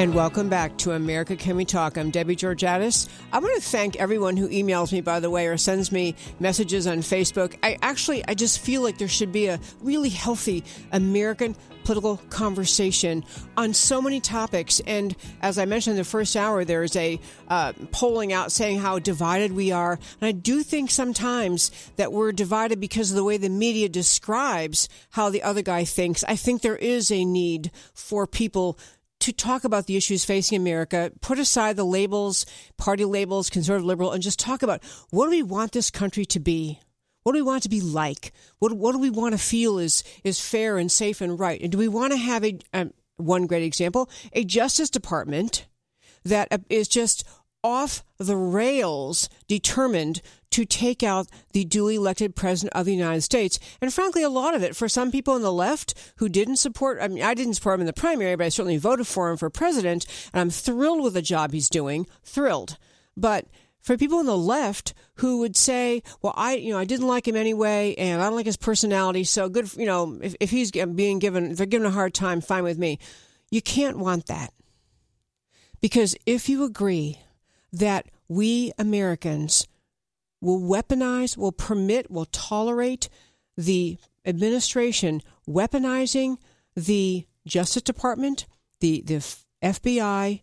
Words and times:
And 0.00 0.14
welcome 0.14 0.48
back 0.48 0.78
to 0.78 0.92
America 0.92 1.36
Can 1.36 1.56
We 1.56 1.66
Talk. 1.66 1.98
I'm 1.98 2.10
Debbie 2.10 2.34
Georgatos. 2.34 3.06
I 3.34 3.38
want 3.38 3.54
to 3.56 3.60
thank 3.60 3.96
everyone 3.96 4.34
who 4.34 4.48
emails 4.48 4.94
me, 4.94 5.02
by 5.02 5.20
the 5.20 5.28
way, 5.28 5.46
or 5.46 5.58
sends 5.58 5.92
me 5.92 6.16
messages 6.38 6.86
on 6.86 7.00
Facebook. 7.00 7.58
I 7.62 7.76
actually, 7.82 8.26
I 8.26 8.32
just 8.32 8.60
feel 8.60 8.80
like 8.80 8.96
there 8.96 9.08
should 9.08 9.30
be 9.30 9.48
a 9.48 9.60
really 9.82 10.08
healthy 10.08 10.64
American 10.90 11.54
political 11.84 12.16
conversation 12.30 13.26
on 13.58 13.74
so 13.74 14.00
many 14.00 14.20
topics. 14.20 14.80
And 14.86 15.14
as 15.42 15.58
I 15.58 15.66
mentioned 15.66 15.92
in 15.92 15.98
the 15.98 16.04
first 16.04 16.34
hour, 16.34 16.64
there's 16.64 16.96
a 16.96 17.20
uh, 17.48 17.74
polling 17.90 18.32
out 18.32 18.52
saying 18.52 18.78
how 18.78 19.00
divided 19.00 19.52
we 19.52 19.70
are. 19.70 19.98
And 20.20 20.28
I 20.28 20.32
do 20.32 20.62
think 20.62 20.90
sometimes 20.90 21.70
that 21.96 22.10
we're 22.10 22.32
divided 22.32 22.80
because 22.80 23.10
of 23.10 23.16
the 23.16 23.24
way 23.24 23.36
the 23.36 23.50
media 23.50 23.90
describes 23.90 24.88
how 25.10 25.28
the 25.28 25.42
other 25.42 25.60
guy 25.60 25.84
thinks. 25.84 26.24
I 26.24 26.36
think 26.36 26.62
there 26.62 26.76
is 26.76 27.10
a 27.10 27.22
need 27.26 27.70
for 27.92 28.26
people 28.26 28.78
to 29.20 29.32
talk 29.32 29.64
about 29.64 29.86
the 29.86 29.96
issues 29.96 30.24
facing 30.24 30.56
America, 30.56 31.12
put 31.20 31.38
aside 31.38 31.76
the 31.76 31.84
labels, 31.84 32.46
party 32.76 33.04
labels, 33.04 33.50
conservative, 33.50 33.86
liberal, 33.86 34.12
and 34.12 34.22
just 34.22 34.38
talk 34.38 34.62
about 34.62 34.82
what 35.10 35.26
do 35.26 35.30
we 35.30 35.42
want 35.42 35.72
this 35.72 35.90
country 35.90 36.24
to 36.26 36.40
be? 36.40 36.80
What 37.22 37.32
do 37.32 37.38
we 37.38 37.42
want 37.42 37.62
to 37.64 37.68
be 37.68 37.80
like? 37.80 38.32
What, 38.58 38.72
what 38.72 38.92
do 38.92 38.98
we 38.98 39.10
want 39.10 39.32
to 39.32 39.38
feel 39.38 39.78
is, 39.78 40.02
is 40.24 40.40
fair 40.40 40.78
and 40.78 40.90
safe 40.90 41.20
and 41.20 41.38
right? 41.38 41.60
And 41.60 41.70
do 41.70 41.78
we 41.78 41.88
want 41.88 42.12
to 42.12 42.18
have 42.18 42.44
a, 42.44 42.58
um, 42.72 42.92
one 43.16 43.46
great 43.46 43.62
example, 43.62 44.08
a 44.32 44.44
Justice 44.44 44.88
Department 44.88 45.66
that 46.24 46.48
uh, 46.50 46.58
just 46.88 47.24
off 47.62 48.02
the 48.18 48.36
rails, 48.36 49.28
determined 49.48 50.20
to 50.50 50.64
take 50.64 51.02
out 51.02 51.28
the 51.52 51.64
duly 51.64 51.94
elected 51.94 52.34
president 52.34 52.74
of 52.74 52.86
the 52.86 52.94
United 52.94 53.22
States. 53.22 53.58
And 53.80 53.92
frankly, 53.92 54.22
a 54.22 54.28
lot 54.28 54.54
of 54.54 54.62
it 54.62 54.74
for 54.74 54.88
some 54.88 55.12
people 55.12 55.34
on 55.34 55.42
the 55.42 55.52
left 55.52 55.94
who 56.16 56.28
didn't 56.28 56.56
support, 56.56 56.98
I 57.00 57.08
mean, 57.08 57.22
I 57.22 57.34
didn't 57.34 57.54
support 57.54 57.76
him 57.76 57.82
in 57.82 57.86
the 57.86 57.92
primary, 57.92 58.34
but 58.34 58.46
I 58.46 58.48
certainly 58.48 58.76
voted 58.76 59.06
for 59.06 59.30
him 59.30 59.36
for 59.36 59.48
president. 59.50 60.06
And 60.32 60.40
I'm 60.40 60.50
thrilled 60.50 61.02
with 61.02 61.14
the 61.14 61.22
job 61.22 61.52
he's 61.52 61.68
doing, 61.68 62.06
thrilled. 62.24 62.78
But 63.16 63.46
for 63.80 63.96
people 63.96 64.18
on 64.18 64.26
the 64.26 64.36
left 64.36 64.92
who 65.16 65.38
would 65.38 65.56
say, 65.56 66.02
well, 66.20 66.34
I, 66.36 66.54
you 66.54 66.72
know, 66.72 66.78
I 66.78 66.84
didn't 66.84 67.06
like 67.06 67.28
him 67.28 67.36
anyway, 67.36 67.94
and 67.96 68.20
I 68.20 68.26
don't 68.26 68.36
like 68.36 68.46
his 68.46 68.56
personality, 68.56 69.24
so 69.24 69.48
good, 69.48 69.74
you 69.76 69.86
know, 69.86 70.18
if, 70.22 70.34
if 70.40 70.50
he's 70.50 70.70
being 70.70 71.18
given, 71.18 71.52
if 71.52 71.58
they're 71.58 71.66
given 71.66 71.86
a 71.86 71.90
hard 71.90 72.14
time, 72.14 72.40
fine 72.40 72.64
with 72.64 72.78
me. 72.78 72.98
You 73.50 73.62
can't 73.62 73.98
want 73.98 74.26
that. 74.26 74.52
Because 75.80 76.14
if 76.26 76.48
you 76.48 76.64
agree 76.64 77.18
that 77.72 78.06
we 78.28 78.72
Americans 78.78 79.66
will 80.40 80.60
weaponize, 80.60 81.36
will 81.36 81.52
permit, 81.52 82.10
will 82.10 82.26
tolerate 82.26 83.08
the 83.56 83.98
administration 84.24 85.22
weaponizing 85.48 86.38
the 86.74 87.26
Justice 87.46 87.82
Department, 87.82 88.46
the, 88.80 89.02
the 89.02 89.36
FBI, 89.62 90.40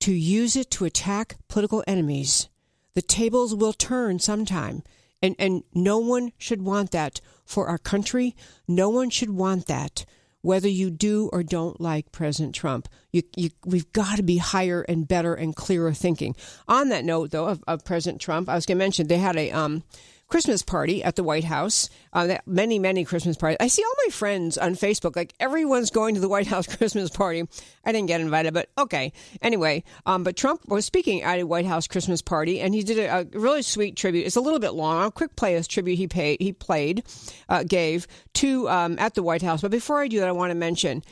to 0.00 0.12
use 0.12 0.56
it 0.56 0.70
to 0.70 0.84
attack 0.84 1.36
political 1.48 1.82
enemies. 1.86 2.48
The 2.94 3.02
tables 3.02 3.54
will 3.54 3.72
turn 3.72 4.18
sometime. 4.18 4.82
And, 5.22 5.34
and 5.38 5.64
no 5.74 5.98
one 5.98 6.32
should 6.36 6.62
want 6.62 6.90
that 6.90 7.20
for 7.44 7.66
our 7.66 7.78
country. 7.78 8.36
No 8.68 8.90
one 8.90 9.10
should 9.10 9.30
want 9.30 9.66
that 9.66 10.04
whether 10.44 10.68
you 10.68 10.90
do 10.90 11.30
or 11.32 11.42
don't 11.42 11.80
like 11.80 12.12
President 12.12 12.54
Trump. 12.54 12.86
You, 13.12 13.22
you, 13.34 13.48
we've 13.64 13.90
got 13.92 14.18
to 14.18 14.22
be 14.22 14.36
higher 14.36 14.82
and 14.82 15.08
better 15.08 15.32
and 15.32 15.56
clearer 15.56 15.94
thinking. 15.94 16.36
On 16.68 16.90
that 16.90 17.02
note, 17.02 17.30
though, 17.30 17.46
of, 17.46 17.64
of 17.66 17.82
President 17.82 18.20
Trump, 18.20 18.50
I 18.50 18.54
was 18.54 18.66
going 18.66 18.76
to 18.76 18.84
mention 18.84 19.06
they 19.06 19.16
had 19.16 19.36
a 19.36 19.50
um, 19.52 19.84
Christmas 20.28 20.62
party 20.62 21.02
at 21.02 21.16
the 21.16 21.22
White 21.22 21.44
House. 21.44 21.90
Uh, 22.12 22.36
many, 22.46 22.78
many 22.78 23.04
Christmas 23.04 23.36
parties. 23.36 23.58
I 23.60 23.68
see 23.68 23.82
all 23.82 23.94
my 24.06 24.10
friends 24.10 24.58
on 24.58 24.74
Facebook, 24.74 25.16
like 25.16 25.34
everyone's 25.38 25.90
going 25.90 26.14
to 26.14 26.20
the 26.20 26.28
White 26.28 26.46
House 26.46 26.66
Christmas 26.76 27.10
party. 27.10 27.46
I 27.84 27.92
didn't 27.92 28.08
get 28.08 28.20
invited, 28.20 28.54
but 28.54 28.70
okay. 28.78 29.12
Anyway, 29.42 29.84
um, 30.06 30.24
but 30.24 30.36
Trump 30.36 30.68
was 30.68 30.84
speaking 30.84 31.22
at 31.22 31.38
a 31.38 31.44
White 31.44 31.66
House 31.66 31.86
Christmas 31.86 32.22
party, 32.22 32.60
and 32.60 32.74
he 32.74 32.82
did 32.82 32.98
a, 32.98 33.20
a 33.20 33.38
really 33.38 33.62
sweet 33.62 33.96
tribute. 33.96 34.26
It's 34.26 34.36
a 34.36 34.40
little 34.40 34.60
bit 34.60 34.74
long. 34.74 34.98
I'll 34.98 35.10
quick 35.10 35.36
play 35.36 35.60
tribute 35.62 35.96
he 35.96 36.08
paid, 36.08 36.40
he 36.40 36.52
played, 36.52 37.04
uh, 37.48 37.62
gave 37.62 38.06
to 38.34 38.68
um, 38.68 38.98
at 38.98 39.14
the 39.14 39.22
White 39.22 39.42
House. 39.42 39.62
But 39.62 39.70
before 39.70 40.00
I 40.00 40.08
do 40.08 40.20
that, 40.20 40.28
I 40.28 40.32
want 40.32 40.50
to 40.50 40.56
mention 40.56 41.02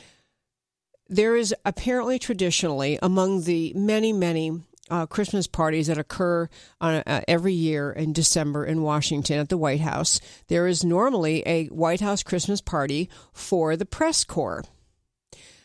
there 1.07 1.35
is 1.35 1.53
apparently 1.65 2.19
traditionally 2.19 2.99
among 3.01 3.43
the 3.43 3.73
many, 3.75 4.11
many 4.13 4.61
uh, 4.89 5.05
Christmas 5.05 5.47
parties 5.47 5.87
that 5.87 5.97
occur 5.97 6.49
on, 6.81 6.95
uh, 6.95 7.21
every 7.27 7.53
year 7.53 7.91
in 7.91 8.13
December 8.13 8.65
in 8.65 8.81
Washington 8.81 9.39
at 9.39 9.49
the 9.49 9.57
White 9.57 9.81
House. 9.81 10.19
There 10.47 10.67
is 10.67 10.83
normally 10.83 11.43
a 11.45 11.67
White 11.67 12.01
House 12.01 12.23
Christmas 12.23 12.61
party 12.61 13.09
for 13.33 13.75
the 13.75 13.85
press 13.85 14.23
corps. 14.23 14.63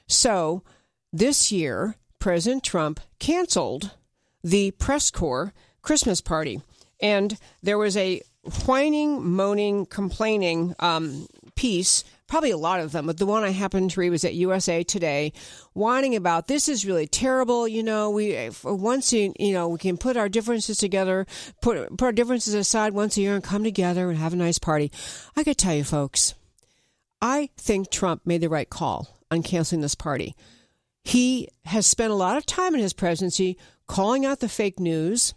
So 0.07 0.63
this 1.13 1.53
year, 1.53 1.97
President 2.19 2.63
Trump 2.63 3.01
canceled 3.19 3.93
the 4.43 4.71
press 4.73 5.11
corps 5.11 5.53
Christmas 5.83 6.21
party. 6.21 6.63
And 7.01 7.39
there 7.63 7.79
was 7.79 7.97
a 7.97 8.23
whining, 8.67 9.25
moaning, 9.25 9.87
complaining 9.87 10.75
um, 10.79 11.27
piece 11.55 12.05
probably 12.29 12.51
a 12.51 12.57
lot 12.57 12.81
of 12.81 12.93
them, 12.93 13.07
but 13.07 13.17
the 13.17 13.27
one 13.27 13.43
I 13.43 13.51
happened 13.51 13.91
to 13.91 14.01
read 14.01 14.11
was 14.11 14.25
at 14.25 14.35
USA 14.35 14.85
Today, 14.85 15.33
whining 15.73 16.15
about 16.15 16.47
this 16.47 16.69
is 16.69 16.87
really 16.87 17.07
terrible. 17.09 17.67
You 17.67 17.83
know, 17.83 18.11
we 18.11 18.37
uh, 18.37 18.53
once 18.65 19.13
you 19.13 19.33
you 19.39 19.53
know 19.53 19.69
we 19.69 19.79
can 19.79 19.97
put 19.97 20.17
our 20.17 20.29
differences 20.29 20.79
together, 20.79 21.27
put 21.61 21.97
put 21.97 22.05
our 22.05 22.13
differences 22.13 22.55
aside 22.55 22.93
once 22.93 23.17
a 23.17 23.23
year 23.23 23.35
and 23.35 23.43
come 23.43 23.65
together 23.65 24.09
and 24.09 24.19
have 24.19 24.33
a 24.33 24.37
nice 24.37 24.59
party. 24.59 24.93
I 25.37 25.43
could 25.43 25.59
tell 25.59 25.75
you, 25.75 25.85
folks, 25.85 26.35
I 27.21 27.51
think 27.57 27.91
Trump 27.91 28.23
made 28.25 28.43
the 28.43 28.49
right 28.49 28.71
call 28.71 29.19
on 29.31 29.43
canceling 29.43 29.81
this 29.81 29.95
party. 29.95 30.37
He 31.03 31.49
has 31.65 31.87
spent 31.87 32.13
a 32.13 32.17
lot 32.17 32.37
of 32.37 32.47
time 32.47 32.75
in 32.75 32.81
his 32.81 32.93
presidency 32.93 33.57
calling 33.87 34.27
out 34.27 34.41
the 34.41 34.49
fake 34.49 34.79
news 34.79 35.35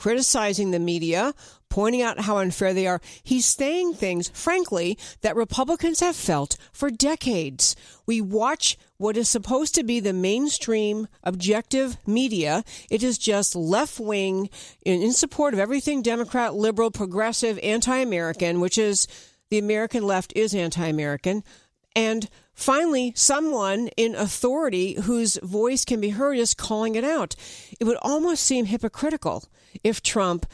criticizing 0.00 0.70
the 0.70 0.78
media, 0.78 1.34
pointing 1.70 2.02
out 2.02 2.20
how 2.20 2.36
unfair 2.38 2.74
they 2.74 2.86
are. 2.86 3.00
He's 3.22 3.46
saying 3.46 3.94
things, 3.94 4.28
frankly, 4.34 4.98
that 5.22 5.36
Republicans 5.36 6.00
have 6.00 6.16
felt 6.16 6.56
for 6.72 6.90
decades. 6.90 7.74
We 8.06 8.20
watch 8.20 8.76
what 8.98 9.16
is 9.16 9.30
supposed 9.30 9.74
to 9.76 9.84
be 9.84 10.00
the 10.00 10.12
mainstream 10.12 11.08
objective 11.22 11.96
media. 12.06 12.64
It 12.90 13.02
is 13.02 13.16
just 13.16 13.56
left 13.56 13.98
wing 13.98 14.50
in, 14.84 15.12
support 15.12 15.54
of 15.54 15.60
everything 15.60 16.02
Democrat, 16.02 16.54
liberal, 16.54 16.90
progressive, 16.90 17.58
anti 17.62 17.96
American, 17.96 18.60
which 18.60 18.76
is 18.76 19.06
the 19.48 19.58
American 19.58 20.02
left 20.02 20.32
is 20.36 20.54
anti 20.54 20.86
American. 20.86 21.44
And 21.96 22.28
finally, 22.52 23.12
someone 23.16 23.88
in 23.96 24.14
authority 24.14 24.94
whose 25.02 25.38
voice 25.42 25.84
can 25.84 26.00
be 26.00 26.10
heard 26.10 26.36
is 26.36 26.54
calling 26.54 26.94
it 26.94 27.04
out. 27.04 27.34
It 27.80 27.84
would 27.84 27.98
almost 28.02 28.42
seem 28.42 28.66
hypocritical 28.66 29.44
if 29.82 30.02
Trump 30.02 30.46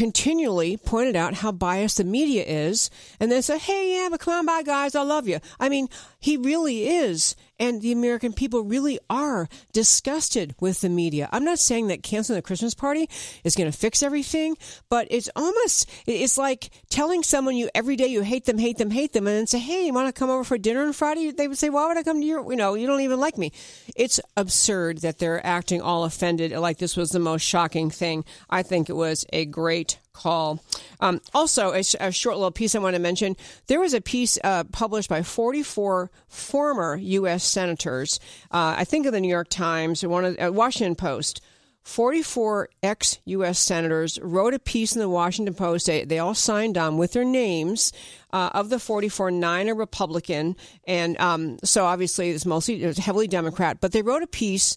continually 0.00 0.78
pointed 0.78 1.14
out 1.14 1.34
how 1.34 1.52
biased 1.52 1.98
the 1.98 2.04
media 2.04 2.42
is 2.42 2.88
and 3.20 3.30
then 3.30 3.42
said, 3.42 3.58
hey, 3.58 3.96
yeah, 3.96 4.08
but 4.10 4.18
come 4.18 4.32
on 4.32 4.46
by, 4.46 4.62
guys, 4.62 4.94
I 4.94 5.02
love 5.02 5.28
you. 5.28 5.40
I 5.60 5.68
mean, 5.68 5.90
he 6.20 6.36
really 6.36 6.86
is. 6.86 7.34
And 7.58 7.82
the 7.82 7.92
American 7.92 8.32
people 8.32 8.62
really 8.62 8.98
are 9.10 9.46
disgusted 9.72 10.54
with 10.60 10.80
the 10.80 10.88
media. 10.88 11.28
I'm 11.30 11.44
not 11.44 11.58
saying 11.58 11.88
that 11.88 12.02
canceling 12.02 12.36
the 12.36 12.42
Christmas 12.42 12.74
party 12.74 13.06
is 13.44 13.54
going 13.54 13.70
to 13.70 13.76
fix 13.76 14.02
everything, 14.02 14.56
but 14.88 15.06
it's 15.10 15.28
almost, 15.36 15.86
it's 16.06 16.38
like 16.38 16.70
telling 16.88 17.22
someone 17.22 17.56
you 17.56 17.68
every 17.74 17.96
day 17.96 18.06
you 18.06 18.22
hate 18.22 18.46
them, 18.46 18.56
hate 18.56 18.78
them, 18.78 18.90
hate 18.90 19.12
them, 19.12 19.26
and 19.26 19.36
then 19.36 19.46
say, 19.46 19.58
hey, 19.58 19.84
you 19.84 19.92
want 19.92 20.08
to 20.08 20.18
come 20.18 20.30
over 20.30 20.42
for 20.42 20.56
dinner 20.56 20.86
on 20.86 20.94
Friday? 20.94 21.32
They 21.32 21.48
would 21.48 21.58
say, 21.58 21.68
why 21.68 21.86
would 21.86 21.98
I 21.98 22.02
come 22.02 22.22
to 22.22 22.26
your, 22.26 22.50
you 22.50 22.56
know, 22.56 22.72
you 22.72 22.86
don't 22.86 23.02
even 23.02 23.20
like 23.20 23.36
me. 23.36 23.52
It's 23.94 24.20
absurd 24.38 24.98
that 24.98 25.18
they're 25.18 25.44
acting 25.44 25.82
all 25.82 26.04
offended 26.04 26.52
like 26.52 26.78
this 26.78 26.96
was 26.96 27.10
the 27.10 27.18
most 27.18 27.42
shocking 27.42 27.90
thing. 27.90 28.24
I 28.48 28.62
think 28.62 28.88
it 28.88 28.96
was 28.96 29.26
a 29.34 29.44
great 29.44 29.98
call. 30.12 30.62
Um, 31.00 31.20
also, 31.32 31.72
a, 31.72 31.82
a, 32.00 32.12
short 32.12 32.36
little 32.36 32.50
piece 32.50 32.74
I 32.74 32.78
want 32.78 32.94
to 32.94 33.00
mention. 33.00 33.36
There 33.66 33.80
was 33.80 33.94
a 33.94 34.00
piece 34.00 34.38
uh, 34.42 34.64
published 34.64 35.08
by 35.08 35.22
44 35.22 36.10
former 36.28 36.96
U.S. 36.96 37.44
senators. 37.44 38.20
Uh, 38.50 38.74
I 38.78 38.84
think 38.84 39.06
of 39.06 39.12
the 39.12 39.20
New 39.20 39.28
York 39.28 39.48
Times, 39.48 40.04
one 40.04 40.24
of 40.24 40.36
uh, 40.40 40.52
Washington 40.52 40.94
Post. 40.94 41.40
44 41.82 42.68
ex 42.82 43.18
U.S. 43.24 43.58
senators 43.58 44.18
wrote 44.20 44.52
a 44.52 44.58
piece 44.58 44.94
in 44.94 45.00
the 45.00 45.08
Washington 45.08 45.54
Post. 45.54 45.86
They, 45.86 46.04
they 46.04 46.18
all 46.18 46.34
signed 46.34 46.76
on 46.76 46.98
with 46.98 47.12
their 47.12 47.24
names. 47.24 47.92
Uh, 48.32 48.50
of 48.52 48.68
the 48.68 48.78
44, 48.78 49.30
nine 49.30 49.68
are 49.68 49.74
Republican. 49.74 50.56
And 50.86 51.18
um, 51.18 51.58
so 51.64 51.86
obviously 51.86 52.30
it's 52.30 52.46
mostly 52.46 52.82
it's 52.82 52.98
heavily 52.98 53.28
Democrat. 53.28 53.80
But 53.80 53.92
they 53.92 54.02
wrote 54.02 54.22
a 54.22 54.28
piece 54.28 54.76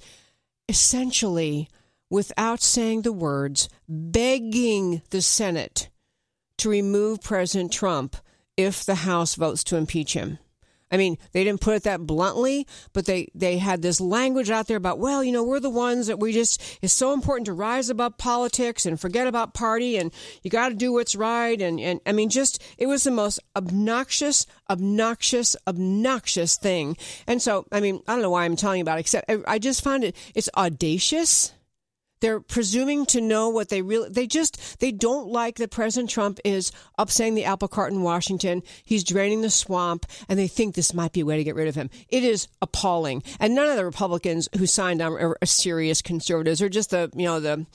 essentially 0.70 1.70
without 2.14 2.62
saying 2.62 3.02
the 3.02 3.12
words, 3.12 3.68
begging 3.90 5.02
the 5.10 5.20
Senate 5.20 5.90
to 6.60 6.70
remove 6.70 7.20
President 7.24 7.74
Trump 7.74 8.16
if 8.56 8.86
the 8.86 8.94
House 8.94 9.34
votes 9.34 9.64
to 9.64 9.78
impeach 9.78 10.14
him. 10.14 10.38
I 10.92 10.98
mean, 10.98 11.18
they 11.32 11.44
didn't 11.44 11.62
put 11.62 11.74
it 11.74 11.84
that 11.84 12.06
bluntly, 12.06 12.68
but 12.94 13.08
they, 13.08 13.30
they 13.34 13.58
had 13.58 13.82
this 13.82 14.00
language 14.00 14.52
out 14.52 14.68
there 14.68 14.78
about, 14.78 15.00
well, 15.00 15.24
you 15.24 15.32
know, 15.32 15.44
we're 15.44 15.60
the 15.60 15.72
ones 15.72 16.06
that 16.06 16.20
we 16.20 16.34
just, 16.34 16.62
it's 16.84 16.94
so 16.94 17.14
important 17.14 17.48
to 17.48 17.54
rise 17.54 17.90
above 17.90 18.20
politics 18.20 18.86
and 18.86 19.02
forget 19.02 19.26
about 19.26 19.56
party 19.56 19.98
and 19.98 20.14
you 20.44 20.52
got 20.52 20.70
to 20.70 20.76
do 20.76 20.94
what's 20.94 21.16
right. 21.16 21.60
And, 21.60 21.80
and 21.80 22.00
I 22.06 22.12
mean, 22.12 22.30
just, 22.30 22.62
it 22.78 22.86
was 22.86 23.06
the 23.06 23.10
most 23.10 23.40
obnoxious, 23.56 24.46
obnoxious, 24.70 25.56
obnoxious 25.66 26.58
thing. 26.58 26.96
And 27.26 27.42
so, 27.42 27.66
I 27.72 27.80
mean, 27.80 28.04
I 28.08 28.14
don't 28.14 28.22
know 28.22 28.30
why 28.30 28.46
I'm 28.46 28.56
telling 28.56 28.78
you 28.78 28.84
about 28.84 29.00
it, 29.00 29.02
except 29.02 29.32
I, 29.32 29.40
I 29.48 29.58
just 29.58 29.84
found 29.84 30.04
it, 30.04 30.16
it's 30.36 30.50
audacious 30.56 31.54
they're 32.24 32.40
presuming 32.40 33.06
to 33.06 33.20
know 33.20 33.50
what 33.50 33.68
they 33.68 33.82
really 33.82 34.08
they 34.08 34.26
just 34.26 34.80
they 34.80 34.94
don't 34.94 35.28
like 35.28 35.58
that 35.58 35.72
President 35.72 36.10
Trump 36.10 36.40
is 36.46 36.72
upsetting 36.98 37.36
the 37.36 37.44
apple 37.44 37.68
cart 37.68 37.92
in 37.92 38.02
Washington. 38.02 38.64
He's 38.86 39.04
draining 39.04 39.42
the 39.42 39.50
swamp 39.50 40.06
and 40.30 40.40
they 40.40 40.48
think 40.48 40.74
this 40.74 40.94
might 40.94 41.12
be 41.12 41.20
a 41.20 41.26
way 41.26 41.36
to 41.36 41.44
get 41.44 41.54
rid 41.54 41.68
of 41.68 41.76
him. 41.76 41.90
It 42.08 42.24
is 42.24 42.48
appalling. 42.62 43.24
And 43.42 43.54
none 43.54 43.68
of 43.68 43.76
the 43.76 43.84
Republicans 43.84 44.48
who 44.58 44.66
signed 44.66 45.02
on 45.02 45.12
are, 45.12 45.38
serious 45.44 46.02
conservatives 46.02 46.62
or 46.62 46.70
just 46.70 46.92
the 46.92 47.12
you 47.14 47.26
know 47.26 47.42
the 47.42 47.66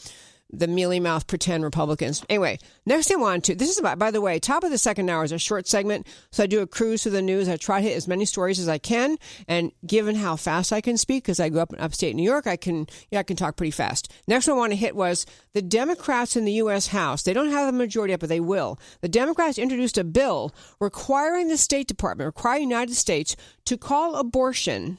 the 0.51 0.67
mealy 0.67 0.99
mouth 0.99 1.27
pretend 1.27 1.63
Republicans. 1.63 2.25
Anyway, 2.29 2.59
next 2.87 3.09
thing 3.09 3.19
I 3.19 3.21
wanted 3.21 3.45
to, 3.45 3.55
this 3.55 3.71
is 3.71 3.79
about, 3.79 3.99
by 3.99 4.11
the 4.11 4.21
way, 4.21 4.39
top 4.39 4.65
of 4.65 4.71
the 4.71 4.79
second 4.79 5.11
hour 5.11 5.25
is 5.25 5.33
a 5.33 5.39
short 5.39 5.67
segment. 5.67 6.07
So 6.31 6.45
I 6.45 6.47
do 6.47 6.63
a 6.63 6.67
cruise 6.67 7.03
through 7.03 7.13
the 7.13 7.23
news. 7.23 7.49
I 7.49 7.57
try 7.57 7.81
to 7.81 7.89
hit 7.89 7.97
as 7.97 8.09
many 8.09 8.25
stories 8.25 8.59
as 8.59 8.69
I 8.69 8.79
can. 8.79 9.19
And 9.47 9.73
given 9.87 10.17
how 10.17 10.37
fast 10.37 10.73
I 10.73 10.81
can 10.81 10.97
speak, 10.97 11.25
because 11.25 11.41
I 11.41 11.51
grew 11.51 11.61
up 11.61 11.73
in 11.73 11.79
upstate 11.79 12.17
New 12.17 12.23
York, 12.23 12.47
I 12.47 12.57
can, 12.57 12.87
yeah, 13.11 13.21
I 13.21 13.25
can 13.25 13.37
talk 13.37 13.57
pretty 13.57 13.73
fast. 13.73 14.11
Next 14.27 14.47
one 14.47 14.57
I 14.57 14.59
want 14.61 14.73
to 14.73 14.77
hit 14.77 14.97
was 14.97 15.27
the 15.53 15.63
Democrats 15.63 16.37
in 16.37 16.45
the 16.47 16.53
U.S. 16.53 16.89
House. 16.89 17.23
They 17.23 17.35
don't 17.35 17.51
have 17.51 17.69
a 17.69 17.77
majority 17.77 18.13
yet, 18.13 18.21
but 18.21 18.31
they 18.31 18.41
will. 18.41 18.79
The 19.03 19.09
Democrats 19.09 19.59
introduced 19.59 19.99
a 19.99 20.05
bill 20.05 20.55
requiring 20.81 21.49
the 21.49 21.59
State 21.59 21.89
Department, 21.89 22.27
requiring 22.27 22.63
United 22.63 22.95
States 22.95 23.37
to 23.67 23.77
call 23.77 24.17
abortion, 24.17 24.99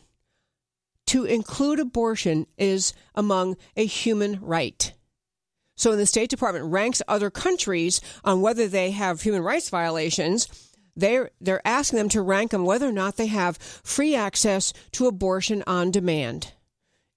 to 1.08 1.26
include 1.26 1.80
abortion 1.80 2.46
is 2.58 2.94
among 3.16 3.58
a 3.76 3.86
human 3.86 4.40
right. 4.42 4.94
So, 5.80 5.92
when 5.92 6.00
the 6.00 6.06
State 6.06 6.30
Department 6.30 6.66
ranks 6.66 7.02
other 7.08 7.30
countries 7.30 8.02
on 8.26 8.42
whether 8.42 8.68
they 8.68 8.92
have 8.92 9.22
human 9.22 9.42
rights 9.42 9.70
violations. 9.70 10.48
They're, 10.98 11.30
they're 11.40 11.66
asking 11.66 11.98
them 11.98 12.10
to 12.10 12.22
rank 12.22 12.52
them 12.52 12.66
whether 12.66 12.90
or 12.90 12.92
not 12.92 13.16
they 13.16 13.28
have 13.28 13.56
free 13.56 14.14
access 14.14 14.74
to 14.92 15.08
abortion 15.08 15.64
on 15.66 15.92
demand. 15.92 16.52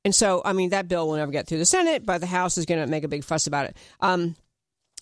And 0.04 0.14
so, 0.14 0.42
I 0.44 0.52
mean, 0.52 0.70
that 0.70 0.86
bill 0.86 1.08
will 1.08 1.16
never 1.16 1.32
get 1.32 1.48
through 1.48 1.58
the 1.58 1.64
Senate, 1.64 2.06
but 2.06 2.18
the 2.18 2.28
House 2.28 2.56
is 2.56 2.64
going 2.64 2.80
to 2.80 2.86
make 2.86 3.02
a 3.02 3.08
big 3.08 3.24
fuss 3.24 3.48
about 3.48 3.66
it. 3.66 3.76
Um, 3.98 4.36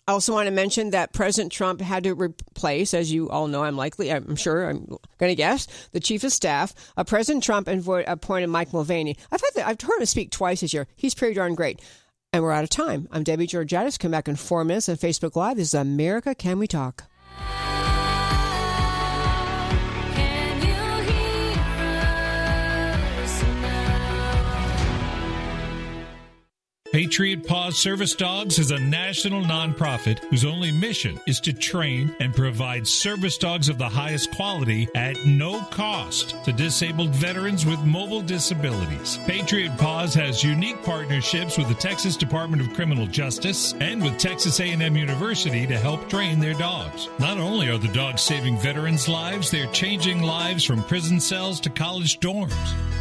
I 0.08 0.12
also 0.12 0.32
want 0.32 0.46
to 0.46 0.52
mention 0.52 0.90
that 0.90 1.12
President 1.12 1.52
Trump 1.52 1.82
had 1.82 2.04
to 2.04 2.14
replace, 2.14 2.94
as 2.94 3.12
you 3.12 3.28
all 3.28 3.46
know, 3.46 3.62
I'm 3.62 3.76
likely, 3.76 4.10
I'm 4.10 4.36
sure, 4.36 4.70
I'm 4.70 4.86
going 5.18 5.30
to 5.30 5.34
guess, 5.34 5.66
the 5.92 6.00
chief 6.00 6.24
of 6.24 6.32
staff. 6.32 6.74
Uh, 6.96 7.04
President 7.04 7.44
Trump 7.44 7.68
appointed 7.68 8.46
Mike 8.46 8.72
Mulvaney. 8.72 9.16
I've 9.30 9.42
had 9.42 9.50
the, 9.54 9.68
I've 9.68 9.80
heard 9.80 10.00
him 10.00 10.06
speak 10.06 10.30
twice 10.30 10.62
this 10.62 10.72
year. 10.72 10.86
He's 10.96 11.14
pretty 11.14 11.34
darn 11.34 11.54
great. 11.54 11.82
And 12.32 12.44
we're 12.44 12.52
out 12.52 12.62
of 12.62 12.70
time. 12.70 13.08
I'm 13.10 13.24
Debbie 13.24 13.48
Georgatos. 13.48 13.98
Come 13.98 14.12
back 14.12 14.28
in 14.28 14.36
four 14.36 14.62
minutes 14.62 14.88
on 14.88 14.94
Facebook 14.96 15.34
Live. 15.34 15.56
This 15.56 15.68
is 15.68 15.74
America 15.74 16.32
Can 16.32 16.60
We 16.60 16.68
Talk? 16.68 17.09
Patriot 27.10 27.44
Paws 27.44 27.76
Service 27.76 28.14
Dogs 28.14 28.60
is 28.60 28.70
a 28.70 28.78
national 28.78 29.42
nonprofit 29.42 30.20
whose 30.26 30.44
only 30.44 30.70
mission 30.70 31.18
is 31.26 31.40
to 31.40 31.52
train 31.52 32.14
and 32.20 32.32
provide 32.32 32.86
service 32.86 33.36
dogs 33.36 33.68
of 33.68 33.78
the 33.78 33.88
highest 33.88 34.30
quality 34.36 34.88
at 34.94 35.16
no 35.26 35.60
cost 35.72 36.36
to 36.44 36.52
disabled 36.52 37.10
veterans 37.10 37.66
with 37.66 37.80
mobile 37.80 38.22
disabilities. 38.22 39.18
Patriot 39.26 39.76
Paws 39.76 40.14
has 40.14 40.44
unique 40.44 40.84
partnerships 40.84 41.58
with 41.58 41.66
the 41.66 41.74
Texas 41.74 42.16
Department 42.16 42.62
of 42.62 42.72
Criminal 42.74 43.08
Justice 43.08 43.74
and 43.80 44.00
with 44.00 44.16
Texas 44.16 44.60
A&M 44.60 44.96
University 44.96 45.66
to 45.66 45.76
help 45.76 46.08
train 46.08 46.38
their 46.38 46.54
dogs. 46.54 47.08
Not 47.18 47.38
only 47.38 47.68
are 47.70 47.78
the 47.78 47.88
dogs 47.88 48.22
saving 48.22 48.56
veterans' 48.58 49.08
lives, 49.08 49.50
they're 49.50 49.66
changing 49.72 50.22
lives 50.22 50.62
from 50.62 50.84
prison 50.84 51.18
cells 51.18 51.58
to 51.62 51.70
college 51.70 52.20
dorms. 52.20 52.54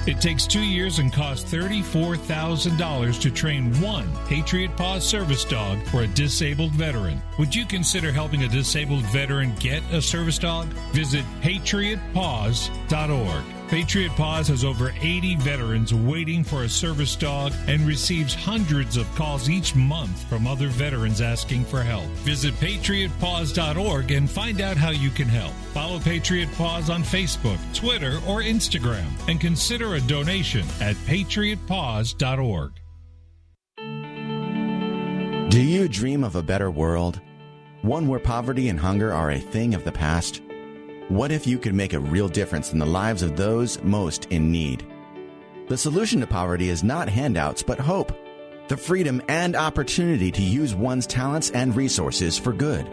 It 0.08 0.20
takes 0.20 0.48
2 0.48 0.62
years 0.62 0.98
and 0.98 1.14
costs 1.14 1.54
$34,000 1.54 3.22
to 3.22 3.30
train 3.30 3.80
one 3.80 3.99
Patriot 4.28 4.76
Paws 4.78 5.08
service 5.08 5.46
dog 5.46 5.80
for 5.88 6.04
a 6.04 6.08
disabled 6.08 6.72
veteran. 6.72 7.22
Would 7.38 7.56
you 7.56 7.66
consider 7.66 8.12
helping 8.12 8.44
a 8.44 8.48
disabled 8.48 9.04
veteran 9.06 9.56
get 9.60 9.82
a 9.92 10.02
service 10.02 10.38
dog? 10.38 10.68
Visit 10.94 11.26
patriotpaws.org. 11.42 13.44
Patriot 13.70 14.12
Paws 14.14 14.48
has 14.48 14.66
over 14.66 14.92
80 15.00 15.36
veterans 15.36 15.94
waiting 15.94 16.44
for 16.44 16.64
a 16.64 16.70
service 16.70 17.16
dog 17.16 17.54
and 17.68 17.82
receives 17.82 18.34
hundreds 18.34 18.98
of 18.98 19.14
calls 19.14 19.48
each 19.48 19.76
month 19.76 20.28
from 20.28 20.48
other 20.48 20.70
veterans 20.70 21.22
asking 21.22 21.66
for 21.66 21.84
help. 21.84 22.06
Visit 22.26 22.56
patriotpaws.org 22.56 24.12
and 24.12 24.28
find 24.28 24.62
out 24.62 24.76
how 24.76 24.90
you 24.90 25.12
can 25.12 25.28
help. 25.28 25.54
Follow 25.72 26.00
Patriot 26.00 26.52
Paws 26.54 26.90
on 26.90 27.04
Facebook, 27.04 27.60
Twitter, 27.76 28.16
or 28.28 28.42
Instagram 28.42 29.06
and 29.28 29.40
consider 29.40 29.94
a 29.94 30.02
donation 30.02 30.66
at 30.82 30.96
patriotpaws.org. 31.06 32.72
Do 35.50 35.64
you 35.64 35.90
dream 35.90 36.24
of 36.24 36.36
a 36.36 36.44
better 36.44 36.70
world? 36.70 37.22
One 37.82 38.08
where 38.08 38.20
poverty 38.20 38.70
and 38.70 38.80
hunger 38.80 39.12
are 39.12 39.32
a 39.32 39.40
thing 39.40 39.74
of 39.74 39.84
the 39.84 39.92
past? 39.92 40.44
What 41.08 41.32
if 41.32 41.48
you 41.48 41.58
could 41.58 41.74
make 41.74 41.94
a 41.94 42.00
real 42.00 42.30
difference 42.30 42.72
in 42.72 42.78
the 42.78 42.86
lives 42.86 43.24
of 43.24 43.36
those 43.36 43.82
most 43.82 44.26
in 44.26 44.52
need? 44.52 44.86
The 45.68 45.76
solution 45.76 46.20
to 46.22 46.28
poverty 46.28 46.70
is 46.70 46.84
not 46.84 47.10
handouts, 47.10 47.64
but 47.64 47.80
hope. 47.80 48.16
The 48.68 48.78
freedom 48.78 49.24
and 49.28 49.56
opportunity 49.56 50.32
to 50.34 50.42
use 50.44 50.76
one's 50.76 51.08
talents 51.08 51.50
and 51.50 51.76
resources 51.76 52.38
for 52.38 52.54
good. 52.54 52.88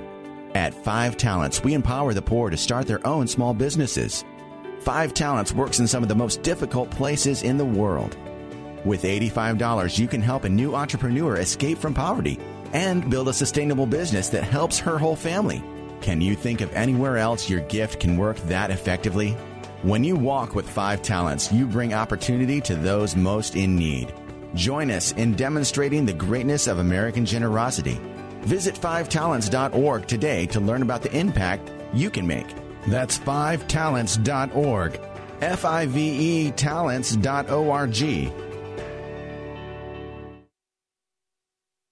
At 0.55 0.73
Five 0.73 1.19
Talents, 1.19 1.63
we 1.63 1.75
empower 1.75 2.15
the 2.15 2.23
poor 2.23 2.49
to 2.49 2.57
start 2.57 2.87
their 2.87 3.07
own 3.07 3.29
small 3.29 3.53
businesses. 3.53 4.25
Five 4.81 5.13
Talents 5.13 5.53
works 5.53 5.79
in 5.79 5.87
some 5.87 6.03
of 6.03 6.09
the 6.09 6.15
most 6.15 6.41
difficult 6.41 6.91
places 6.91 7.43
in 7.43 7.59
the 7.59 7.67
world. 7.67 8.17
With 8.87 9.03
$85, 9.03 9.99
you 9.99 10.07
can 10.07 10.23
help 10.23 10.45
a 10.45 10.49
new 10.49 10.77
entrepreneur 10.77 11.39
escape 11.39 11.77
from 11.77 11.93
poverty 11.93 12.39
and 12.73 13.11
build 13.11 13.27
a 13.27 13.33
sustainable 13.33 13.85
business 13.85 14.29
that 14.29 14.45
helps 14.45 14.79
her 14.79 14.97
whole 14.97 15.17
family. 15.17 15.61
Can 16.01 16.21
you 16.21 16.37
think 16.37 16.61
of 16.61 16.73
anywhere 16.73 17.17
else 17.17 17.51
your 17.51 17.63
gift 17.63 17.99
can 17.99 18.17
work 18.17 18.37
that 18.43 18.71
effectively? 18.71 19.33
When 19.83 20.05
you 20.05 20.15
walk 20.15 20.55
with 20.55 20.71
five 20.71 21.03
talents, 21.03 21.51
you 21.51 21.67
bring 21.67 21.95
opportunity 21.95 22.61
to 22.61 22.77
those 22.77 23.17
most 23.17 23.57
in 23.57 23.75
need. 23.75 24.15
Join 24.55 24.93
us 24.93 25.11
in 25.13 25.35
demonstrating 25.35 26.07
the 26.07 26.13
greatness 26.13 26.69
of 26.69 26.79
American 26.79 27.27
generosity. 27.27 28.01
Visit 28.43 28.77
fivetalents.org 28.77 30.07
today 30.07 30.47
to 30.47 30.61
learn 30.61 30.83
about 30.83 31.03
the 31.03 31.11
impact 31.19 31.73
you 31.93 32.09
can 32.09 32.25
make. 32.25 32.47
That's 32.87 33.19
fivetalents.org. 33.19 35.01
F 35.41 35.65
I 35.65 35.87
V 35.87 36.47
E 36.47 36.51
talents.org. 36.53 38.46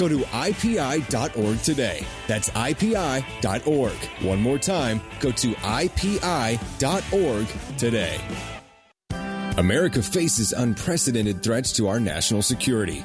Go 0.00 0.08
to 0.08 0.20
IPI.org 0.20 1.60
today. 1.60 2.06
That's 2.26 2.48
IPI.org. 2.48 3.92
One 4.24 4.40
more 4.40 4.56
time, 4.56 5.02
go 5.20 5.30
to 5.30 5.52
IPI.org 5.52 7.46
today. 7.76 8.18
America 9.58 10.00
faces 10.00 10.54
unprecedented 10.54 11.42
threats 11.42 11.70
to 11.74 11.88
our 11.88 12.00
national 12.00 12.40
security. 12.40 13.04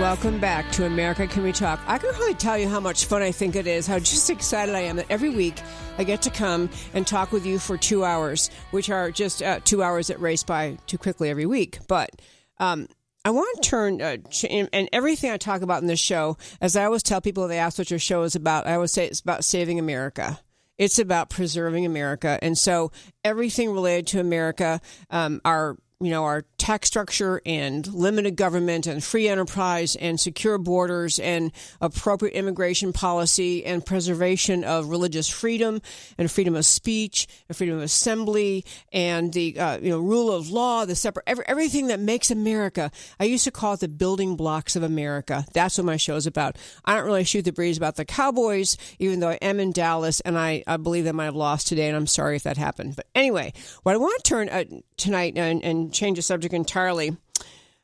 welcome 0.00 0.40
back 0.40 0.72
to 0.72 0.86
America 0.86 1.26
Can 1.26 1.42
We 1.42 1.52
Talk. 1.52 1.78
I 1.86 1.98
can 1.98 2.14
hardly 2.14 2.32
tell 2.32 2.56
you 2.56 2.66
how 2.66 2.80
much 2.80 3.04
fun 3.04 3.20
I 3.20 3.32
think 3.32 3.54
it 3.54 3.66
is, 3.66 3.86
how 3.86 3.98
just 3.98 4.30
excited 4.30 4.74
I 4.74 4.80
am 4.80 4.96
that 4.96 5.04
every 5.10 5.28
week 5.28 5.60
I 5.98 6.04
get 6.04 6.22
to 6.22 6.30
come 6.30 6.70
and 6.94 7.06
talk 7.06 7.32
with 7.32 7.44
you 7.44 7.58
for 7.58 7.76
two 7.76 8.02
hours, 8.02 8.48
which 8.70 8.88
are 8.88 9.10
just 9.10 9.42
uh, 9.42 9.60
two 9.62 9.82
hours 9.82 10.06
that 10.06 10.18
race 10.18 10.42
by 10.42 10.78
too 10.86 10.96
quickly 10.96 11.28
every 11.28 11.44
week. 11.44 11.80
But 11.86 12.08
um, 12.56 12.88
I 13.26 13.30
want 13.30 13.62
to 13.62 13.68
turn, 13.68 14.00
uh, 14.00 14.16
and 14.48 14.88
everything 14.90 15.32
I 15.32 15.36
talk 15.36 15.60
about 15.60 15.82
in 15.82 15.86
this 15.86 16.00
show, 16.00 16.38
as 16.62 16.76
I 16.76 16.86
always 16.86 17.02
tell 17.02 17.20
people, 17.20 17.46
they 17.46 17.58
ask 17.58 17.76
what 17.76 17.90
your 17.90 17.98
show 17.98 18.22
is 18.22 18.34
about, 18.34 18.66
I 18.66 18.76
always 18.76 18.92
say 18.92 19.06
it's 19.06 19.20
about 19.20 19.44
saving 19.44 19.78
America. 19.78 20.40
It's 20.78 20.98
about 20.98 21.28
preserving 21.28 21.84
America. 21.84 22.38
And 22.40 22.56
so 22.56 22.90
everything 23.22 23.70
related 23.70 24.06
to 24.08 24.20
America, 24.20 24.80
um, 25.10 25.42
our 25.44 25.76
you 26.00 26.08
know, 26.10 26.24
our 26.24 26.46
tax 26.56 26.88
structure 26.88 27.42
and 27.44 27.86
limited 27.92 28.34
government 28.34 28.86
and 28.86 29.04
free 29.04 29.28
enterprise 29.28 29.96
and 29.96 30.18
secure 30.18 30.56
borders 30.56 31.18
and 31.18 31.52
appropriate 31.82 32.32
immigration 32.32 32.90
policy 32.90 33.66
and 33.66 33.84
preservation 33.84 34.64
of 34.64 34.88
religious 34.88 35.28
freedom 35.28 35.82
and 36.16 36.30
freedom 36.30 36.56
of 36.56 36.64
speech 36.64 37.26
and 37.48 37.56
freedom 37.56 37.76
of 37.76 37.82
assembly 37.82 38.64
and 38.94 39.34
the, 39.34 39.58
uh, 39.58 39.78
you 39.78 39.90
know, 39.90 39.98
rule 39.98 40.32
of 40.32 40.50
law, 40.50 40.86
the 40.86 40.94
separate, 40.94 41.24
every, 41.26 41.44
everything 41.46 41.88
that 41.88 42.00
makes 42.00 42.30
America. 42.30 42.90
I 43.18 43.24
used 43.24 43.44
to 43.44 43.50
call 43.50 43.74
it 43.74 43.80
the 43.80 43.88
building 43.88 44.36
blocks 44.36 44.76
of 44.76 44.82
America. 44.82 45.44
That's 45.52 45.76
what 45.76 45.84
my 45.84 45.98
show 45.98 46.16
is 46.16 46.26
about. 46.26 46.56
I 46.82 46.94
don't 46.94 47.04
really 47.04 47.24
shoot 47.24 47.44
the 47.44 47.52
breeze 47.52 47.76
about 47.76 47.96
the 47.96 48.06
Cowboys, 48.06 48.78
even 48.98 49.20
though 49.20 49.30
I 49.30 49.38
am 49.42 49.60
in 49.60 49.72
Dallas 49.72 50.20
and 50.20 50.38
I, 50.38 50.64
I 50.66 50.78
believe 50.78 51.04
they 51.04 51.12
might 51.12 51.26
have 51.26 51.36
lost 51.36 51.66
today 51.66 51.88
and 51.88 51.96
I'm 51.96 52.06
sorry 52.06 52.36
if 52.36 52.44
that 52.44 52.56
happened. 52.56 52.96
But 52.96 53.06
anyway, 53.14 53.52
what 53.82 53.94
I 53.94 53.98
want 53.98 54.24
to 54.24 54.28
turn 54.28 54.48
uh, 54.48 54.64
tonight 54.96 55.36
and, 55.36 55.62
and 55.62 55.89
change 55.92 56.18
the 56.18 56.22
subject 56.22 56.54
entirely. 56.54 57.16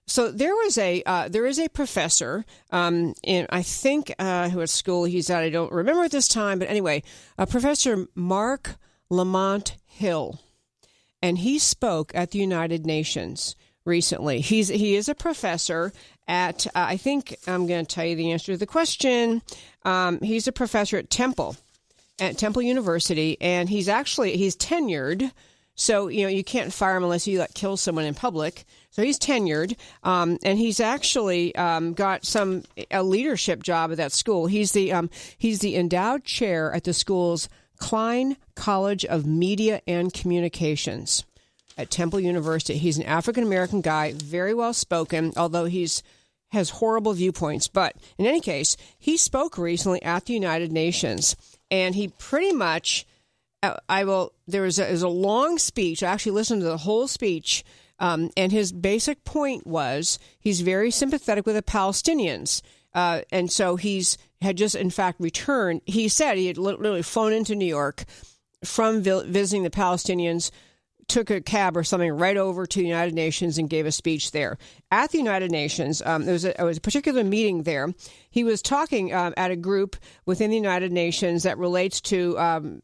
So 0.07 0.31
there 0.31 0.55
was 0.55 0.79
a 0.79 1.03
uh, 1.05 1.29
there 1.29 1.47
is 1.47 1.59
a 1.59 1.69
professor 1.69 2.45
um, 2.71 3.15
in 3.25 3.47
I 3.51 3.63
think 3.63 4.15
uh, 4.19 4.49
who 4.49 4.61
at 4.61 4.71
school 4.71 5.05
he's 5.05 5.31
at 5.31 5.43
I 5.43 5.51
don't 5.51 5.73
remember 5.73 6.05
at 6.05 6.13
this 6.13 6.29
time 6.29 6.61
but 6.61 6.71
anyway 6.71 7.03
uh, 7.39 7.47
Professor 7.47 8.07
Marc 8.15 8.77
Lamont 9.11 9.77
Hill, 9.85 10.39
and 11.21 11.39
he 11.39 11.59
spoke 11.59 12.13
at 12.15 12.31
the 12.31 12.39
United 12.39 12.87
Nations 12.87 13.57
recently. 13.85 14.41
He's 14.41 14.69
he 14.69 14.95
is 14.95 15.09
a 15.09 15.15
professor 15.15 15.93
at 16.29 16.67
uh, 16.69 16.71
I 16.75 16.97
think 16.97 17.37
I'm 17.49 17.67
going 17.67 17.85
to 17.85 17.95
tell 17.95 18.05
you 18.05 18.15
the 18.15 18.31
answer 18.31 18.53
to 18.53 18.59
the 18.59 18.67
question. 18.67 19.43
Um, 19.85 20.21
he's 20.21 20.47
a 20.47 20.53
professor 20.53 20.99
at 20.99 21.11
Temple 21.11 21.57
at 22.19 22.39
Temple 22.39 22.63
University, 22.63 23.37
and 23.41 23.69
he's 23.69 23.89
actually 23.89 24.37
he's 24.37 24.57
tenured. 24.57 25.33
So 25.77 26.09
you 26.09 26.23
know 26.23 26.29
you 26.29 26.43
can't 26.43 26.73
fire 26.73 26.97
him 26.97 27.05
unless 27.05 27.27
you 27.27 27.39
like 27.39 27.55
kill 27.55 27.77
someone 27.77 28.05
in 28.05 28.15
public. 28.15 28.65
So 28.91 29.03
he's 29.03 29.19
tenured, 29.19 29.77
um, 30.03 30.39
and 30.43 30.59
he's 30.59 30.81
actually 30.81 31.55
um, 31.55 31.93
got 31.93 32.25
some 32.25 32.65
a 32.91 33.03
leadership 33.03 33.63
job 33.63 33.93
at 33.93 33.99
that 33.99 34.13
school. 34.13 34.47
He's 34.47 34.73
the 34.73 34.93
um, 34.93 35.11
he's 35.39 35.61
the 35.61 35.77
endowed 35.77 36.25
chair 36.25 36.73
at 36.73 36.85
the 36.85 36.95
school's 36.95 37.49
Klein 37.79 38.37
College 38.55 39.05
of 39.05 39.27
Media 39.27 39.83
and 39.87 40.13
Communications 40.13 41.25
at 41.77 41.91
Temple 41.91 42.21
University. 42.21 42.79
He's 42.79 42.97
an 42.97 43.05
African 43.05 43.45
American 43.45 43.83
guy, 43.83 44.13
very 44.13 44.55
well 44.55 44.73
spoken, 44.73 45.33
although 45.37 45.67
he's 45.67 46.03
has 46.51 46.71
horrible 46.71 47.13
viewpoints. 47.13 47.69
But 47.69 47.97
in 48.19 48.27
any 48.27 48.41
case, 48.41 48.77
he 48.99 49.17
spoke 49.17 49.59
recently 49.59 50.03
at 50.03 50.25
the 50.25 50.33
United 50.33 50.73
Nations, 50.73 51.37
and 51.71 51.95
he 51.95 52.09
pretty 52.09 52.53
much 52.53 53.05
I 53.89 54.05
will. 54.05 54.33
There 54.47 54.63
was 54.63 54.79
a, 54.79 54.91
was 54.91 55.03
a 55.03 55.09
long 55.09 55.59
speech. 55.59 56.03
I 56.03 56.13
actually 56.13 56.33
listened 56.33 56.63
to 56.63 56.69
the 56.69 56.77
whole 56.77 57.09
speech, 57.09 57.65
um, 57.99 58.31
and 58.37 58.53
his 58.53 58.73
basic 58.73 59.25
point 59.25 59.67
was 59.67 60.19
he's 60.39 60.61
very 60.61 60.91
sympathetic 60.91 61.47
with 61.47 61.57
the 61.57 61.63
Palestinians, 61.63 62.63
uh, 62.95 63.23
and 63.31 63.51
so 63.51 63.77
he's 63.77 64.19
had 64.43 64.57
just 64.57 64.75
in 64.75 64.91
fact 64.91 65.21
returned. 65.21 65.81
He 65.87 66.09
said 66.09 66.37
he 66.37 66.47
had 66.47 66.59
literally 66.59 67.03
flown 67.03 67.33
into 67.33 67.55
New 67.55 67.67
York 67.67 68.05
from 68.65 69.03
vi- 69.03 69.25
visiting 69.27 69.63
the 69.63 69.71
Palestinians. 69.71 70.51
Took 71.09 71.31
a 71.31 71.41
cab 71.41 71.77
or 71.77 71.85
something 71.85 72.11
right 72.11 72.37
over 72.37 72.67
to 72.67 72.79
the 72.81 72.85
United 72.85 73.15
Nations 73.15 73.59
and 73.59 73.71
gave 73.71 73.87
a 73.87 73.93
speech 73.93 74.33
there. 74.33 74.59
At 74.91 75.13
the 75.13 75.19
United 75.19 75.53
Nations, 75.53 76.03
um, 76.05 76.25
there, 76.25 76.33
was 76.33 76.45
a, 76.45 76.53
was 76.59 76.79
a 76.79 76.81
particular 76.81 77.23
meeting 77.23 77.63
there. 77.63 77.95
He 78.29 78.43
was 78.43 78.61
talking 78.61 79.15
um, 79.15 79.33
at 79.37 79.53
a 79.53 79.57
group 79.57 79.95
within 80.25 80.51
the 80.51 80.57
United 80.57 80.91
Nations 80.91 81.45
that 81.45 81.59
relates 81.59 82.01
to 82.01 82.37
um, 82.41 82.83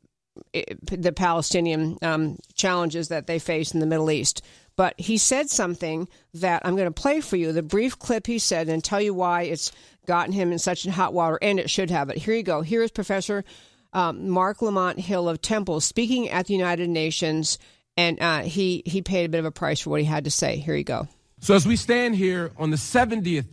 the 0.53 1.13
Palestinian 1.15 1.99
um, 2.03 2.39
challenges 2.55 3.09
that 3.09 3.27
they 3.27 3.39
face 3.39 3.73
in 3.73 3.81
the 3.81 3.87
Middle 3.87 4.11
East. 4.11 4.43
But 4.77 4.95
he 4.99 5.19
said 5.19 5.51
something 5.51 6.09
that 6.35 6.63
I'm 6.65 6.77
going 6.77 6.93
to 6.93 7.03
play 7.03 7.21
for 7.21 7.37
you, 7.37 7.53
the 7.53 7.63
brief 7.63 7.99
clip 7.99 8.27
he 8.27 8.39
said, 8.39 8.69
and 8.69 8.83
tell 8.83 9.01
you 9.01 9.13
why 9.13 9.43
it's 9.43 9.73
gotten 10.07 10.33
him 10.33 10.51
in 10.51 10.59
such 10.59 10.87
hot 10.87 11.13
water, 11.13 11.39
and 11.43 11.61
it 11.61 11.69
should 11.69 11.91
have 11.91 12.09
it. 12.11 12.17
Here 12.17 12.35
you 12.35 12.43
go. 12.43 12.63
Here 12.63 12.83
is 12.83 12.91
Professor 12.91 13.45
um, 13.93 14.31
Marc 14.31 14.63
Lamont 14.63 14.99
Hill 14.99 15.29
of 15.29 15.43
Temple 15.43 15.81
speaking 15.81 16.31
at 16.31 16.47
the 16.47 16.55
United 16.55 16.89
Nations, 16.89 17.59
and 17.97 18.21
uh, 18.21 18.41
he, 18.41 18.83
he 18.87 19.03
paid 19.03 19.27
a 19.27 19.29
bit 19.29 19.39
of 19.39 19.45
a 19.45 19.51
price 19.51 19.81
for 19.81 19.91
what 19.91 20.01
he 20.01 20.07
had 20.07 20.25
to 20.25 20.31
say. 20.31 20.57
Here 20.57 20.75
you 20.75 20.85
go. 20.85 21.09
So, 21.41 21.55
as 21.55 21.67
we 21.67 21.77
stand 21.77 22.15
here 22.15 22.53
on 22.57 22.71
the 22.71 22.77
70th 22.77 23.47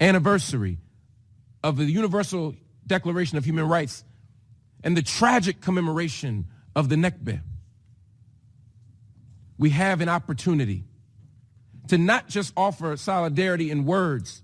anniversary 0.00 0.78
of 1.62 1.76
the 1.76 1.84
Universal 1.84 2.54
Declaration 2.86 3.36
of 3.38 3.44
Human 3.44 3.68
Rights 3.68 4.04
and 4.82 4.96
the 4.96 5.02
tragic 5.02 5.60
commemoration 5.60 6.46
of 6.74 6.88
the 6.88 6.96
Nakba, 6.96 7.40
we 9.58 9.70
have 9.70 10.00
an 10.00 10.08
opportunity 10.08 10.84
to 11.88 11.98
not 11.98 12.28
just 12.28 12.52
offer 12.56 12.96
solidarity 12.96 13.70
in 13.70 13.84
words, 13.84 14.42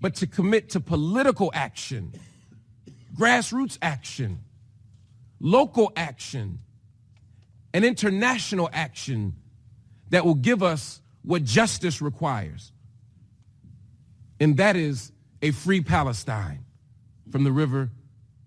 but 0.00 0.14
to 0.16 0.26
commit 0.26 0.70
to 0.70 0.80
political 0.80 1.50
action, 1.54 2.12
grassroots 3.18 3.76
action, 3.82 4.40
local 5.40 5.92
action, 5.96 6.60
and 7.74 7.84
international 7.84 8.70
action 8.72 9.34
that 10.10 10.24
will 10.24 10.34
give 10.34 10.62
us 10.62 11.00
what 11.22 11.44
justice 11.44 12.00
requires. 12.00 12.72
And 14.38 14.56
that 14.58 14.76
is 14.76 15.12
a 15.42 15.50
free 15.50 15.80
Palestine 15.80 16.64
from 17.30 17.44
the 17.44 17.52
river 17.52 17.90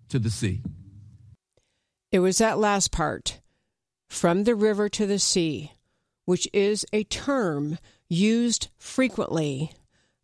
to 0.09 0.19
the 0.19 0.29
sea. 0.29 0.61
It 2.11 2.19
was 2.19 2.39
that 2.39 2.57
last 2.57 2.91
part, 2.91 3.39
from 4.07 4.43
the 4.43 4.55
river 4.55 4.89
to 4.89 5.05
the 5.05 5.19
sea, 5.19 5.73
which 6.25 6.47
is 6.53 6.83
a 6.91 7.03
term 7.03 7.77
used 8.07 8.69
frequently 8.77 9.71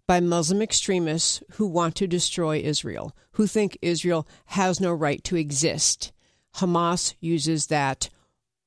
by 0.08 0.20
Muslim 0.20 0.64
extremists 0.64 1.44
who 1.54 1.68
want 1.68 1.96
to 1.96 2.08
destroy 2.08 2.58
Israel, 2.58 3.16
who 3.34 3.46
think 3.46 3.78
Israel 3.84 4.28
has 4.46 4.80
no 4.80 4.92
right 4.92 5.24
to 5.26 5.36
exist. 5.36 6.12
Hamas 6.56 7.14
uses 7.20 7.68
that 7.68 8.10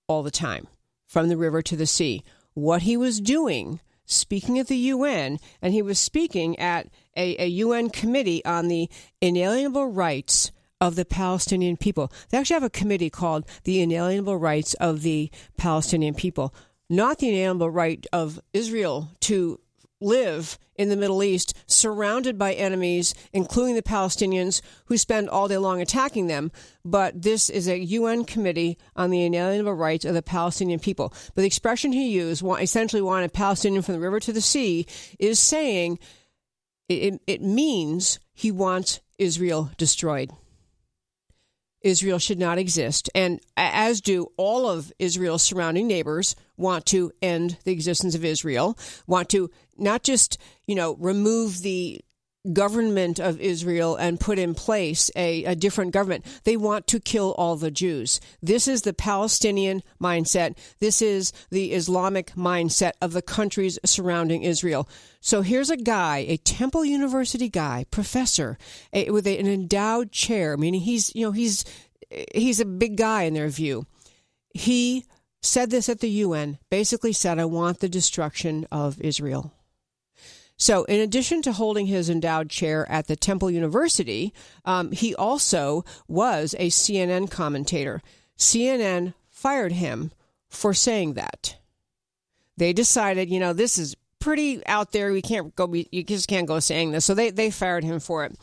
all 0.06 0.22
the 0.22 0.30
time, 0.30 0.68
from 1.06 1.28
the 1.28 1.36
river 1.36 1.60
to 1.62 1.76
the 1.76 1.86
sea. 1.86 2.22
What 2.54 2.82
he 2.82 2.96
was 2.96 3.20
doing, 3.20 3.80
speaking 4.04 4.60
at 4.60 4.68
the 4.68 4.76
UN, 4.76 5.38
and 5.60 5.72
he 5.72 5.82
was 5.82 5.98
speaking 5.98 6.56
at 6.58 6.86
a, 7.16 7.42
a 7.42 7.48
UN 7.48 7.90
committee 7.90 8.44
on 8.44 8.68
the 8.68 8.88
inalienable 9.20 9.88
rights 9.88 10.52
of 10.80 10.96
the 10.96 11.04
Palestinian 11.04 11.76
people. 11.76 12.12
They 12.30 12.38
actually 12.38 12.54
have 12.54 12.62
a 12.62 12.70
committee 12.70 13.10
called 13.10 13.44
the 13.64 13.80
Inalienable 13.80 14.36
Rights 14.36 14.74
of 14.74 15.02
the 15.02 15.30
Palestinian 15.56 16.14
People, 16.14 16.54
not 16.88 17.18
the 17.18 17.28
inalienable 17.28 17.70
right 17.70 18.06
of 18.12 18.40
Israel 18.52 19.10
to 19.20 19.60
live 20.00 20.58
in 20.76 20.88
the 20.88 20.96
Middle 20.96 21.22
East 21.22 21.54
surrounded 21.66 22.38
by 22.38 22.52
enemies, 22.54 23.14
including 23.32 23.74
the 23.74 23.82
Palestinians 23.82 24.62
who 24.86 24.96
spend 24.96 25.28
all 25.28 25.48
day 25.48 25.58
long 25.58 25.82
attacking 25.82 26.28
them. 26.28 26.52
But 26.84 27.20
this 27.20 27.50
is 27.50 27.68
a 27.68 27.78
UN 27.78 28.24
committee 28.24 28.78
on 28.94 29.10
the 29.10 29.24
inalienable 29.24 29.74
rights 29.74 30.04
of 30.04 30.14
the 30.14 30.22
Palestinian 30.22 30.78
people. 30.78 31.12
But 31.34 31.42
the 31.42 31.46
expression 31.46 31.92
he 31.92 32.10
used, 32.10 32.44
essentially 32.44 33.02
wanted 33.02 33.32
Palestinian 33.32 33.82
from 33.82 33.94
the 33.94 34.00
river 34.00 34.20
to 34.20 34.32
the 34.32 34.40
sea, 34.40 34.86
is 35.18 35.40
saying 35.40 35.98
it, 36.88 37.20
it 37.26 37.42
means 37.42 38.20
he 38.32 38.50
wants 38.50 39.00
Israel 39.18 39.72
destroyed. 39.76 40.30
Israel 41.82 42.18
should 42.18 42.38
not 42.38 42.58
exist. 42.58 43.08
And 43.14 43.40
as 43.56 44.00
do 44.00 44.32
all 44.36 44.68
of 44.68 44.92
Israel's 44.98 45.42
surrounding 45.42 45.86
neighbors, 45.86 46.34
want 46.56 46.86
to 46.86 47.12
end 47.22 47.58
the 47.64 47.72
existence 47.72 48.14
of 48.14 48.24
Israel, 48.24 48.76
want 49.06 49.28
to 49.30 49.50
not 49.76 50.02
just, 50.02 50.38
you 50.66 50.74
know, 50.74 50.96
remove 50.98 51.60
the 51.62 52.00
government 52.52 53.18
of 53.18 53.40
Israel 53.40 53.96
and 53.96 54.20
put 54.20 54.38
in 54.38 54.54
place 54.54 55.10
a, 55.16 55.44
a 55.44 55.54
different 55.54 55.92
government. 55.92 56.24
They 56.44 56.56
want 56.56 56.86
to 56.88 57.00
kill 57.00 57.34
all 57.38 57.56
the 57.56 57.70
Jews. 57.70 58.20
This 58.42 58.68
is 58.68 58.82
the 58.82 58.92
Palestinian 58.92 59.82
mindset. 60.00 60.56
This 60.80 61.02
is 61.02 61.32
the 61.50 61.72
Islamic 61.72 62.32
mindset 62.32 62.92
of 63.00 63.12
the 63.12 63.22
countries 63.22 63.78
surrounding 63.84 64.42
Israel. 64.42 64.88
So 65.20 65.42
here's 65.42 65.70
a 65.70 65.76
guy, 65.76 66.18
a 66.28 66.36
Temple 66.38 66.84
University 66.84 67.48
guy, 67.48 67.86
professor, 67.90 68.58
a, 68.92 69.10
with 69.10 69.26
a, 69.26 69.38
an 69.38 69.46
endowed 69.46 70.12
chair, 70.12 70.56
meaning 70.56 70.80
he's, 70.80 71.14
you 71.14 71.26
know, 71.26 71.32
he's 71.32 71.64
he's 72.34 72.60
a 72.60 72.64
big 72.64 72.96
guy 72.96 73.24
in 73.24 73.34
their 73.34 73.48
view. 73.48 73.86
He 74.54 75.04
said 75.42 75.70
this 75.70 75.88
at 75.88 76.00
the 76.00 76.08
UN, 76.08 76.58
basically 76.70 77.12
said, 77.12 77.38
I 77.38 77.44
want 77.44 77.80
the 77.80 77.88
destruction 77.88 78.66
of 78.70 79.00
Israel. 79.00 79.52
So, 80.60 80.82
in 80.84 81.00
addition 81.00 81.40
to 81.42 81.52
holding 81.52 81.86
his 81.86 82.10
endowed 82.10 82.50
chair 82.50 82.84
at 82.90 83.06
the 83.06 83.14
Temple 83.14 83.48
University, 83.48 84.34
um, 84.64 84.90
he 84.90 85.14
also 85.14 85.84
was 86.08 86.54
a 86.58 86.68
CNN 86.68 87.30
commentator. 87.30 88.02
CNN 88.36 89.14
fired 89.30 89.72
him 89.72 90.10
for 90.48 90.74
saying 90.74 91.14
that. 91.14 91.56
They 92.56 92.72
decided, 92.72 93.30
you 93.30 93.38
know, 93.38 93.52
this 93.52 93.78
is 93.78 93.96
pretty 94.18 94.66
out 94.66 94.90
there. 94.90 95.12
We 95.12 95.22
can't 95.22 95.54
go. 95.54 95.72
You 95.72 96.02
just 96.02 96.26
can't 96.26 96.48
go 96.48 96.58
saying 96.58 96.90
this. 96.90 97.04
So 97.04 97.14
they 97.14 97.30
they 97.30 97.50
fired 97.52 97.84
him 97.84 98.00
for 98.00 98.24
it. 98.24 98.36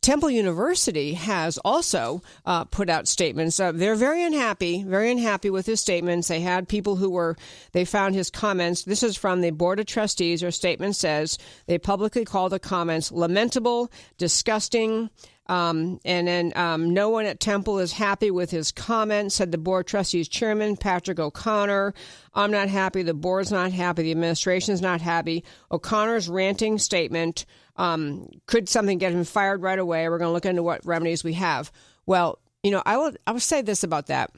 Temple 0.00 0.30
University 0.30 1.14
has 1.14 1.58
also 1.58 2.22
uh, 2.46 2.64
put 2.64 2.88
out 2.88 3.08
statements. 3.08 3.58
Uh, 3.58 3.72
they're 3.72 3.94
very 3.94 4.22
unhappy, 4.22 4.82
very 4.82 5.10
unhappy 5.10 5.50
with 5.50 5.66
his 5.66 5.80
statements. 5.80 6.28
They 6.28 6.40
had 6.40 6.68
people 6.68 6.96
who 6.96 7.10
were, 7.10 7.36
they 7.72 7.84
found 7.84 8.14
his 8.14 8.30
comments. 8.30 8.84
This 8.84 9.02
is 9.02 9.16
from 9.16 9.40
the 9.40 9.50
Board 9.50 9.80
of 9.80 9.86
Trustees. 9.86 10.40
Their 10.40 10.50
statement 10.50 10.96
says 10.96 11.38
they 11.66 11.78
publicly 11.78 12.24
called 12.24 12.52
the 12.52 12.58
comments 12.58 13.10
lamentable, 13.12 13.90
disgusting, 14.18 15.10
um, 15.48 15.98
and 16.04 16.28
then 16.28 16.52
um, 16.56 16.92
no 16.92 17.08
one 17.08 17.26
at 17.26 17.40
Temple 17.40 17.78
is 17.78 17.92
happy 17.92 18.30
with 18.30 18.50
his 18.50 18.72
comments, 18.72 19.34
said 19.34 19.50
the 19.50 19.58
board 19.58 19.86
trustees 19.86 20.28
chairman, 20.28 20.76
Patrick 20.76 21.18
O'Connor. 21.18 21.94
I'm 22.34 22.50
not 22.50 22.68
happy. 22.68 23.02
The 23.02 23.14
board's 23.14 23.50
not 23.50 23.72
happy. 23.72 24.02
The 24.02 24.10
administration's 24.10 24.82
not 24.82 25.00
happy. 25.00 25.44
O'Connor's 25.70 26.28
ranting 26.28 26.78
statement 26.78 27.46
um, 27.76 28.28
could 28.46 28.68
something 28.68 28.98
get 28.98 29.12
him 29.12 29.24
fired 29.24 29.62
right 29.62 29.78
away? 29.78 30.08
We're 30.08 30.18
going 30.18 30.28
to 30.28 30.32
look 30.32 30.46
into 30.46 30.62
what 30.62 30.84
remedies 30.84 31.24
we 31.24 31.34
have. 31.34 31.70
Well, 32.06 32.38
you 32.62 32.70
know, 32.70 32.82
I 32.84 32.96
will, 32.96 33.12
I 33.26 33.32
will 33.32 33.40
say 33.40 33.62
this 33.62 33.84
about 33.84 34.06
that. 34.06 34.32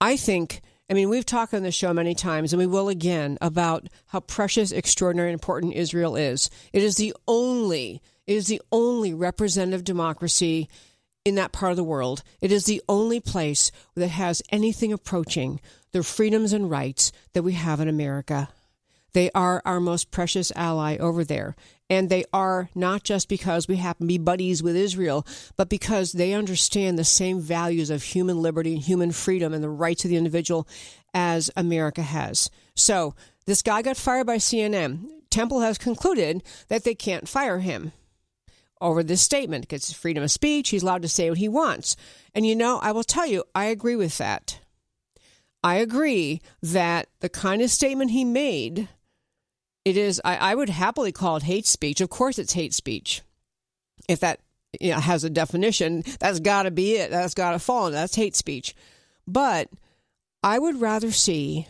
I 0.00 0.16
think, 0.16 0.60
I 0.90 0.94
mean, 0.94 1.08
we've 1.08 1.24
talked 1.24 1.54
on 1.54 1.62
the 1.62 1.70
show 1.70 1.94
many 1.94 2.14
times, 2.14 2.52
and 2.52 2.58
we 2.58 2.66
will 2.66 2.88
again, 2.88 3.38
about 3.40 3.86
how 4.06 4.20
precious, 4.20 4.72
extraordinary, 4.72 5.32
important 5.32 5.74
Israel 5.74 6.16
is. 6.16 6.50
It 6.72 6.82
is 6.82 6.96
the 6.96 7.14
only, 7.28 8.02
it 8.26 8.34
is 8.34 8.46
the 8.46 8.62
only 8.72 9.12
representative 9.12 9.84
democracy 9.84 10.68
in 11.24 11.36
that 11.36 11.52
part 11.52 11.70
of 11.70 11.76
the 11.76 11.84
world. 11.84 12.22
It 12.40 12.52
is 12.52 12.64
the 12.64 12.82
only 12.88 13.20
place 13.20 13.70
that 13.94 14.08
has 14.08 14.42
anything 14.50 14.92
approaching 14.92 15.60
the 15.92 16.02
freedoms 16.02 16.52
and 16.52 16.70
rights 16.70 17.12
that 17.32 17.42
we 17.42 17.52
have 17.52 17.80
in 17.80 17.88
America. 17.88 18.48
They 19.12 19.30
are 19.34 19.62
our 19.64 19.80
most 19.80 20.10
precious 20.10 20.52
ally 20.56 20.96
over 20.96 21.24
there. 21.24 21.54
And 21.88 22.08
they 22.08 22.24
are 22.32 22.68
not 22.74 23.04
just 23.04 23.28
because 23.28 23.68
we 23.68 23.76
happen 23.76 24.06
to 24.06 24.08
be 24.08 24.18
buddies 24.18 24.62
with 24.62 24.74
Israel, 24.74 25.26
but 25.56 25.68
because 25.68 26.12
they 26.12 26.32
understand 26.32 26.98
the 26.98 27.04
same 27.04 27.40
values 27.40 27.90
of 27.90 28.02
human 28.02 28.42
liberty 28.42 28.74
and 28.74 28.82
human 28.82 29.12
freedom 29.12 29.52
and 29.52 29.62
the 29.62 29.68
rights 29.68 30.04
of 30.04 30.10
the 30.10 30.16
individual 30.16 30.66
as 31.12 31.50
America 31.56 32.02
has. 32.02 32.50
So 32.74 33.14
this 33.46 33.62
guy 33.62 33.82
got 33.82 33.96
fired 33.96 34.26
by 34.26 34.38
CNN. 34.38 35.08
Temple 35.30 35.60
has 35.60 35.78
concluded 35.78 36.42
that 36.68 36.84
they 36.84 36.94
can't 36.94 37.28
fire 37.28 37.58
him 37.58 37.92
over 38.84 39.02
this 39.02 39.22
statement 39.22 39.62
because 39.62 39.88
it's 39.88 39.98
freedom 39.98 40.22
of 40.22 40.30
speech. 40.30 40.68
He's 40.68 40.82
allowed 40.82 41.02
to 41.02 41.08
say 41.08 41.30
what 41.30 41.38
he 41.38 41.48
wants. 41.48 41.96
And 42.34 42.46
you 42.46 42.54
know, 42.54 42.78
I 42.78 42.92
will 42.92 43.02
tell 43.02 43.26
you, 43.26 43.44
I 43.54 43.66
agree 43.66 43.96
with 43.96 44.18
that. 44.18 44.60
I 45.62 45.76
agree 45.76 46.42
that 46.62 47.08
the 47.20 47.30
kind 47.30 47.62
of 47.62 47.70
statement 47.70 48.10
he 48.10 48.24
made, 48.24 48.88
it 49.86 49.96
is, 49.96 50.20
I, 50.24 50.36
I 50.36 50.54
would 50.54 50.68
happily 50.68 51.10
call 51.10 51.36
it 51.36 51.44
hate 51.44 51.66
speech. 51.66 52.02
Of 52.02 52.10
course, 52.10 52.38
it's 52.38 52.52
hate 52.52 52.74
speech. 52.74 53.22
If 54.06 54.20
that 54.20 54.40
you 54.78 54.90
know, 54.90 55.00
has 55.00 55.24
a 55.24 55.30
definition, 55.30 56.04
that's 56.20 56.40
got 56.40 56.64
to 56.64 56.70
be 56.70 56.96
it. 56.96 57.10
That's 57.10 57.34
got 57.34 57.52
to 57.52 57.58
fall. 57.58 57.90
That's 57.90 58.14
hate 58.14 58.36
speech. 58.36 58.74
But 59.26 59.70
I 60.42 60.58
would 60.58 60.82
rather 60.82 61.10
see 61.10 61.66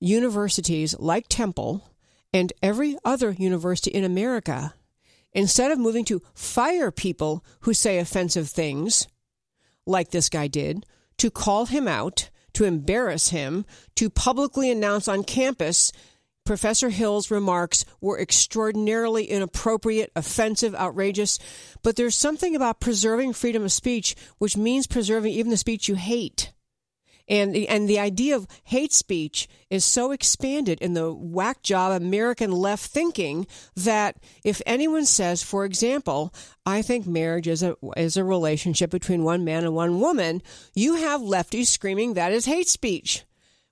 universities 0.00 0.98
like 0.98 1.26
Temple 1.28 1.90
and 2.32 2.52
every 2.62 2.96
other 3.04 3.32
university 3.32 3.90
in 3.90 4.04
America, 4.04 4.74
instead 5.36 5.70
of 5.70 5.78
moving 5.78 6.04
to 6.06 6.22
fire 6.34 6.90
people 6.90 7.44
who 7.60 7.72
say 7.72 7.98
offensive 7.98 8.48
things, 8.48 9.06
like 9.86 10.10
this 10.10 10.28
guy 10.28 10.48
did, 10.48 10.84
to 11.18 11.30
call 11.30 11.66
him 11.66 11.86
out, 11.86 12.30
to 12.54 12.64
embarrass 12.64 13.28
him, 13.28 13.64
to 13.94 14.10
publicly 14.10 14.70
announce 14.70 15.06
on 15.06 15.22
campus 15.22 15.92
Professor 16.46 16.90
Hill's 16.90 17.30
remarks 17.30 17.84
were 18.00 18.18
extraordinarily 18.18 19.24
inappropriate, 19.24 20.12
offensive, 20.16 20.74
outrageous. 20.74 21.38
But 21.82 21.96
there's 21.96 22.14
something 22.14 22.54
about 22.54 22.80
preserving 22.80 23.34
freedom 23.34 23.64
of 23.64 23.72
speech, 23.72 24.14
which 24.38 24.56
means 24.56 24.86
preserving 24.86 25.32
even 25.32 25.50
the 25.50 25.56
speech 25.56 25.88
you 25.88 25.96
hate. 25.96 26.52
And 27.28 27.54
the, 27.54 27.68
and 27.68 27.88
the 27.88 27.98
idea 27.98 28.36
of 28.36 28.46
hate 28.64 28.92
speech 28.92 29.48
is 29.68 29.84
so 29.84 30.12
expanded 30.12 30.80
in 30.80 30.94
the 30.94 31.12
whack 31.12 31.62
job 31.62 32.00
American 32.00 32.52
left 32.52 32.86
thinking 32.86 33.46
that 33.74 34.16
if 34.44 34.62
anyone 34.64 35.06
says, 35.06 35.42
for 35.42 35.64
example, 35.64 36.32
I 36.64 36.82
think 36.82 37.06
marriage 37.06 37.48
is 37.48 37.62
a 37.62 37.76
is 37.96 38.16
a 38.16 38.24
relationship 38.24 38.90
between 38.90 39.24
one 39.24 39.44
man 39.44 39.64
and 39.64 39.74
one 39.74 40.00
woman, 40.00 40.42
you 40.74 40.94
have 40.94 41.20
lefties 41.20 41.66
screaming 41.66 42.14
that 42.14 42.32
is 42.32 42.46
hate 42.46 42.68
speech. 42.68 43.24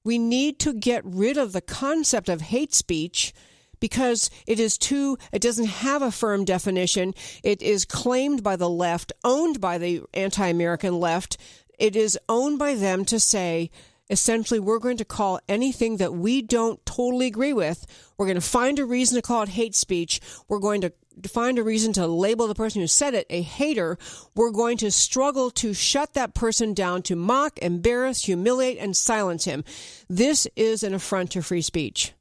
We 0.03 0.19
need 0.19 0.59
to 0.61 0.75
get 0.75 1.05
rid 1.05 1.39
of 1.39 1.53
the 1.53 1.63
concept 1.63 2.29
of 2.29 2.41
hate 2.41 2.75
speech 2.75 3.33
because 3.81 4.31
it 4.47 4.59
is 4.59 4.79
too 4.79 5.19
it 5.33 5.43
doesn't 5.43 5.67
have 5.67 6.03
a 6.03 6.11
firm 6.11 6.45
definition. 6.45 7.15
It 7.43 7.63
is 7.63 7.85
claimed 7.85 8.43
by 8.43 8.57
the 8.57 8.69
left, 8.69 9.13
owned 9.23 9.61
by 9.61 9.79
the 9.79 10.03
anti-American 10.13 10.99
left. 10.99 11.37
It 11.79 11.97
is 11.97 12.19
owned 12.29 12.59
by 12.59 12.75
them 12.75 13.05
to 13.07 13.19
say 13.19 13.71
essentially 14.11 14.61
we're 14.61 14.79
going 14.79 14.99
to 14.99 15.05
call 15.05 15.41
anything 15.49 15.97
that 15.97 16.13
we 16.13 16.43
don't 16.43 16.85
totally 16.85 17.27
agree 17.27 17.53
with. 17.53 17.87
We're 18.17 18.27
going 18.27 18.37
to 18.37 18.41
find 18.41 18.79
a 18.79 18.85
reason 18.85 19.17
to 19.17 19.23
call 19.23 19.43
it 19.43 19.49
hate 19.51 19.75
speech. 19.75 20.21
We're 20.49 20.59
going 20.59 20.81
to 20.83 20.93
find 21.27 21.59
a 21.59 21.63
reason 21.63 21.93
to 21.95 22.07
label 22.07 22.47
the 22.47 22.55
person 22.55 22.81
who 22.81 22.87
said 22.87 23.15
it 23.15 23.27
a 23.31 23.43
hater. 23.43 23.99
We're 24.35 24.51
going 24.51 24.77
to 24.79 24.91
struggle 24.91 25.51
to 25.53 25.73
shut 25.73 26.15
that 26.15 26.35
person 26.35 26.75
down 26.75 27.03
to 27.03 27.17
mock 27.17 27.59
embarrass 27.59 28.25
humiliate 28.25 28.79
and 28.79 28.97
silence 28.97 29.45
him. 29.45 29.65
This 30.09 30.47
is 30.57 30.83
an 30.83 30.95
affront 30.95 31.31
to 31.33 31.43
free 31.43 31.63
speech 31.63 32.13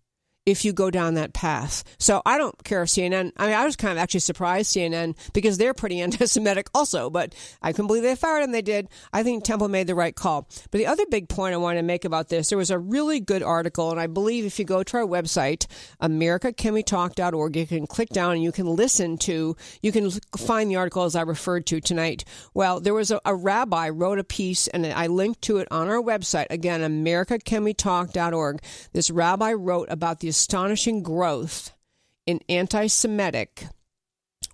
if 0.45 0.65
you 0.65 0.73
go 0.73 0.91
down 0.91 1.13
that 1.13 1.33
path. 1.33 1.83
So 1.97 2.21
I 2.25 2.37
don't 2.37 2.63
care 2.63 2.83
if 2.83 2.89
CNN, 2.89 3.31
I 3.37 3.45
mean, 3.47 3.55
I 3.55 3.65
was 3.65 3.75
kind 3.75 3.91
of 3.91 3.97
actually 3.97 4.19
surprised, 4.21 4.75
CNN, 4.75 5.15
because 5.33 5.57
they're 5.57 5.73
pretty 5.73 6.01
anti 6.01 6.25
Semitic 6.25 6.67
also, 6.73 7.09
but 7.09 7.33
I 7.61 7.71
couldn't 7.71 7.87
believe 7.87 8.03
they 8.03 8.15
fired 8.15 8.43
him. 8.43 8.51
They 8.51 8.61
did. 8.61 8.89
I 9.11 9.23
think 9.23 9.43
Temple 9.43 9.69
made 9.69 9.87
the 9.87 9.95
right 9.95 10.15
call. 10.15 10.47
But 10.71 10.77
the 10.77 10.87
other 10.87 11.05
big 11.09 11.29
point 11.29 11.53
I 11.53 11.57
want 11.57 11.77
to 11.77 11.83
make 11.83 12.05
about 12.05 12.29
this, 12.29 12.49
there 12.49 12.57
was 12.57 12.71
a 12.71 12.79
really 12.79 13.19
good 13.19 13.43
article, 13.43 13.91
and 13.91 13.99
I 13.99 14.07
believe 14.07 14.45
if 14.45 14.59
you 14.59 14.65
go 14.65 14.83
to 14.83 14.97
our 14.97 15.03
website, 15.03 15.67
americacanwetalk.org, 16.01 17.55
you 17.55 17.67
can 17.67 17.87
click 17.87 18.09
down 18.09 18.33
and 18.33 18.43
you 18.43 18.51
can 18.51 18.67
listen 18.67 19.17
to, 19.19 19.55
you 19.81 19.91
can 19.91 20.11
find 20.37 20.69
the 20.69 20.75
article 20.75 21.03
as 21.03 21.15
I 21.15 21.21
referred 21.21 21.65
to 21.67 21.79
tonight. 21.79 22.25
Well, 22.53 22.79
there 22.79 22.93
was 22.93 23.11
a, 23.11 23.21
a 23.25 23.35
rabbi 23.35 23.89
wrote 23.89 24.19
a 24.19 24.23
piece, 24.23 24.67
and 24.67 24.85
I 24.85 25.07
linked 25.07 25.41
to 25.43 25.57
it 25.57 25.67
on 25.71 25.87
our 25.87 26.01
website. 26.01 26.47
Again, 26.49 26.81
americacanwetalk.org. 26.81 28.61
This 28.91 29.09
rabbi 29.09 29.53
wrote 29.53 29.87
about 29.89 30.19
the 30.19 30.32
astonishing 30.33 31.03
growth 31.03 31.73
in 32.25 32.39
anti 32.49 32.87
Semitic 32.87 33.67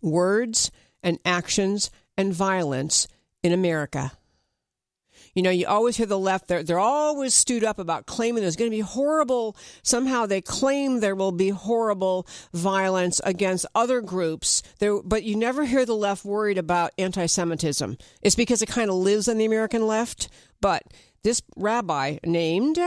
words 0.02 0.72
and 1.02 1.18
actions 1.24 1.90
and 2.18 2.34
violence 2.34 3.08
in 3.44 3.54
America. 3.54 4.12
You 5.34 5.42
know, 5.42 5.52
you 5.52 5.68
always 5.68 5.96
hear 5.96 6.06
the 6.06 6.20
left, 6.20 6.50
they're, 6.50 6.64
they're 6.64 6.80
always 6.80 7.34
stewed 7.34 7.64
up 7.64 7.80
about 7.80 8.08
claiming 8.08 8.42
there's 8.42 8.58
going 8.58 8.70
to 8.70 8.76
be 8.76 8.82
horrible, 8.82 9.56
somehow 9.84 10.26
they 10.26 10.42
claim 10.42 11.00
there 11.00 11.16
will 11.16 11.32
be 11.32 11.48
horrible 11.48 12.28
violence 12.52 13.22
against 13.24 13.66
other 13.74 14.02
groups. 14.02 14.62
There, 14.80 15.02
but 15.02 15.24
you 15.24 15.38
never 15.38 15.64
hear 15.64 15.86
the 15.86 15.96
left 15.96 16.26
worried 16.26 16.58
about 16.58 16.92
anti 16.98 17.26
Semitism. 17.26 17.98
It's 18.22 18.36
because 18.36 18.62
it 18.62 18.68
kind 18.68 18.90
of 18.90 18.98
lives 18.98 19.30
on 19.30 19.38
the 19.38 19.46
American 19.46 19.88
left. 19.88 20.28
But 20.60 20.84
this 21.24 21.42
rabbi 21.56 22.18
named, 22.26 22.78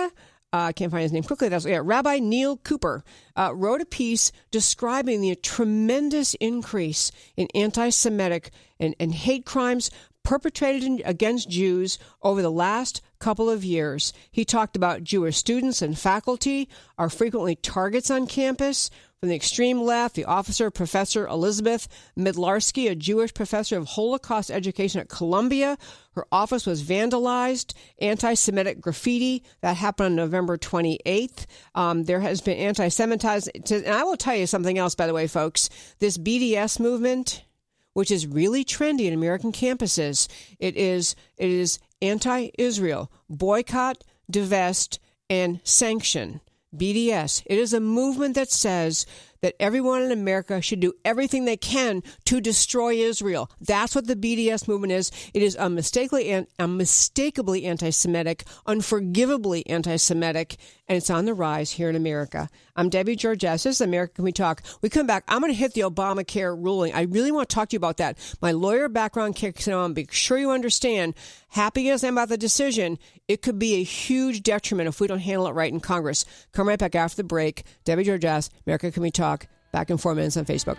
uh, 0.53 0.59
I 0.59 0.73
can't 0.73 0.91
find 0.91 1.03
his 1.03 1.13
name 1.13 1.23
quickly. 1.23 1.49
That's 1.49 1.65
yeah, 1.65 1.81
Rabbi 1.83 2.19
Neil 2.19 2.59
Cooper 2.59 3.05
uh, 3.37 3.53
wrote 3.55 3.81
a 3.81 3.87
piece 3.87 4.33
describing 4.51 5.21
the 5.21 5.35
tremendous 5.35 6.35
increase 6.35 7.11
in 7.37 7.49
anti-Semitic 7.55 8.51
and, 8.79 8.95
and 9.01 9.15
hate 9.15 9.47
crimes 9.47 9.91
perpetrated 10.23 10.85
in, 10.85 11.03
against 11.05 11.49
Jews 11.49 11.99
over 12.23 12.43
the 12.43 12.51
last 12.51 13.01
couple 13.19 13.49
of 13.49 13.65
years. 13.65 14.13
He 14.31 14.45
talked 14.45 14.77
about 14.77 15.05
Jewish 15.05 15.37
students 15.37 15.81
and 15.81 15.99
faculty 15.99 16.69
are 16.99 17.09
frequently 17.09 17.57
targets 17.57 18.11
on 18.11 18.27
campus. 18.27 18.91
From 19.23 19.29
the 19.29 19.37
extreme 19.37 19.81
left, 19.81 20.17
the 20.17 20.25
officer 20.25 20.69
Professor 20.69 21.29
Elizabeth 21.29 21.87
Midlarsky, 22.19 22.91
a 22.91 22.97
Jewish 22.97 23.33
professor 23.33 23.77
of 23.77 23.87
Holocaust 23.87 24.51
education 24.51 25.01
at 25.01 25.09
Columbia, 25.09 25.79
her 26.17 26.27
office 26.33 26.67
was 26.67 26.83
vandalized. 26.83 27.73
Anti 28.01 28.35
Semitic 28.35 28.81
graffiti 28.81 29.45
that 29.61 29.77
happened 29.77 30.07
on 30.07 30.17
November 30.17 30.59
28th. 30.59 31.47
Um, 31.77 32.03
there 32.03 32.19
has 32.19 32.41
been 32.41 32.59
anti 32.59 32.89
Semitism. 32.89 33.53
And 33.71 33.95
I 33.95 34.03
will 34.03 34.17
tell 34.17 34.35
you 34.35 34.49
something 34.49 34.77
else, 34.77 34.97
by 34.97 35.07
the 35.07 35.15
way, 35.15 35.29
folks. 35.29 35.71
This 36.01 36.19
BDS 36.19 36.81
movement, 36.81 37.45
which 37.93 38.11
is 38.11 38.27
really 38.27 38.65
trendy 38.65 39.05
in 39.05 39.15
American 39.15 39.53
campuses, 39.53 40.27
it 40.59 40.77
is 40.77 41.15
it 41.37 41.49
is 41.49 41.79
anti-Israel, 42.01 43.09
boycott, 43.31 44.03
divest, 44.29 44.99
and 45.31 45.61
sanction. 45.63 46.41
BDS. 46.77 47.43
It 47.47 47.59
is 47.59 47.73
a 47.73 47.81
movement 47.81 48.35
that 48.35 48.51
says 48.51 49.07
that 49.43 49.57
everyone 49.59 50.03
in 50.03 50.13
America 50.13 50.63
should 50.63 50.79
do 50.79 50.93
everything 51.05 51.45
they 51.45 51.57
can 51.57 52.03
to 52.25 52.41
destroy 52.41 52.95
Israel. 52.95 53.51
That's 53.61 53.95
what 53.95 54.07
the 54.07 54.15
BDS 54.15 54.69
movement 54.69 54.93
is. 54.93 55.11
It 55.35 55.43
is 55.43 55.57
unmistakably, 55.57 56.47
unmistakably 56.61 57.65
anti-Semitic, 57.65 58.45
unforgivably 58.67 59.67
anti-Semitic, 59.67 60.57
and 60.89 60.97
it's 60.97 61.11
on 61.11 61.25
the 61.25 61.35
rise 61.35 61.73
here 61.73 61.91
in 61.91 61.97
America. 61.97 62.49
I'm 62.77 62.89
Debbie 62.89 63.17
Georges. 63.17 63.65
This 63.65 63.77
is 63.77 63.81
America 63.81 64.15
Can 64.15 64.25
We 64.25 64.33
Talk. 64.33 64.63
We 64.81 64.89
come 64.89 65.09
back. 65.09 65.25
I'm 65.27 65.41
going 65.41 65.53
to 65.53 65.59
hit 65.59 65.75
the 65.75 65.83
Obamacare 65.83 66.57
ruling. 66.57 66.95
I 66.95 67.03
really 67.03 67.33
want 67.33 67.49
to 67.49 67.55
talk 67.55 67.71
to 67.71 67.75
you 67.75 67.79
about 67.79 67.97
that. 67.97 68.17
My 68.41 68.53
lawyer 68.53 68.89
background 68.89 69.35
kicks 69.35 69.67
in 69.67 69.75
on. 69.75 69.93
Be 69.93 70.07
sure 70.11 70.39
you 70.39 70.53
understand. 70.53 71.15
Happy 71.53 71.91
as 71.91 72.03
I'm 72.03 72.15
about 72.15 72.31
the 72.31 72.39
decision, 72.39 72.99
it 73.29 73.43
could 73.43 73.59
be 73.59 73.75
a 73.75 73.83
huge 73.83 74.43
detriment 74.43 74.89
if 74.89 75.01
we 75.01 75.07
don't 75.07 75.19
handle 75.19 75.47
it 75.47 75.51
right 75.51 75.71
in 75.71 75.81
Congress. 75.81 76.25
Come 76.53 76.67
right 76.67 76.79
back 76.79 76.95
after 76.95 77.17
the 77.17 77.25
break. 77.25 77.65
Debbie 77.85 78.05
Georges, 78.05 78.49
America 78.67 78.91
Can 78.91 79.03
We 79.03 79.11
Talk. 79.11 79.49
Back 79.71 79.91
in 79.91 79.99
four 79.99 80.15
minutes 80.15 80.39
on 80.39 80.47
Facebook. 80.47 80.79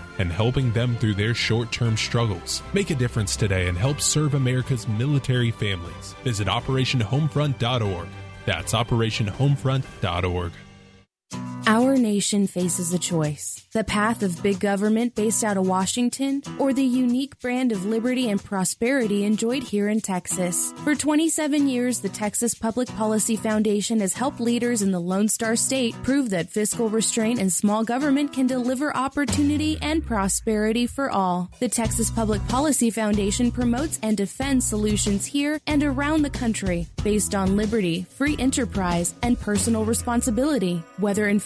and 0.17 0.31
helping 0.31 0.71
them 0.71 0.95
through 0.95 1.15
their 1.15 1.33
short 1.33 1.71
term 1.71 1.97
struggles. 1.97 2.61
Make 2.73 2.89
a 2.89 2.95
difference 2.95 3.35
today 3.35 3.67
and 3.67 3.77
help 3.77 4.01
serve 4.01 4.33
America's 4.33 4.87
military 4.87 5.51
families. 5.51 6.15
Visit 6.23 6.47
OperationHomefront.org. 6.47 8.07
That's 8.45 8.73
OperationHomefront.org. 8.73 10.51
Our 11.67 11.95
nation 11.95 12.47
faces 12.47 12.93
a 12.93 12.99
choice 12.99 13.61
the 13.73 13.83
path 13.85 14.21
of 14.21 14.43
big 14.43 14.59
government 14.59 15.15
based 15.15 15.45
out 15.45 15.55
of 15.55 15.65
Washington, 15.65 16.43
or 16.59 16.73
the 16.73 16.83
unique 16.83 17.39
brand 17.39 17.71
of 17.71 17.85
liberty 17.85 18.29
and 18.29 18.43
prosperity 18.43 19.23
enjoyed 19.23 19.63
here 19.63 19.87
in 19.87 20.01
Texas. 20.01 20.73
For 20.83 20.93
27 20.93 21.69
years, 21.69 22.01
the 22.01 22.09
Texas 22.09 22.53
Public 22.53 22.89
Policy 22.89 23.37
Foundation 23.37 24.01
has 24.01 24.13
helped 24.13 24.41
leaders 24.41 24.81
in 24.81 24.91
the 24.91 24.99
Lone 24.99 25.29
Star 25.29 25.55
State 25.55 25.95
prove 26.03 26.31
that 26.31 26.49
fiscal 26.49 26.89
restraint 26.89 27.39
and 27.39 27.51
small 27.51 27.85
government 27.85 28.33
can 28.33 28.45
deliver 28.45 28.95
opportunity 28.95 29.77
and 29.81 30.05
prosperity 30.05 30.85
for 30.85 31.09
all. 31.09 31.49
The 31.59 31.69
Texas 31.69 32.11
Public 32.11 32.45
Policy 32.49 32.89
Foundation 32.89 33.51
promotes 33.51 33.99
and 34.03 34.17
defends 34.17 34.67
solutions 34.67 35.25
here 35.25 35.61
and 35.65 35.81
around 35.81 36.23
the 36.23 36.29
country 36.29 36.87
based 37.05 37.33
on 37.33 37.55
liberty, 37.55 38.03
free 38.03 38.35
enterprise, 38.37 39.13
and 39.23 39.39
personal 39.39 39.85
responsibility. 39.85 40.83
Whether 40.97 41.29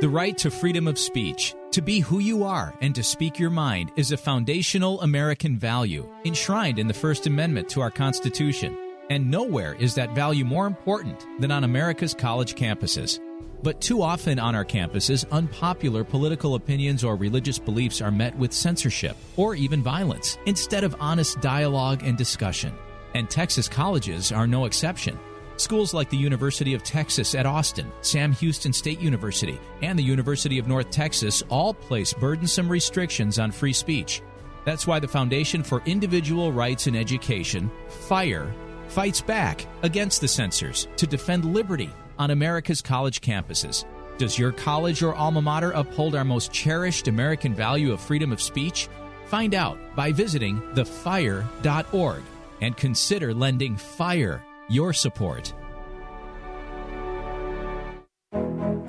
The 0.00 0.08
right 0.08 0.38
to 0.38 0.50
freedom 0.50 0.88
of 0.88 0.98
speech, 0.98 1.54
to 1.72 1.82
be 1.82 2.00
who 2.00 2.20
you 2.20 2.42
are 2.42 2.72
and 2.80 2.94
to 2.94 3.02
speak 3.02 3.38
your 3.38 3.50
mind, 3.50 3.92
is 3.96 4.12
a 4.12 4.16
foundational 4.16 4.98
American 5.02 5.58
value 5.58 6.08
enshrined 6.24 6.78
in 6.78 6.88
the 6.88 6.94
First 6.94 7.26
Amendment 7.26 7.68
to 7.68 7.82
our 7.82 7.90
Constitution. 7.90 8.74
And 9.10 9.30
nowhere 9.30 9.74
is 9.74 9.94
that 9.96 10.14
value 10.14 10.46
more 10.46 10.66
important 10.66 11.22
than 11.38 11.50
on 11.50 11.64
America's 11.64 12.14
college 12.14 12.54
campuses. 12.54 13.20
But 13.62 13.82
too 13.82 14.00
often 14.00 14.38
on 14.38 14.54
our 14.54 14.64
campuses, 14.64 15.30
unpopular 15.32 16.02
political 16.02 16.54
opinions 16.54 17.04
or 17.04 17.14
religious 17.14 17.58
beliefs 17.58 18.00
are 18.00 18.10
met 18.10 18.34
with 18.38 18.54
censorship 18.54 19.18
or 19.36 19.54
even 19.54 19.82
violence 19.82 20.38
instead 20.46 20.82
of 20.82 20.96
honest 20.98 21.42
dialogue 21.42 22.02
and 22.04 22.16
discussion. 22.16 22.72
And 23.12 23.28
Texas 23.28 23.68
colleges 23.68 24.32
are 24.32 24.46
no 24.46 24.64
exception. 24.64 25.18
Schools 25.60 25.92
like 25.92 26.08
the 26.08 26.16
University 26.16 26.72
of 26.72 26.82
Texas 26.82 27.34
at 27.34 27.44
Austin, 27.44 27.92
Sam 28.00 28.32
Houston 28.32 28.72
State 28.72 28.98
University, 28.98 29.60
and 29.82 29.98
the 29.98 30.02
University 30.02 30.58
of 30.58 30.66
North 30.66 30.90
Texas 30.90 31.42
all 31.50 31.74
place 31.74 32.14
burdensome 32.14 32.66
restrictions 32.66 33.38
on 33.38 33.52
free 33.52 33.74
speech. 33.74 34.22
That's 34.64 34.86
why 34.86 35.00
the 35.00 35.06
Foundation 35.06 35.62
for 35.62 35.82
Individual 35.84 36.50
Rights 36.50 36.86
in 36.86 36.96
Education, 36.96 37.70
FIRE, 38.08 38.50
fights 38.88 39.20
back 39.20 39.66
against 39.82 40.22
the 40.22 40.28
censors 40.28 40.88
to 40.96 41.06
defend 41.06 41.44
liberty 41.44 41.90
on 42.18 42.30
America's 42.30 42.80
college 42.80 43.20
campuses. 43.20 43.84
Does 44.16 44.38
your 44.38 44.52
college 44.52 45.02
or 45.02 45.14
alma 45.14 45.42
mater 45.42 45.72
uphold 45.72 46.14
our 46.14 46.24
most 46.24 46.52
cherished 46.52 47.06
American 47.06 47.54
value 47.54 47.92
of 47.92 48.00
freedom 48.00 48.32
of 48.32 48.40
speech? 48.40 48.88
Find 49.26 49.54
out 49.54 49.78
by 49.94 50.10
visiting 50.10 50.58
thefire.org 50.72 52.22
and 52.62 52.76
consider 52.78 53.34
lending 53.34 53.76
FIRE 53.76 54.42
your 54.70 54.92
support. 54.92 55.52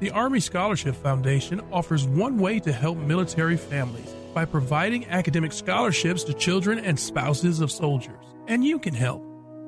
The 0.00 0.10
Army 0.12 0.40
Scholarship 0.40 0.96
Foundation 0.96 1.60
offers 1.70 2.06
one 2.06 2.38
way 2.38 2.58
to 2.60 2.72
help 2.72 2.96
military 2.96 3.58
families 3.58 4.08
by 4.32 4.46
providing 4.46 5.04
academic 5.08 5.52
scholarships 5.52 6.24
to 6.24 6.32
children 6.32 6.78
and 6.78 6.98
spouses 6.98 7.60
of 7.60 7.70
soldiers. 7.70 8.16
And 8.48 8.64
you 8.64 8.78
can 8.78 8.94
help. 8.94 9.22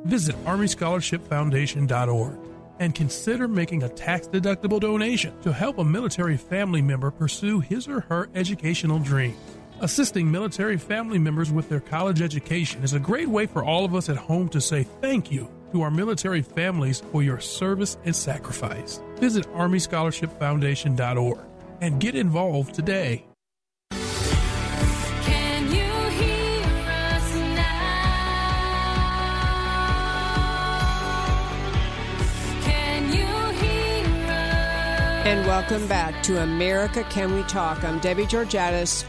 Visit 0.04 0.34
ArmyScholarshipFoundation.org 0.46 2.38
and 2.80 2.94
consider 2.94 3.46
making 3.46 3.82
a 3.82 3.90
tax 3.90 4.26
deductible 4.26 4.80
donation 4.80 5.38
to 5.42 5.52
help 5.52 5.76
a 5.76 5.84
military 5.84 6.38
family 6.38 6.80
member 6.80 7.10
pursue 7.10 7.60
his 7.60 7.86
or 7.86 8.00
her 8.00 8.30
educational 8.34 9.00
dreams. 9.00 9.36
Assisting 9.80 10.30
military 10.30 10.78
family 10.78 11.18
members 11.18 11.52
with 11.52 11.68
their 11.68 11.80
college 11.80 12.22
education 12.22 12.82
is 12.82 12.94
a 12.94 12.98
great 12.98 13.28
way 13.28 13.44
for 13.44 13.62
all 13.62 13.84
of 13.84 13.94
us 13.94 14.08
at 14.08 14.16
home 14.16 14.48
to 14.48 14.62
say 14.62 14.84
thank 15.02 15.30
you 15.30 15.50
to 15.72 15.82
our 15.82 15.90
military 15.90 16.42
families 16.42 17.00
for 17.10 17.22
your 17.22 17.40
service 17.40 17.96
and 18.04 18.14
sacrifice. 18.14 19.00
Visit 19.16 19.46
ArmyScholarshipFoundation.org 19.52 21.38
and 21.80 21.98
get 21.98 22.14
involved 22.14 22.74
today. 22.74 23.24
Can 23.90 25.64
you 25.66 25.92
hear 26.20 26.64
us 26.64 27.34
now? 27.34 27.72
Can 32.62 33.12
you 33.12 33.26
hear 33.60 34.04
us? 34.04 35.26
And 35.26 35.46
welcome 35.46 35.88
back 35.88 36.22
to 36.24 36.42
America 36.42 37.04
Can 37.10 37.34
We 37.34 37.42
Talk? 37.44 37.82
I'm 37.82 37.98
Debbie 37.98 38.26
Georgatos. 38.26 39.04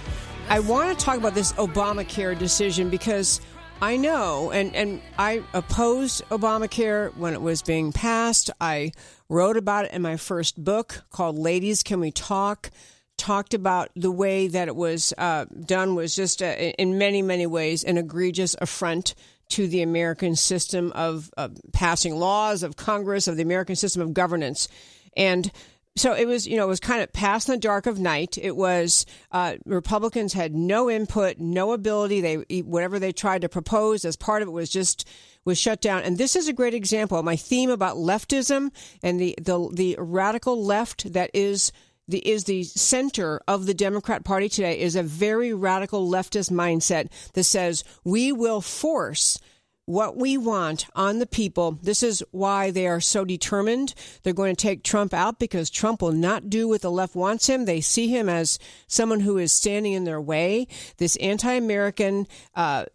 I 0.50 0.60
want 0.60 0.98
to 0.98 1.06
talk 1.06 1.18
about 1.18 1.36
this 1.36 1.54
Obamacare 1.54 2.38
decision 2.38 2.90
because 2.90 3.40
I 3.82 3.98
know, 3.98 4.52
and, 4.52 4.74
and 4.76 5.02
I 5.18 5.44
opposed 5.54 6.24
Obamacare 6.30 7.14
when 7.18 7.34
it 7.34 7.42
was 7.42 7.62
being 7.62 7.92
passed. 7.92 8.50
I 8.62 8.94
wrote 9.28 9.58
about 9.58 9.86
it 9.86 9.92
in 9.92 10.02
my 10.02 10.16
first 10.16 10.64
book 10.64 11.04
called 11.10 11.38
Ladies 11.38 11.84
Can 11.84 12.00
We 12.00 12.12
Talk. 12.12 12.72
Talked 13.18 13.54
about 13.54 13.90
the 13.96 14.12
way 14.12 14.48
that 14.48 14.70
it 14.70 14.76
was 14.76 15.14
uh, 15.18 15.46
done 15.66 15.96
was 15.96 16.16
just, 16.16 16.42
uh, 16.42 16.46
in 16.46 16.98
many, 16.98 17.22
many 17.22 17.46
ways, 17.46 17.84
an 17.84 17.98
egregious 17.98 18.56
affront 18.62 19.16
to 19.50 19.68
the 19.68 19.82
American 19.82 20.36
system 20.36 20.92
of 20.94 21.30
uh, 21.38 21.50
passing 21.74 22.16
laws, 22.16 22.64
of 22.64 22.76
Congress, 22.76 23.28
of 23.28 23.36
the 23.36 23.44
American 23.44 23.76
system 23.76 24.02
of 24.02 24.14
governance. 24.14 24.68
And 25.16 25.52
so 25.96 26.14
it 26.14 26.28
was, 26.28 26.48
you 26.48 26.58
know, 26.58 26.64
it 26.64 26.70
was 26.70 26.80
kind 26.80 27.04
of 27.04 27.14
past 27.14 27.48
the 27.48 27.58
dark 27.58 27.86
of 27.86 28.00
night. 28.00 28.38
It 28.42 28.56
was 28.56 29.06
uh, 29.32 29.56
Republicans 29.66 30.34
had 30.34 30.56
no 30.56 30.90
input, 30.90 31.38
no 31.38 31.72
ability. 31.72 32.22
They 32.22 32.62
whatever 32.62 32.98
they 32.98 33.12
tried 33.12 33.42
to 33.42 33.50
propose 33.50 34.04
as 34.04 34.16
part 34.16 34.42
of 34.42 34.48
it 34.48 34.52
was 34.52 34.70
just 34.70 35.08
was 35.46 35.60
shut 35.60 35.82
down. 35.82 36.02
And 36.04 36.18
this 36.18 36.36
is 36.36 36.48
a 36.48 36.54
great 36.54 36.74
example. 36.74 37.22
My 37.22 37.36
theme 37.36 37.70
about 37.70 37.98
leftism 37.98 38.72
and 39.04 39.20
the 39.20 39.36
the 39.40 39.70
the 39.72 39.96
radical 40.00 40.64
left 40.64 41.14
that 41.14 41.30
is 41.34 41.72
the 42.08 42.20
is 42.20 42.46
the 42.46 42.64
center 42.64 43.42
of 43.48 43.68
the 43.68 43.74
Democrat 43.74 44.26
Party 44.26 44.50
today 44.50 44.80
is 44.80 44.96
a 44.96 45.04
very 45.04 45.54
radical 45.54 46.10
leftist 46.10 46.52
mindset 46.52 47.10
that 47.34 47.44
says 47.44 47.84
we 48.04 48.32
will 48.32 48.62
force 48.62 49.40
what 49.86 50.16
we 50.16 50.38
want 50.38 50.86
on 50.96 51.20
the 51.20 51.26
people. 51.26 51.78
This 51.82 52.04
is 52.04 52.24
why 52.32 52.72
they 52.72 52.88
are 52.88 53.02
so 53.02 53.26
determined. 53.26 53.94
They're 54.24 54.34
going 54.34 54.56
to 54.56 54.62
take 54.62 54.84
Trump 54.84 55.14
out 55.14 55.40
because 55.40 55.70
Trump 55.70 56.02
will 56.02 56.14
not 56.14 56.50
do 56.50 56.68
what 56.68 56.82
the 56.82 56.92
left 56.92 57.16
wants 57.16 57.48
him. 57.48 57.66
They 57.66 57.82
see 57.82 58.08
him 58.08 58.30
as 58.30 58.60
someone 58.88 59.20
who 59.20 59.38
is 59.38 59.52
standing 59.52 59.94
in 59.94 60.06
their 60.06 60.22
way. 60.22 60.68
This 60.98 61.16
anti 61.18 61.54
American, 61.54 62.28
uh, 62.56 62.86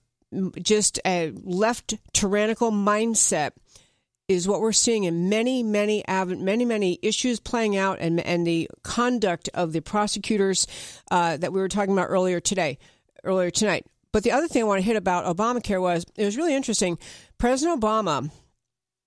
just 0.61 0.99
a 1.05 1.33
left 1.43 1.95
tyrannical 2.13 2.71
mindset 2.71 3.53
is 4.29 4.47
what 4.47 4.61
we're 4.61 4.73
seeing 4.73 5.05
in 5.05 5.31
many, 5.31 5.63
many, 5.63 6.05
many, 6.07 6.65
many 6.65 6.99
issues 7.01 7.41
playing 7.41 7.77
out, 7.77 7.99
and 7.99 8.21
and 8.21 8.47
the 8.47 8.69
conduct 8.83 9.49
of 9.55 9.73
the 9.73 9.81
prosecutors 9.81 10.67
uh, 11.11 11.39
that 11.39 11.53
we 11.53 11.61
were 11.61 11.69
talking 11.69 11.95
about 11.95 12.09
earlier 12.11 12.39
today, 12.39 12.79
earlier 13.25 13.51
tonight. 13.51 13.87
But 14.19 14.25
the 14.25 14.33
other 14.33 14.49
thing 14.49 14.63
I 14.63 14.67
want 14.67 14.81
to 14.81 14.85
hit 14.85 14.97
about 14.97 15.37
Obamacare 15.37 15.81
was 15.81 16.05
it 16.17 16.25
was 16.25 16.37
really 16.37 16.53
interesting. 16.53 16.99
President 17.39 17.81
Obama, 17.81 18.33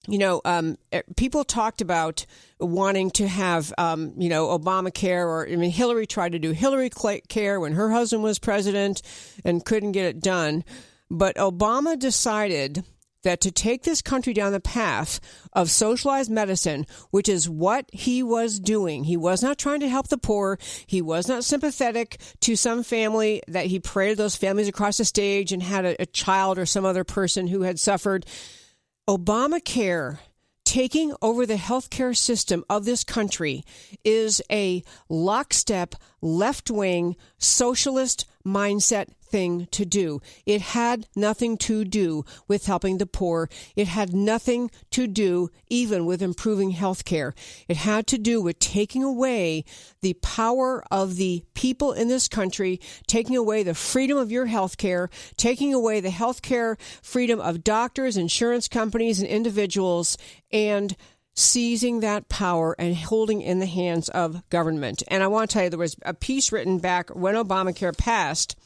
you 0.08 0.18
know, 0.18 0.40
um, 0.46 0.78
people 1.18 1.44
talked 1.44 1.82
about 1.82 2.26
wanting 2.62 3.12
to 3.12 3.28
have, 3.28 3.74
um, 3.78 4.14
you 4.16 4.30
know, 4.30 4.58
Obamacare, 4.58 5.26
or 5.26 5.50
I 5.50 5.58
mean, 5.58 5.70
Hillary 5.70 6.08
tried 6.08 6.32
to 6.32 6.40
do 6.40 6.52
Hillary 6.52 6.90
Care 7.28 7.60
when 7.60 7.74
her 7.74 7.92
husband 7.92 8.24
was 8.24 8.40
president 8.40 9.02
and 9.44 9.66
couldn't 9.66 9.92
get 9.92 10.06
it 10.06 10.22
done. 10.22 10.64
But 11.10 11.36
Obama 11.36 12.00
decided 12.00 12.86
that 13.24 13.42
to 13.42 13.52
take 13.52 13.84
this 13.84 14.02
country 14.02 14.34
down 14.34 14.52
the 14.52 14.60
path 14.60 15.20
of 15.54 15.70
socialized 15.70 16.32
medicine, 16.32 16.86
which 17.12 17.30
is 17.30 17.50
what 17.50 17.86
he 17.92 18.24
was 18.24 18.60
doing, 18.60 19.04
he 19.04 19.18
was 19.18 19.44
not 19.44 19.58
trying 19.58 19.80
to 19.82 19.90
help 19.90 20.08
the 20.08 20.18
poor. 20.18 20.58
He 20.86 21.02
was 21.02 21.28
not 21.28 21.44
sympathetic 21.44 22.20
to 22.42 22.56
some 22.56 22.84
family 22.84 23.42
that 23.48 23.68
he 23.68 23.80
paraded 23.80 24.18
those 24.18 24.36
families 24.36 24.68
across 24.68 24.98
the 24.98 25.06
stage 25.06 25.52
and 25.52 25.62
had 25.62 25.86
a, 25.86 26.02
a 26.02 26.06
child 26.06 26.58
or 26.58 26.66
some 26.66 26.86
other 26.86 27.04
person 27.04 27.48
who 27.48 27.62
had 27.62 27.80
suffered. 27.80 28.26
Obamacare 29.10 30.20
taking 30.64 31.14
over 31.22 31.46
the 31.46 31.56
healthcare 31.56 32.16
system 32.16 32.64
of 32.70 32.86
this 32.86 33.04
country 33.04 33.64
is 34.06 34.42
a 34.50 34.82
lockstep 35.10 35.96
left 36.22 36.70
wing 36.70 37.16
socialist 37.38 38.26
mindset 38.46 39.08
thing 39.32 39.68
to 39.72 39.86
do. 39.86 40.22
It 40.46 40.62
had 40.62 41.08
nothing 41.16 41.58
to 41.60 41.86
do 41.86 42.26
with 42.48 42.66
helping 42.66 42.98
the 42.98 43.06
poor. 43.06 43.50
It 43.76 43.88
had 43.88 44.14
nothing 44.14 44.70
to 44.92 45.08
do 45.08 45.50
even 45.70 46.06
with 46.06 46.22
improving 46.22 46.72
health 46.72 47.06
care. 47.06 47.34
It 47.68 47.78
had 47.78 48.08
to 48.08 48.18
do 48.18 48.42
with 48.42 48.60
taking 48.60 49.04
away 49.04 49.64
the 50.02 50.14
power 50.16 50.84
of 50.92 51.16
the 51.16 51.44
people 51.54 51.94
in 51.94 52.10
this 52.10 52.28
country, 52.28 52.80
taking 53.08 53.38
away 53.38 53.64
the 53.64 53.74
freedom 53.74 54.18
of 54.18 54.32
your 54.32 54.48
health 54.48 54.78
care, 54.78 55.10
taking 55.38 55.74
away 55.74 56.02
the 56.02 56.10
health 56.10 56.42
care 56.42 56.78
freedom 57.02 57.40
of 57.40 57.64
doctors, 57.64 58.18
insurance 58.18 58.68
companies, 58.68 59.22
and 59.22 59.30
individuals, 59.30 60.18
and 60.52 60.96
seizing 61.34 62.02
that 62.02 62.30
power 62.30 62.76
and 62.78 62.96
holding 62.96 63.42
in 63.42 63.60
the 63.60 63.66
hands 63.66 64.10
of 64.10 64.48
government. 64.50 65.04
And 65.08 65.24
I 65.24 65.28
want 65.28 65.50
to 65.50 65.54
tell 65.54 65.64
you, 65.64 65.70
there 65.70 65.80
was 65.80 65.96
a 66.04 66.14
piece 66.14 66.52
written 66.52 66.80
back 66.80 67.10
when 67.10 67.36
Obamacare 67.36 67.98
passed. 67.98 68.58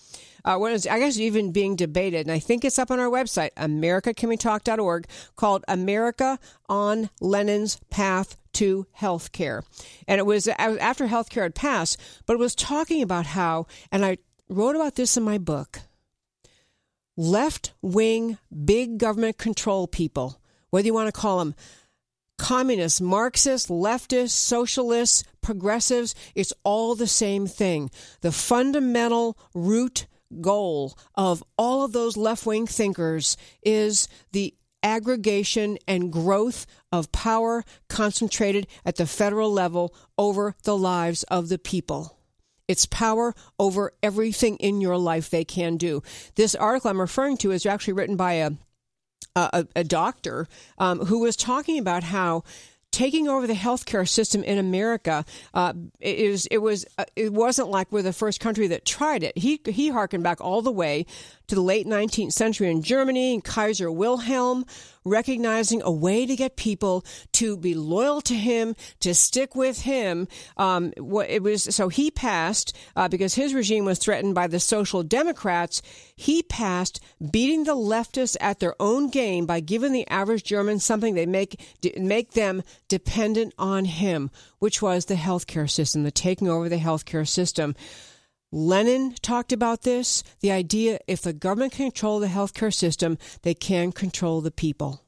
Uh, 0.44 0.58
when 0.58 0.72
was, 0.74 0.86
I 0.86 1.00
guess, 1.00 1.18
even 1.18 1.52
being 1.52 1.76
debated, 1.76 2.28
and 2.28 2.32
I 2.32 2.38
think 2.38 2.64
it's 2.64 2.78
up 2.78 2.92
on 2.92 3.00
our 3.00 3.10
website, 3.10 3.50
AmericaCanWeTalk.org, 3.58 5.08
called 5.36 5.66
America 5.68 6.38
on 6.70 7.10
Lenin's 7.20 7.80
Path 7.90 8.38
to 8.54 8.86
Healthcare. 9.00 9.64
And 10.08 10.20
it 10.20 10.26
was 10.26 10.48
after 10.48 11.08
healthcare 11.08 11.44
had 11.44 11.56
passed, 11.56 12.00
but 12.28 12.34
it 12.34 12.40
was 12.40 12.54
talking 12.54 13.02
about 13.02 13.26
how, 13.26 13.66
and 13.92 14.06
I 14.06 14.20
wrote 14.48 14.76
about 14.76 14.96
this 14.96 15.18
in 15.18 15.24
my 15.24 15.40
book, 15.40 15.80
left 17.18 17.74
wing, 17.82 18.38
big 18.66 19.00
government 19.00 19.40
control 19.40 19.88
people, 19.88 20.40
whether 20.70 20.86
you 20.86 20.94
want 20.94 21.08
to 21.08 21.20
call 21.20 21.40
them 21.40 21.56
communists, 22.38 23.02
Marxists, 23.02 23.70
leftists, 23.70 24.32
socialists, 24.32 25.24
progressives, 25.42 26.16
it's 26.34 26.54
all 26.64 26.96
the 26.96 27.08
same 27.08 27.48
thing. 27.48 27.90
The 28.22 28.32
fundamental 28.32 29.38
root 29.54 30.08
goal 30.42 30.98
of 31.16 31.44
all 31.58 31.86
of 31.86 31.94
those 31.94 32.18
left 32.18 32.46
wing 32.46 32.68
thinkers 32.68 33.38
is 33.64 34.08
the 34.32 34.54
aggregation 34.84 35.78
and 35.88 36.12
growth 36.12 36.66
of 36.92 37.12
power 37.12 37.64
concentrated 37.90 38.68
at 38.86 38.98
the 38.98 39.08
federal 39.08 39.52
level 39.52 39.94
over 40.18 40.56
the 40.64 40.78
lives 40.78 41.24
of 41.24 41.50
the 41.50 41.58
people. 41.58 42.20
It's 42.68 42.86
power 42.86 43.34
over 43.60 43.94
everything 44.02 44.58
in 44.58 44.82
your 44.82 44.98
life 44.98 45.30
they 45.30 45.44
can 45.46 45.78
do. 45.78 46.02
This 46.36 46.56
article 46.56 46.90
I'm 46.90 47.02
referring 47.02 47.38
to 47.38 47.52
is 47.52 47.66
actually 47.66 47.94
written 47.94 48.16
by 48.16 48.34
a 48.34 48.52
a, 49.36 49.68
a 49.76 49.84
doctor 49.84 50.48
um, 50.78 51.00
who 51.00 51.20
was 51.20 51.36
talking 51.36 51.78
about 51.78 52.04
how 52.04 52.44
taking 52.96 53.28
over 53.28 53.46
the 53.46 53.54
healthcare 53.54 54.08
system 54.08 54.42
in 54.42 54.58
America 54.58 55.26
uh, 55.54 55.74
was, 56.02 56.46
it 56.46 56.60
was 56.60 56.86
uh, 56.98 57.04
it 57.18 57.34
wasn't 57.34 57.68
like 57.68 57.92
we're 57.92 58.02
the 58.02 58.14
first 58.14 58.40
country 58.40 58.68
that 58.68 58.86
tried 58.86 59.22
it. 59.22 59.38
He 59.38 59.60
he 59.66 59.90
harkened 59.90 60.24
back 60.24 60.40
all 60.40 60.62
the 60.62 60.72
way 60.72 61.06
to 61.48 61.56
the 61.56 61.62
late 61.62 61.88
19th 61.88 62.34
century 62.34 62.70
in 62.70 62.82
Germany, 62.82 63.34
and 63.34 63.44
Kaiser 63.44 63.92
Wilhelm 63.92 64.66
recognizing 65.06 65.82
a 65.84 65.92
way 65.92 66.26
to 66.26 66.36
get 66.36 66.56
people 66.56 67.06
to 67.34 67.56
be 67.56 67.76
loyal 67.76 68.22
to 68.22 68.34
him, 68.34 68.76
to 69.00 69.14
stick 69.14 69.56
with 69.56 69.82
him. 69.82 70.28
Um, 70.58 70.94
it 70.98 71.44
was 71.44 71.64
so 71.64 71.90
he 71.90 72.12
passed 72.12 72.76
uh, 72.96 73.08
because 73.08 73.36
his 73.36 73.54
regime 73.54 73.86
was 73.86 74.00
threatened 74.00 74.36
by 74.36 74.48
the 74.48 74.60
Social 74.60 75.04
Democrats. 75.04 75.82
He 76.16 76.42
passed 76.42 77.00
beating 77.32 77.64
the 77.64 77.76
leftists 77.76 78.36
at 78.42 78.60
their 78.60 78.76
own 78.80 79.10
game 79.10 79.46
by 79.46 79.60
giving 79.60 79.94
the 79.94 80.08
average 80.10 80.44
German 80.44 80.80
something 80.80 81.14
they 81.14 81.28
make 81.28 81.62
make 81.98 82.32
them 82.32 82.64
dependent 82.90 83.54
on 83.60 83.86
him, 83.86 84.32
which 84.60 84.82
was 84.82 85.06
the 85.06 85.16
healthcare 85.16 85.70
system, 85.70 86.04
the 86.04 86.12
taking 86.12 86.50
over 86.50 86.68
the 86.68 86.78
healthcare 86.78 87.28
system. 87.28 87.76
Lenin 88.56 89.14
talked 89.22 89.52
about 89.52 89.82
this 89.82 90.24
the 90.40 90.50
idea 90.50 90.98
if 91.08 91.22
the 91.22 91.34
government 91.34 91.74
can 91.74 91.92
control 91.92 92.22
the 92.22 92.28
healthcare 92.28 92.74
system, 92.74 93.18
they 93.42 93.54
can 93.54 93.92
control 93.92 94.40
the 94.40 94.50
people. 94.50 95.04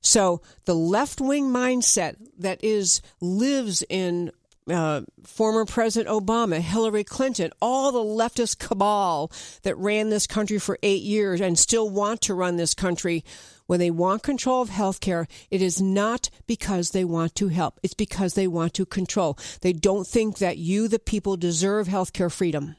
So 0.00 0.40
the 0.64 0.74
left 0.74 1.20
wing 1.20 1.50
mindset 1.50 2.16
that 2.38 2.64
is 2.64 3.02
lives 3.20 3.84
in 3.90 4.32
uh, 4.70 5.02
former 5.24 5.64
President 5.64 6.08
Obama, 6.08 6.60
Hillary 6.60 7.04
Clinton, 7.04 7.50
all 7.60 7.92
the 7.92 7.98
leftist 7.98 8.58
cabal 8.58 9.30
that 9.62 9.76
ran 9.76 10.10
this 10.10 10.26
country 10.26 10.58
for 10.58 10.78
eight 10.82 11.02
years 11.02 11.40
and 11.40 11.58
still 11.58 11.88
want 11.90 12.20
to 12.22 12.34
run 12.34 12.56
this 12.56 12.74
country 12.74 13.24
when 13.66 13.80
they 13.80 13.90
want 13.90 14.22
control 14.22 14.60
of 14.60 14.68
health 14.68 15.00
care, 15.00 15.26
it 15.50 15.62
is 15.62 15.80
not 15.80 16.28
because 16.46 16.90
they 16.90 17.04
want 17.04 17.34
to 17.36 17.48
help. 17.48 17.80
It's 17.82 17.94
because 17.94 18.34
they 18.34 18.46
want 18.46 18.74
to 18.74 18.84
control. 18.84 19.38
They 19.62 19.72
don't 19.72 20.06
think 20.06 20.38
that 20.38 20.58
you, 20.58 20.88
the 20.88 20.98
people, 20.98 21.36
deserve 21.36 21.86
health 21.88 22.12
care 22.12 22.30
freedom. 22.30 22.76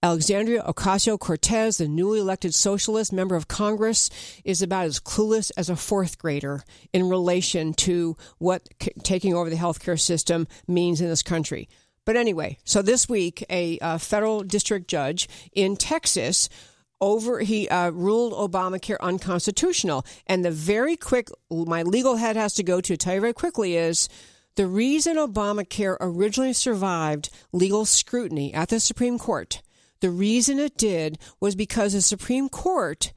Alexandria 0.00 0.62
Ocasio 0.62 1.18
Cortez, 1.18 1.78
the 1.78 1.88
newly 1.88 2.20
elected 2.20 2.54
socialist 2.54 3.12
member 3.12 3.34
of 3.34 3.48
Congress, 3.48 4.08
is 4.44 4.62
about 4.62 4.84
as 4.84 5.00
clueless 5.00 5.50
as 5.56 5.68
a 5.68 5.74
fourth 5.74 6.18
grader 6.18 6.62
in 6.92 7.08
relation 7.08 7.74
to 7.74 8.16
what 8.38 8.68
c- 8.80 8.92
taking 9.02 9.34
over 9.34 9.50
the 9.50 9.56
healthcare 9.56 9.98
system 9.98 10.46
means 10.68 11.00
in 11.00 11.08
this 11.08 11.24
country. 11.24 11.68
But 12.04 12.16
anyway, 12.16 12.58
so 12.62 12.80
this 12.80 13.08
week, 13.08 13.44
a 13.50 13.76
uh, 13.80 13.98
federal 13.98 14.44
district 14.44 14.86
judge 14.86 15.28
in 15.52 15.76
Texas 15.76 16.48
over 17.00 17.40
he 17.40 17.68
uh, 17.68 17.90
ruled 17.90 18.32
Obamacare 18.34 19.00
unconstitutional. 19.00 20.06
And 20.28 20.44
the 20.44 20.52
very 20.52 20.96
quick, 20.96 21.28
my 21.50 21.82
legal 21.82 22.14
head 22.16 22.36
has 22.36 22.54
to 22.54 22.62
go 22.62 22.80
to 22.80 22.96
tell 22.96 23.14
you 23.14 23.20
very 23.20 23.34
quickly 23.34 23.76
is 23.76 24.08
the 24.54 24.68
reason 24.68 25.16
Obamacare 25.16 25.96
originally 25.98 26.52
survived 26.52 27.30
legal 27.50 27.84
scrutiny 27.84 28.54
at 28.54 28.68
the 28.68 28.78
Supreme 28.78 29.18
Court. 29.18 29.60
The 30.00 30.10
reason 30.10 30.58
it 30.58 30.76
did 30.76 31.18
was 31.40 31.54
because 31.54 31.92
the 31.92 32.02
Supreme 32.02 32.48
Court 32.48 33.12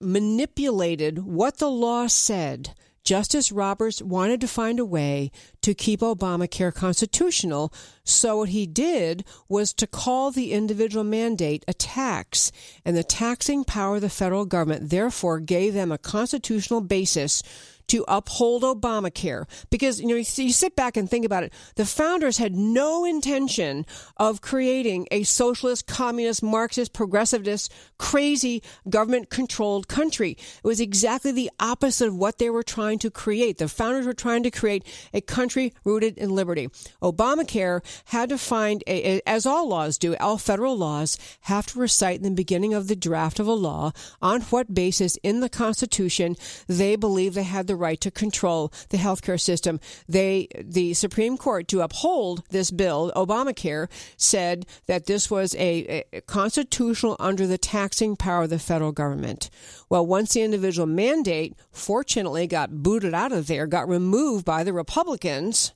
manipulated 0.00 1.20
what 1.20 1.58
the 1.58 1.70
law 1.70 2.06
said. 2.06 2.74
Justice 3.04 3.50
Roberts 3.50 4.02
wanted 4.02 4.40
to 4.42 4.48
find 4.48 4.78
a 4.78 4.84
way 4.84 5.30
to 5.62 5.72
keep 5.72 6.00
Obamacare 6.00 6.74
constitutional. 6.74 7.72
So, 8.04 8.38
what 8.38 8.50
he 8.50 8.66
did 8.66 9.24
was 9.48 9.72
to 9.74 9.86
call 9.86 10.30
the 10.30 10.52
individual 10.52 11.04
mandate 11.04 11.64
a 11.66 11.72
tax, 11.72 12.52
and 12.84 12.94
the 12.94 13.02
taxing 13.02 13.64
power 13.64 13.94
of 13.94 14.02
the 14.02 14.10
federal 14.10 14.44
government 14.44 14.90
therefore 14.90 15.40
gave 15.40 15.72
them 15.72 15.90
a 15.90 15.96
constitutional 15.96 16.82
basis 16.82 17.42
to 17.88 18.04
uphold 18.08 18.62
Obamacare. 18.62 19.46
Because, 19.70 20.00
you 20.00 20.06
know, 20.06 20.14
you 20.14 20.24
you 20.36 20.52
sit 20.52 20.76
back 20.76 20.96
and 20.96 21.10
think 21.10 21.24
about 21.24 21.42
it. 21.42 21.52
The 21.74 21.84
founders 21.84 22.38
had 22.38 22.54
no 22.54 23.04
intention 23.04 23.86
of 24.16 24.40
creating 24.40 25.08
a 25.10 25.24
socialist, 25.24 25.86
communist, 25.86 26.42
Marxist, 26.42 26.92
progressivist, 26.92 27.70
crazy 27.98 28.62
government 28.88 29.30
controlled 29.30 29.88
country. 29.88 30.32
It 30.32 30.64
was 30.64 30.80
exactly 30.80 31.32
the 31.32 31.50
opposite 31.60 32.08
of 32.08 32.16
what 32.16 32.38
they 32.38 32.50
were 32.50 32.62
trying 32.62 32.98
to 33.00 33.10
create. 33.10 33.58
The 33.58 33.68
founders 33.68 34.06
were 34.06 34.14
trying 34.14 34.42
to 34.44 34.50
create 34.50 34.84
a 35.12 35.20
country 35.20 35.72
rooted 35.84 36.18
in 36.18 36.34
liberty. 36.34 36.68
Obamacare 37.02 37.82
had 38.06 38.28
to 38.28 38.38
find, 38.38 38.84
a, 38.86 39.20
as 39.26 39.46
all 39.46 39.68
laws 39.68 39.98
do, 39.98 40.16
all 40.16 40.38
federal 40.38 40.76
laws 40.76 41.18
have 41.42 41.66
to 41.66 41.78
recite 41.78 42.18
in 42.18 42.24
the 42.24 42.30
beginning 42.30 42.74
of 42.74 42.88
the 42.88 42.96
draft 42.96 43.40
of 43.40 43.46
a 43.46 43.52
law 43.52 43.92
on 44.20 44.42
what 44.42 44.74
basis 44.74 45.16
in 45.22 45.40
the 45.40 45.48
Constitution 45.48 46.36
they 46.66 46.96
believe 46.96 47.34
they 47.34 47.42
had 47.42 47.66
the 47.66 47.76
right 47.78 48.00
to 48.00 48.10
control 48.10 48.72
the 48.90 48.98
healthcare 48.98 49.40
system. 49.40 49.80
They, 50.08 50.48
the 50.58 50.94
Supreme 50.94 51.38
Court, 51.38 51.68
to 51.68 51.80
uphold 51.80 52.44
this 52.50 52.70
bill, 52.70 53.12
Obamacare, 53.16 53.88
said 54.16 54.66
that 54.86 55.06
this 55.06 55.30
was 55.30 55.54
a, 55.54 56.04
a 56.12 56.20
constitutional 56.22 57.16
under 57.18 57.46
the 57.46 57.58
taxing 57.58 58.16
power 58.16 58.42
of 58.42 58.50
the 58.50 58.58
federal 58.58 58.92
government. 58.92 59.50
Well, 59.88 60.06
once 60.06 60.34
the 60.34 60.42
individual 60.42 60.86
mandate, 60.86 61.56
fortunately, 61.70 62.46
got 62.46 62.82
booted 62.82 63.14
out 63.14 63.32
of 63.32 63.46
there, 63.46 63.66
got 63.66 63.88
removed 63.88 64.44
by 64.44 64.64
the 64.64 64.72
Republicans, 64.72 65.72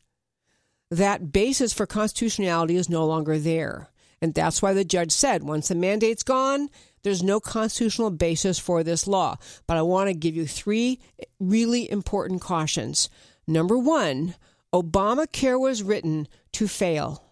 that 0.90 1.32
basis 1.32 1.72
for 1.72 1.86
constitutionality 1.86 2.76
is 2.76 2.90
no 2.90 3.06
longer 3.06 3.38
there. 3.38 3.88
And 4.20 4.34
that's 4.34 4.62
why 4.62 4.72
the 4.72 4.84
judge 4.84 5.10
said 5.10 5.42
once 5.42 5.68
the 5.68 5.74
mandate's 5.74 6.22
gone, 6.22 6.68
there's 7.02 7.22
no 7.22 7.40
constitutional 7.40 8.10
basis 8.10 8.58
for 8.58 8.82
this 8.82 9.06
law. 9.06 9.36
But 9.66 9.76
I 9.76 9.82
want 9.82 10.08
to 10.08 10.14
give 10.14 10.36
you 10.36 10.46
three 10.46 11.00
really 11.40 11.90
important 11.90 12.40
cautions. 12.40 13.08
Number 13.46 13.76
one, 13.76 14.34
Obamacare 14.72 15.60
was 15.60 15.82
written 15.82 16.28
to 16.52 16.68
fail. 16.68 17.24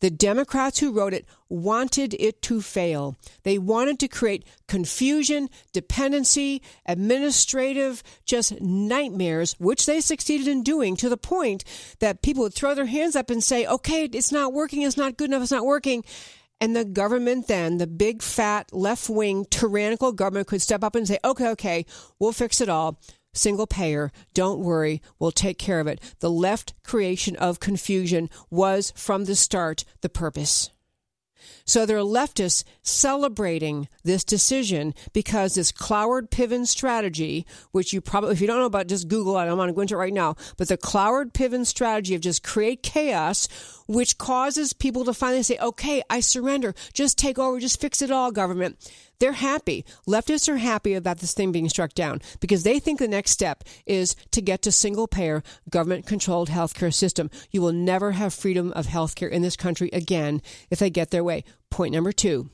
The 0.00 0.10
Democrats 0.10 0.78
who 0.78 0.92
wrote 0.92 1.12
it 1.12 1.26
wanted 1.50 2.14
it 2.14 2.40
to 2.42 2.62
fail. 2.62 3.16
They 3.42 3.58
wanted 3.58 3.98
to 4.00 4.08
create 4.08 4.46
confusion, 4.66 5.50
dependency, 5.74 6.62
administrative, 6.86 8.02
just 8.24 8.60
nightmares, 8.62 9.54
which 9.58 9.84
they 9.84 10.00
succeeded 10.00 10.48
in 10.48 10.62
doing 10.62 10.96
to 10.96 11.10
the 11.10 11.18
point 11.18 11.64
that 11.98 12.22
people 12.22 12.44
would 12.44 12.54
throw 12.54 12.74
their 12.74 12.86
hands 12.86 13.14
up 13.14 13.28
and 13.28 13.44
say, 13.44 13.66
okay, 13.66 14.04
it's 14.04 14.32
not 14.32 14.54
working, 14.54 14.82
it's 14.82 14.96
not 14.96 15.18
good 15.18 15.28
enough, 15.28 15.42
it's 15.42 15.52
not 15.52 15.66
working. 15.66 16.02
And 16.60 16.76
the 16.76 16.84
government 16.84 17.48
then, 17.48 17.78
the 17.78 17.86
big 17.86 18.22
fat 18.22 18.72
left 18.72 19.08
wing 19.08 19.46
tyrannical 19.50 20.12
government 20.12 20.46
could 20.46 20.60
step 20.60 20.84
up 20.84 20.94
and 20.94 21.08
say, 21.08 21.18
okay, 21.24 21.48
okay, 21.48 21.86
we'll 22.18 22.32
fix 22.32 22.60
it 22.60 22.68
all 22.68 23.00
single 23.32 23.66
payer. 23.66 24.10
Don't 24.34 24.60
worry, 24.60 25.00
we'll 25.18 25.30
take 25.30 25.58
care 25.58 25.80
of 25.80 25.86
it. 25.86 26.00
The 26.20 26.30
left 26.30 26.74
creation 26.82 27.36
of 27.36 27.60
confusion 27.60 28.28
was 28.50 28.92
from 28.96 29.24
the 29.24 29.36
start 29.36 29.84
the 30.00 30.08
purpose. 30.08 30.70
So 31.70 31.86
there 31.86 31.98
are 31.98 32.00
leftists 32.00 32.64
celebrating 32.82 33.86
this 34.02 34.24
decision 34.24 34.92
because 35.12 35.54
this 35.54 35.70
Cloward 35.70 36.28
Piven 36.28 36.66
strategy, 36.66 37.46
which 37.70 37.92
you 37.92 38.00
probably, 38.00 38.32
if 38.32 38.40
you 38.40 38.48
don't 38.48 38.58
know 38.58 38.64
about, 38.64 38.88
just 38.88 39.06
Google 39.06 39.38
it. 39.38 39.42
I 39.42 39.44
don't 39.44 39.56
want 39.56 39.68
to 39.68 39.72
go 39.72 39.82
into 39.82 39.94
it 39.94 39.98
right 39.98 40.12
now. 40.12 40.34
But 40.56 40.66
the 40.66 40.76
Cloward 40.76 41.32
Piven 41.32 41.64
strategy 41.64 42.16
of 42.16 42.22
just 42.22 42.42
create 42.42 42.82
chaos, 42.82 43.46
which 43.86 44.18
causes 44.18 44.72
people 44.72 45.04
to 45.04 45.14
finally 45.14 45.44
say, 45.44 45.58
okay, 45.58 46.02
I 46.10 46.18
surrender. 46.18 46.74
Just 46.92 47.16
take 47.16 47.38
over. 47.38 47.60
Just 47.60 47.80
fix 47.80 48.02
it 48.02 48.10
all, 48.10 48.32
government. 48.32 48.76
They're 49.20 49.32
happy. 49.32 49.84
Leftists 50.08 50.48
are 50.48 50.56
happy 50.56 50.94
about 50.94 51.18
this 51.18 51.34
thing 51.34 51.52
being 51.52 51.68
struck 51.68 51.92
down 51.92 52.22
because 52.40 52.62
they 52.62 52.80
think 52.80 52.98
the 52.98 53.06
next 53.06 53.32
step 53.32 53.62
is 53.86 54.16
to 54.30 54.40
get 54.40 54.62
to 54.62 54.72
single 54.72 55.06
payer, 55.06 55.42
government 55.68 56.06
controlled 56.06 56.48
healthcare 56.48 56.92
system. 56.92 57.30
You 57.50 57.60
will 57.60 57.74
never 57.74 58.12
have 58.12 58.32
freedom 58.32 58.72
of 58.72 58.86
healthcare 58.86 59.30
in 59.30 59.42
this 59.42 59.56
country 59.56 59.90
again 59.92 60.40
if 60.70 60.78
they 60.78 60.88
get 60.88 61.10
their 61.10 61.22
way. 61.22 61.44
Point 61.70 61.94
number 61.94 62.12
two. 62.12 62.50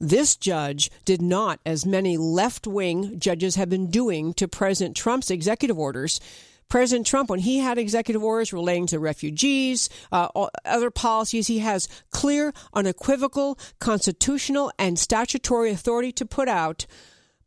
This 0.00 0.36
judge 0.36 0.90
did 1.04 1.22
not, 1.22 1.60
as 1.64 1.86
many 1.86 2.16
left 2.16 2.66
wing 2.66 3.18
judges 3.20 3.54
have 3.54 3.68
been 3.68 3.90
doing 3.90 4.34
to 4.34 4.48
President 4.48 4.96
Trump's 4.96 5.30
executive 5.30 5.78
orders, 5.78 6.20
President 6.68 7.06
Trump, 7.06 7.30
when 7.30 7.40
he 7.40 7.58
had 7.58 7.78
executive 7.78 8.22
orders 8.22 8.52
relating 8.52 8.86
to 8.88 8.98
refugees, 8.98 9.88
uh, 10.12 10.28
other 10.66 10.90
policies, 10.90 11.46
he 11.46 11.60
has 11.60 11.88
clear, 12.10 12.52
unequivocal, 12.74 13.58
constitutional, 13.78 14.70
and 14.78 14.98
statutory 14.98 15.70
authority 15.70 16.12
to 16.12 16.26
put 16.26 16.46
out. 16.46 16.86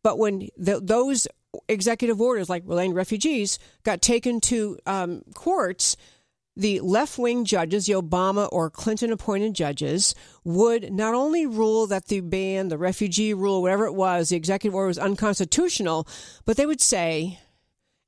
But 0.02 0.18
when 0.18 0.50
the, 0.58 0.80
those 0.80 1.28
executive 1.68 2.20
orders, 2.20 2.50
like 2.50 2.64
relating 2.66 2.92
to 2.92 2.98
refugees, 2.98 3.60
got 3.84 4.02
taken 4.02 4.42
to 4.42 4.80
um, 4.88 5.22
courts, 5.36 5.98
the 6.56 6.80
left 6.82 7.18
wing 7.18 7.46
judges, 7.46 7.86
the 7.86 7.94
Obama 7.94 8.50
or 8.52 8.70
Clinton 8.70 9.12
appointed 9.12 9.54
judges, 9.54 10.14
would 10.44 10.92
not 10.92 11.14
only 11.14 11.46
rule 11.46 11.88
that 11.88 12.08
the 12.08 12.20
ban, 12.20 12.68
the 12.68 12.78
refugee 12.78 13.34
rule, 13.34 13.62
whatever 13.62 13.86
it 13.86 13.94
was, 13.94 14.30
the 14.30 14.36
executive 14.36 14.76
order 14.76 14.88
was 14.88 14.98
unconstitutional, 14.98 16.08
but 16.46 16.58
they 16.58 16.66
would 16.66 16.82
say, 16.82 17.40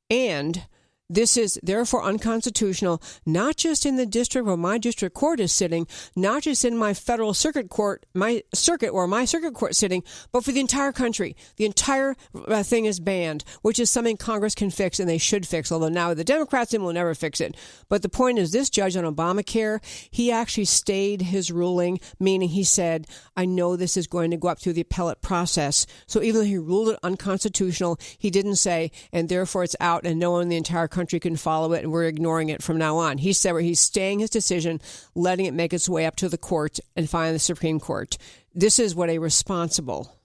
and 0.10 0.64
This 1.10 1.36
is 1.36 1.60
therefore 1.62 2.04
unconstitutional, 2.04 3.02
not 3.26 3.58
just 3.58 3.86
in 3.86 3.98
the 3.98 4.06
district 4.06 4.48
where 4.48 4.56
my 4.56 4.78
district 4.78 5.14
court 5.14 5.42
is 5.42 5.52
sitting, 5.52 5.86
not 6.16 6.44
just 6.44 6.64
in 6.64 6.78
my 6.78 6.94
federal 6.94 7.34
circuit 7.34 7.70
court, 7.70 8.06
my 8.14 8.42
circuit 8.54 8.90
or 8.90 9.06
my 9.06 9.26
circuit 9.26 9.54
court 9.54 9.76
sitting, 9.76 10.02
but 10.32 10.46
for 10.46 10.54
the 10.54 10.62
entire 10.62 10.94
country. 10.94 11.36
The 11.58 11.66
entire 11.66 12.16
uh, 12.48 12.64
thing 12.64 12.86
is 12.86 13.02
banned, 13.02 13.44
which 13.62 13.80
is 13.80 13.90
something 13.90 14.16
Congress 14.16 14.56
can 14.56 14.72
fix 14.72 14.98
and 15.00 15.10
they 15.10 15.18
should 15.18 15.46
fix, 15.46 15.72
although 15.72 15.90
now 15.90 16.14
the 16.14 16.24
Democrats 16.24 16.72
will 16.72 16.94
never 16.94 17.14
fix 17.14 17.42
it. 17.42 17.58
But 17.90 18.02
the 18.02 18.10
point 18.10 18.40
is 18.40 18.52
this 18.52 18.70
judge 18.70 18.96
on 18.96 19.04
Obamacare, 19.04 19.84
he 20.10 20.32
actually 20.32 20.66
stayed 20.66 21.22
his 21.22 21.52
ruling, 21.52 22.00
meaning 22.18 22.50
he 22.50 22.64
said, 22.64 23.08
I 23.36 23.46
know 23.46 23.76
this 23.76 23.98
is 23.98 24.08
going 24.08 24.32
to 24.32 24.38
go 24.38 24.48
up 24.48 24.60
through 24.60 24.74
the 24.74 24.82
appellate 24.82 25.22
process. 25.22 25.86
So 26.08 26.22
even 26.22 26.42
though 26.42 26.48
he 26.48 26.58
ruled 26.58 26.90
it 26.90 27.00
unconstitutional, 27.04 28.00
he 28.18 28.30
didn't 28.30 28.56
say, 28.56 28.92
and 29.12 29.28
therefore 29.28 29.64
it's 29.64 29.76
out 29.82 30.06
and 30.06 30.18
no 30.18 30.32
one 30.32 30.44
in 30.44 30.50
the 30.50 30.58
entire 30.58 30.88
country 30.94 31.20
can 31.20 31.36
follow 31.36 31.74
it 31.74 31.84
and 31.84 31.92
we're 31.92 32.06
ignoring 32.06 32.50
it 32.50 32.64
from 32.64 32.78
now 32.78 32.98
on. 32.98 33.18
He 33.18 33.34
said 33.34 33.52
where 33.52 33.62
he's 33.62 33.80
staying 33.80 34.20
his 34.20 34.30
decision, 34.30 34.80
letting 35.16 35.46
it 35.46 35.54
make 35.54 35.74
its 35.74 35.90
way 35.90 36.06
up 36.06 36.16
to 36.18 36.30
the 36.30 36.38
court 36.38 36.80
and 36.96 37.10
finally 37.10 37.34
the 37.34 37.40
Supreme 37.40 37.80
Court. 37.80 38.18
This 38.54 38.80
is 38.80 38.96
what 38.96 39.10
a 39.10 39.18
responsible 39.18 40.16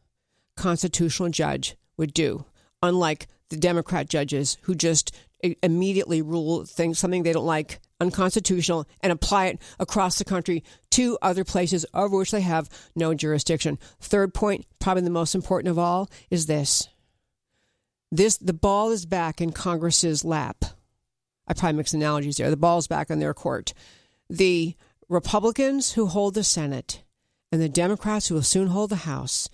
constitutional 0.56 1.30
judge 1.30 1.76
would 1.96 2.12
do, 2.12 2.44
unlike 2.82 3.26
the 3.48 3.56
Democrat 3.56 4.08
judges 4.08 4.58
who 4.62 4.74
just 4.74 5.14
immediately 5.62 6.20
rule 6.20 6.64
things 6.64 6.98
something 6.98 7.22
they 7.22 7.32
don't 7.32 7.46
like 7.46 7.80
unconstitutional 8.00 8.86
and 9.00 9.12
apply 9.12 9.46
it 9.46 9.60
across 9.78 10.18
the 10.18 10.24
country 10.24 10.62
to 10.90 11.18
other 11.22 11.44
places 11.44 11.86
over 11.94 12.16
which 12.16 12.30
they 12.30 12.40
have 12.40 12.68
no 12.94 13.14
jurisdiction. 13.14 13.78
Third 14.00 14.34
point, 14.34 14.66
probably 14.78 15.02
the 15.02 15.10
most 15.10 15.34
important 15.34 15.70
of 15.70 15.78
all, 15.78 16.10
is 16.30 16.46
this. 16.46 16.88
This 18.11 18.36
the 18.38 18.52
ball 18.52 18.90
is 18.90 19.06
back 19.06 19.40
in 19.40 19.52
Congress's 19.52 20.24
lap. 20.24 20.64
I 21.46 21.54
probably 21.54 21.78
mixed 21.78 21.94
analogies 21.94 22.36
there. 22.36 22.50
The 22.50 22.56
ball's 22.56 22.86
back 22.86 23.11
on 23.11 23.18
their 23.18 23.34
court. 23.34 23.74
The 24.28 24.74
Republicans 25.09 25.92
who 25.92 26.06
hold 26.06 26.34
the 26.34 26.44
Senate 26.44 27.02
and 27.50 27.61
the 27.61 27.68
Democrats 27.68 28.28
who 28.28 28.34
will 28.34 28.42
soon 28.42 28.68
hold 28.68 28.90
the 28.90 28.96
House 28.96 29.48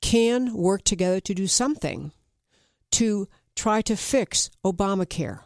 can 0.00 0.54
work 0.54 0.84
together 0.84 1.20
to 1.20 1.34
do 1.34 1.46
something 1.46 2.12
to 2.92 3.28
try 3.56 3.82
to 3.82 3.96
fix 3.96 4.50
Obamacare, 4.64 5.40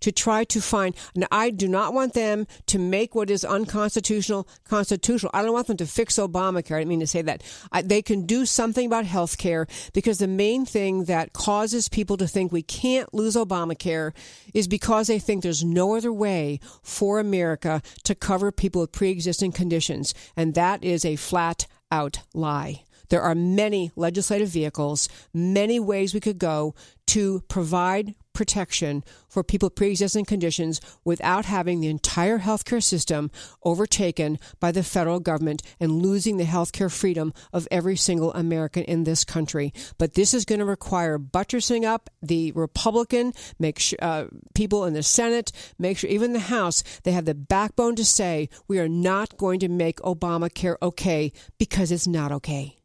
to 0.00 0.12
try 0.12 0.44
to 0.44 0.60
find. 0.60 0.94
And 1.14 1.26
I 1.30 1.50
do 1.50 1.68
not 1.68 1.94
want 1.94 2.14
them 2.14 2.46
to 2.66 2.78
make 2.78 3.14
what 3.14 3.30
is 3.30 3.44
unconstitutional 3.44 4.48
constitutional. 4.64 5.30
I 5.34 5.42
don't 5.42 5.52
want 5.52 5.66
them 5.66 5.76
to 5.78 5.86
fix 5.86 6.16
Obamacare. 6.16 6.76
I 6.76 6.80
didn't 6.80 6.88
mean 6.88 7.00
to 7.00 7.06
say 7.06 7.22
that. 7.22 7.42
I, 7.72 7.82
they 7.82 8.02
can 8.02 8.26
do 8.26 8.46
something 8.46 8.86
about 8.86 9.04
health 9.04 9.38
care 9.38 9.66
because 9.92 10.18
the 10.18 10.28
main 10.28 10.64
thing 10.66 11.04
that 11.04 11.32
causes 11.32 11.88
people 11.88 12.16
to 12.18 12.26
think 12.26 12.52
we 12.52 12.62
can't 12.62 13.12
lose 13.14 13.36
Obamacare 13.36 14.12
is 14.54 14.68
because 14.68 15.06
they 15.06 15.18
think 15.18 15.42
there's 15.42 15.64
no 15.64 15.96
other 15.96 16.12
way 16.12 16.60
for 16.82 17.18
America 17.18 17.82
to 18.04 18.14
cover 18.14 18.52
people 18.52 18.80
with 18.80 18.92
pre 18.92 19.10
existing 19.10 19.52
conditions. 19.52 20.14
And 20.36 20.54
that 20.54 20.82
is 20.84 21.04
a 21.04 21.16
flat 21.16 21.66
out 21.90 22.20
lie. 22.34 22.84
There 23.10 23.22
are 23.22 23.34
many 23.34 23.90
legislative 23.96 24.48
vehicles, 24.48 25.08
many 25.34 25.80
ways 25.80 26.14
we 26.14 26.20
could 26.20 26.38
go 26.38 26.74
to 27.08 27.40
provide 27.48 28.14
protection 28.32 29.04
for 29.28 29.42
people 29.42 29.66
with 29.66 29.74
pre-existing 29.74 30.24
conditions 30.24 30.80
without 31.04 31.44
having 31.44 31.80
the 31.80 31.88
entire 31.88 32.38
healthcare 32.38 32.82
system 32.82 33.30
overtaken 33.64 34.38
by 34.58 34.72
the 34.72 34.82
federal 34.82 35.20
government 35.20 35.62
and 35.78 36.02
losing 36.02 36.36
the 36.36 36.44
healthcare 36.44 36.90
freedom 36.90 37.32
of 37.52 37.68
every 37.70 37.96
single 37.96 38.32
American 38.34 38.84
in 38.84 39.04
this 39.04 39.24
country. 39.24 39.72
But 39.98 40.14
this 40.14 40.34
is 40.34 40.44
going 40.44 40.58
to 40.58 40.64
require 40.64 41.18
buttressing 41.18 41.84
up 41.84 42.10
the 42.22 42.52
Republican, 42.52 43.32
make 43.58 43.78
sure 43.78 43.98
uh, 44.02 44.24
people 44.54 44.84
in 44.84 44.94
the 44.94 45.02
Senate, 45.02 45.52
make 45.78 45.98
sure 45.98 46.10
even 46.10 46.32
the 46.32 46.40
House, 46.40 46.82
they 47.04 47.12
have 47.12 47.24
the 47.26 47.34
backbone 47.34 47.96
to 47.96 48.04
say 48.04 48.48
we 48.66 48.78
are 48.78 48.88
not 48.88 49.36
going 49.36 49.60
to 49.60 49.68
make 49.68 49.98
Obamacare 50.00 50.76
okay 50.82 51.32
because 51.58 51.92
it's 51.92 52.06
not 52.06 52.32
okay. 52.32 52.79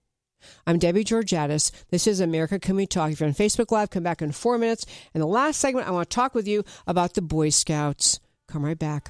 I'm 0.67 0.79
Debbie 0.79 1.03
Georgatos. 1.03 1.71
This 1.89 2.07
is 2.07 2.19
America 2.19 2.59
Can 2.59 2.75
We 2.75 2.85
Talk. 2.85 3.11
If 3.11 3.19
you're 3.19 3.27
on 3.27 3.35
Facebook 3.35 3.71
Live, 3.71 3.89
come 3.89 4.03
back 4.03 4.21
in 4.21 4.31
four 4.31 4.57
minutes. 4.57 4.85
In 5.13 5.21
the 5.21 5.27
last 5.27 5.59
segment, 5.59 5.87
I 5.87 5.91
want 5.91 6.09
to 6.09 6.15
talk 6.15 6.33
with 6.35 6.47
you 6.47 6.63
about 6.87 7.13
the 7.13 7.21
Boy 7.21 7.49
Scouts. 7.49 8.19
Come 8.47 8.65
right 8.65 8.77
back. 8.77 9.09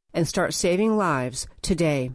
and 0.13 0.27
start 0.27 0.53
saving 0.53 0.97
lives 0.97 1.47
today. 1.61 2.11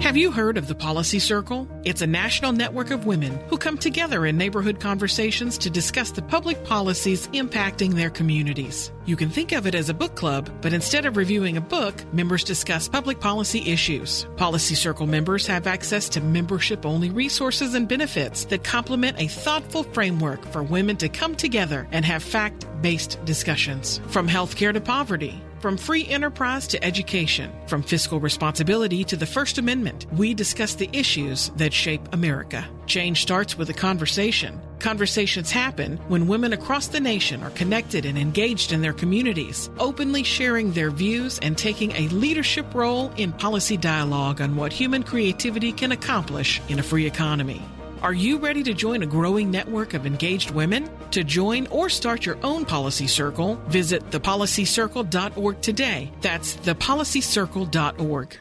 Have 0.00 0.18
you 0.18 0.32
heard 0.32 0.58
of 0.58 0.66
the 0.66 0.74
Policy 0.74 1.18
Circle? 1.18 1.66
It's 1.84 2.02
a 2.02 2.06
national 2.06 2.52
network 2.52 2.90
of 2.90 3.06
women 3.06 3.38
who 3.48 3.56
come 3.56 3.78
together 3.78 4.26
in 4.26 4.36
neighborhood 4.36 4.78
conversations 4.78 5.56
to 5.58 5.70
discuss 5.70 6.10
the 6.10 6.20
public 6.20 6.62
policies 6.64 7.26
impacting 7.28 7.94
their 7.94 8.10
communities. 8.10 8.92
You 9.06 9.16
can 9.16 9.30
think 9.30 9.52
of 9.52 9.66
it 9.66 9.74
as 9.74 9.88
a 9.88 9.94
book 9.94 10.14
club, 10.14 10.50
but 10.60 10.74
instead 10.74 11.06
of 11.06 11.16
reviewing 11.16 11.56
a 11.56 11.62
book, 11.62 12.04
members 12.12 12.44
discuss 12.44 12.86
public 12.86 13.18
policy 13.18 13.70
issues. 13.70 14.26
Policy 14.36 14.74
Circle 14.74 15.06
members 15.06 15.46
have 15.46 15.66
access 15.66 16.08
to 16.10 16.20
membership 16.20 16.84
only 16.84 17.08
resources 17.08 17.74
and 17.74 17.88
benefits 17.88 18.44
that 18.46 18.62
complement 18.62 19.18
a 19.18 19.28
thoughtful 19.28 19.84
framework 19.84 20.44
for 20.46 20.62
women 20.62 20.98
to 20.98 21.08
come 21.08 21.34
together 21.34 21.88
and 21.92 22.04
have 22.04 22.22
fact 22.22 22.66
based 22.82 23.24
discussions. 23.24 24.02
From 24.08 24.28
healthcare 24.28 24.74
to 24.74 24.80
poverty, 24.82 25.42
from 25.64 25.78
free 25.78 26.06
enterprise 26.08 26.66
to 26.66 26.84
education, 26.84 27.50
from 27.68 27.82
fiscal 27.82 28.20
responsibility 28.20 29.02
to 29.02 29.16
the 29.16 29.24
First 29.24 29.56
Amendment, 29.56 30.04
we 30.12 30.34
discuss 30.34 30.74
the 30.74 30.90
issues 30.92 31.48
that 31.56 31.72
shape 31.72 32.02
America. 32.12 32.68
Change 32.84 33.22
starts 33.22 33.56
with 33.56 33.70
a 33.70 33.72
conversation. 33.72 34.60
Conversations 34.78 35.50
happen 35.50 35.96
when 36.08 36.26
women 36.26 36.52
across 36.52 36.88
the 36.88 37.00
nation 37.00 37.42
are 37.42 37.48
connected 37.52 38.04
and 38.04 38.18
engaged 38.18 38.72
in 38.72 38.82
their 38.82 38.92
communities, 38.92 39.70
openly 39.78 40.22
sharing 40.22 40.70
their 40.72 40.90
views 40.90 41.38
and 41.40 41.56
taking 41.56 41.92
a 41.92 42.08
leadership 42.08 42.74
role 42.74 43.10
in 43.16 43.32
policy 43.32 43.78
dialogue 43.78 44.42
on 44.42 44.56
what 44.56 44.70
human 44.70 45.02
creativity 45.02 45.72
can 45.72 45.92
accomplish 45.92 46.60
in 46.68 46.78
a 46.78 46.82
free 46.82 47.06
economy. 47.06 47.62
Are 48.02 48.12
you 48.12 48.36
ready 48.36 48.62
to 48.64 48.74
join 48.74 49.02
a 49.02 49.06
growing 49.06 49.50
network 49.50 49.94
of 49.94 50.04
engaged 50.04 50.50
women? 50.50 50.90
To 51.12 51.24
join 51.24 51.66
or 51.68 51.88
start 51.88 52.26
your 52.26 52.38
own 52.42 52.64
policy 52.64 53.06
circle, 53.06 53.56
visit 53.68 54.10
thepolicycircle.org 54.10 55.60
today. 55.60 56.12
That's 56.20 56.56
thepolicycircle.org. 56.56 58.38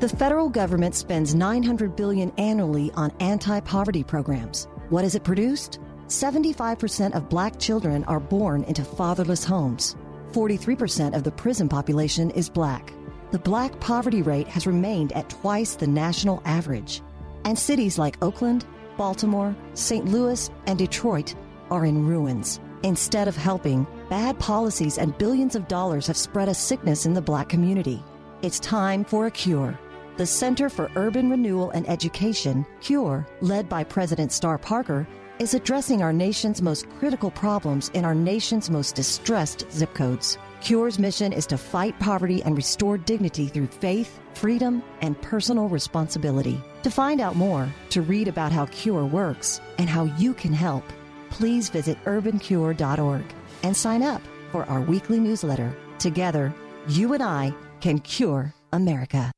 The 0.00 0.08
federal 0.08 0.48
government 0.48 0.94
spends 0.94 1.34
900 1.34 1.94
billion 1.94 2.32
annually 2.38 2.90
on 2.94 3.12
anti-poverty 3.20 4.04
programs. 4.04 4.66
What 4.88 5.04
has 5.04 5.14
it 5.14 5.24
produced? 5.24 5.78
75% 6.06 7.14
of 7.14 7.28
black 7.28 7.58
children 7.58 8.04
are 8.04 8.18
born 8.18 8.64
into 8.64 8.82
fatherless 8.82 9.44
homes. 9.44 9.96
43% 10.32 11.14
of 11.14 11.22
the 11.22 11.30
prison 11.30 11.68
population 11.68 12.30
is 12.30 12.48
black. 12.48 12.92
The 13.30 13.38
black 13.38 13.78
poverty 13.78 14.22
rate 14.22 14.48
has 14.48 14.66
remained 14.66 15.12
at 15.12 15.28
twice 15.28 15.74
the 15.74 15.86
national 15.86 16.42
average. 16.46 17.02
And 17.44 17.58
cities 17.58 17.98
like 17.98 18.22
Oakland, 18.22 18.64
Baltimore, 19.00 19.56
St. 19.72 20.04
Louis, 20.04 20.50
and 20.66 20.78
Detroit 20.78 21.34
are 21.70 21.86
in 21.86 22.06
ruins. 22.06 22.60
Instead 22.82 23.28
of 23.28 23.34
helping, 23.34 23.86
bad 24.10 24.38
policies 24.38 24.98
and 24.98 25.16
billions 25.16 25.54
of 25.56 25.66
dollars 25.68 26.06
have 26.06 26.18
spread 26.18 26.50
a 26.50 26.54
sickness 26.54 27.06
in 27.06 27.14
the 27.14 27.22
black 27.22 27.48
community. 27.48 28.04
It's 28.42 28.60
time 28.60 29.06
for 29.06 29.24
a 29.24 29.30
cure. 29.30 29.80
The 30.18 30.26
Center 30.26 30.68
for 30.68 30.90
Urban 30.96 31.30
Renewal 31.30 31.70
and 31.70 31.88
Education, 31.88 32.66
CURE, 32.82 33.26
led 33.40 33.70
by 33.70 33.84
President 33.84 34.32
Star 34.32 34.58
Parker, 34.58 35.08
is 35.38 35.54
addressing 35.54 36.02
our 36.02 36.12
nation's 36.12 36.60
most 36.60 36.86
critical 36.98 37.30
problems 37.30 37.88
in 37.94 38.04
our 38.04 38.14
nation's 38.14 38.68
most 38.68 38.96
distressed 38.96 39.64
zip 39.72 39.94
codes. 39.94 40.36
CURE's 40.60 40.98
mission 40.98 41.32
is 41.32 41.46
to 41.46 41.58
fight 41.58 41.98
poverty 41.98 42.42
and 42.42 42.56
restore 42.56 42.98
dignity 42.98 43.46
through 43.46 43.66
faith, 43.66 44.20
freedom, 44.34 44.82
and 45.00 45.20
personal 45.22 45.68
responsibility. 45.68 46.60
To 46.82 46.90
find 46.90 47.20
out 47.20 47.36
more, 47.36 47.68
to 47.90 48.02
read 48.02 48.28
about 48.28 48.52
how 48.52 48.66
CURE 48.66 49.06
works, 49.06 49.60
and 49.78 49.88
how 49.88 50.04
you 50.04 50.34
can 50.34 50.52
help, 50.52 50.84
please 51.30 51.70
visit 51.70 52.02
urbancure.org 52.04 53.24
and 53.62 53.76
sign 53.76 54.02
up 54.02 54.22
for 54.52 54.64
our 54.64 54.80
weekly 54.80 55.18
newsletter. 55.18 55.74
Together, 55.98 56.54
you 56.88 57.12
and 57.14 57.22
I 57.22 57.54
can 57.80 57.98
cure 57.98 58.54
America. 58.72 59.32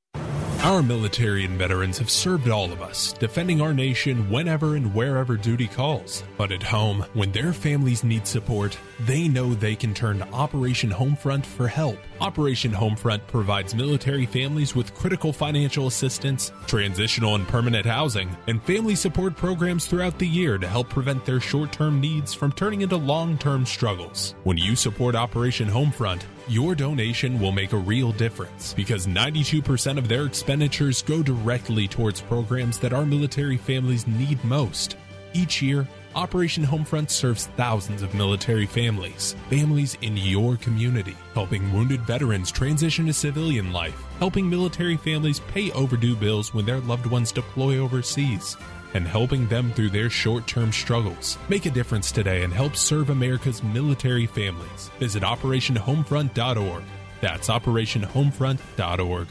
Our 0.63 0.81
military 0.81 1.45
and 1.45 1.59
veterans 1.59 1.99
have 1.99 2.09
served 2.09 2.49
all 2.49 2.73
of 2.73 2.83
us, 2.83 3.15
defending 3.15 3.61
our 3.61 3.75
nation 3.75 4.31
whenever 4.31 4.77
and 4.77 4.95
wherever 4.95 5.37
duty 5.37 5.67
calls. 5.67 6.23
But 6.39 6.53
at 6.53 6.63
home, 6.63 7.05
when 7.15 7.33
their 7.33 7.53
families 7.53 8.05
need 8.05 8.29
support, 8.29 8.79
they 9.01 9.27
know 9.27 9.55
they 9.55 9.75
can 9.75 9.93
turn 9.93 10.19
to 10.19 10.29
Operation 10.31 10.89
Homefront 10.89 11.45
for 11.45 11.67
help. 11.67 11.99
Operation 12.23 12.71
Homefront 12.71 13.27
provides 13.27 13.75
military 13.75 14.27
families 14.27 14.77
with 14.77 14.95
critical 14.95 15.33
financial 15.33 15.89
assistance, 15.89 16.53
transitional 16.69 17.35
and 17.35 17.49
permanent 17.49 17.85
housing, 17.85 18.31
and 18.47 18.63
family 18.63 18.95
support 18.95 19.35
programs 19.35 19.87
throughout 19.87 20.21
the 20.21 20.29
year 20.29 20.57
to 20.57 20.69
help 20.69 20.89
prevent 20.89 21.25
their 21.25 21.41
short 21.41 21.73
term 21.73 22.01
needs 22.01 22.33
from 22.33 22.53
turning 22.53 22.83
into 22.83 22.97
long 22.97 23.37
term 23.39 23.67
struggles. 23.67 24.37
When 24.45 24.57
you 24.57 24.77
support 24.77 25.17
Operation 25.17 25.69
Homefront, 25.69 26.23
your 26.47 26.77
donation 26.77 27.41
will 27.41 27.51
make 27.51 27.73
a 27.73 27.77
real 27.77 28.13
difference 28.13 28.73
because 28.73 29.09
92% 29.09 29.99
of 29.99 30.07
their 30.07 30.25
expenditures 30.25 31.03
go 31.03 31.25
directly 31.25 31.89
towards 31.89 32.21
programs 32.21 32.79
that 32.79 32.93
our 32.93 33.05
military 33.05 33.57
families 33.57 34.07
need 34.07 34.43
most. 34.45 34.95
Each 35.33 35.61
year, 35.61 35.89
Operation 36.15 36.65
Homefront 36.65 37.11
serves 37.11 37.47
thousands 37.57 38.03
of 38.03 38.15
military 38.15 38.67
families, 38.67 39.35
families 39.49 39.97
in 40.03 40.17
your 40.17 40.57
community, 40.57 41.17
helping 41.33 41.73
wounded 41.73 42.03
veterans 42.03 42.51
transition 42.51 43.07
to 43.07 43.13
civilian 43.15 43.73
life, 43.73 43.99
helping 44.19 44.49
military 44.49 44.97
families 44.97 45.41
pay 45.41 45.71
overdue 45.73 46.15
bills 46.15 46.53
when 46.53 46.67
their 46.67 46.81
loved 46.81 47.07
ones 47.07 47.33
deploy 47.33 47.79
overseas, 47.79 48.57
and 48.93 49.09
helping 49.09 49.47
them 49.49 49.73
through 49.73 49.89
their 49.89 50.11
short 50.11 50.47
term 50.47 50.71
struggles. 50.71 51.39
Make 51.49 51.65
a 51.65 51.71
difference 51.71 52.13
today 52.13 52.43
and 52.43 52.53
help 52.53 52.77
serve 52.77 53.09
America's 53.09 53.63
military 53.63 54.27
families. 54.27 54.91
Visit 54.99 55.23
OperationHomefront.org. 55.23 56.85
That's 57.23 57.49
OperationHomefront.org. 57.49 59.29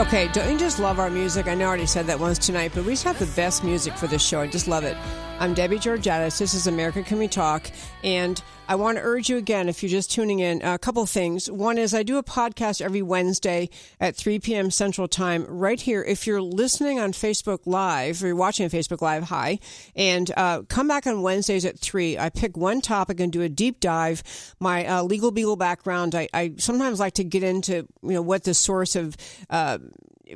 Okay, 0.00 0.28
don't 0.28 0.50
you 0.50 0.58
just 0.58 0.78
love 0.78 0.98
our 0.98 1.10
music? 1.10 1.46
I 1.46 1.54
know 1.54 1.66
I 1.66 1.68
already 1.68 1.84
said 1.84 2.06
that 2.06 2.18
once 2.18 2.38
tonight, 2.38 2.72
but 2.74 2.86
we 2.86 2.92
just 2.92 3.04
have 3.04 3.18
the 3.18 3.26
best 3.36 3.62
music 3.62 3.98
for 3.98 4.06
this 4.06 4.22
show. 4.22 4.40
I 4.40 4.46
just 4.46 4.66
love 4.66 4.82
it. 4.82 4.96
I'm 5.38 5.52
Debbie 5.52 5.78
Georgatos. 5.78 6.38
This 6.38 6.54
is 6.54 6.66
America 6.66 7.02
Can 7.02 7.18
We 7.18 7.28
Talk? 7.28 7.70
And 8.02 8.42
I 8.70 8.76
want 8.76 8.98
to 8.98 9.02
urge 9.02 9.28
you 9.28 9.36
again, 9.36 9.68
if 9.68 9.82
you're 9.82 9.90
just 9.90 10.12
tuning 10.12 10.38
in, 10.38 10.62
a 10.62 10.78
couple 10.78 11.04
things. 11.04 11.50
One 11.50 11.76
is 11.76 11.92
I 11.92 12.04
do 12.04 12.18
a 12.18 12.22
podcast 12.22 12.80
every 12.80 13.02
Wednesday 13.02 13.68
at 13.98 14.14
3 14.14 14.38
p.m. 14.38 14.70
Central 14.70 15.08
Time 15.08 15.44
right 15.48 15.80
here. 15.80 16.04
If 16.04 16.24
you're 16.24 16.40
listening 16.40 17.00
on 17.00 17.10
Facebook 17.10 17.62
Live 17.66 18.22
or 18.22 18.28
you're 18.28 18.36
watching 18.36 18.68
Facebook 18.68 19.00
Live, 19.00 19.24
hi. 19.24 19.58
And 19.96 20.30
uh, 20.36 20.62
come 20.68 20.86
back 20.86 21.08
on 21.08 21.20
Wednesdays 21.20 21.64
at 21.64 21.80
3. 21.80 22.16
I 22.16 22.28
pick 22.28 22.56
one 22.56 22.80
topic 22.80 23.18
and 23.18 23.32
do 23.32 23.42
a 23.42 23.48
deep 23.48 23.80
dive. 23.80 24.22
My 24.60 24.86
uh, 24.86 25.02
legal 25.02 25.32
beagle 25.32 25.56
background, 25.56 26.14
I, 26.14 26.28
I 26.32 26.52
sometimes 26.58 27.00
like 27.00 27.14
to 27.14 27.24
get 27.24 27.42
into, 27.42 27.88
you 28.04 28.12
know, 28.12 28.22
what 28.22 28.44
the 28.44 28.54
source 28.54 28.94
of 28.94 29.16
uh, 29.50 29.78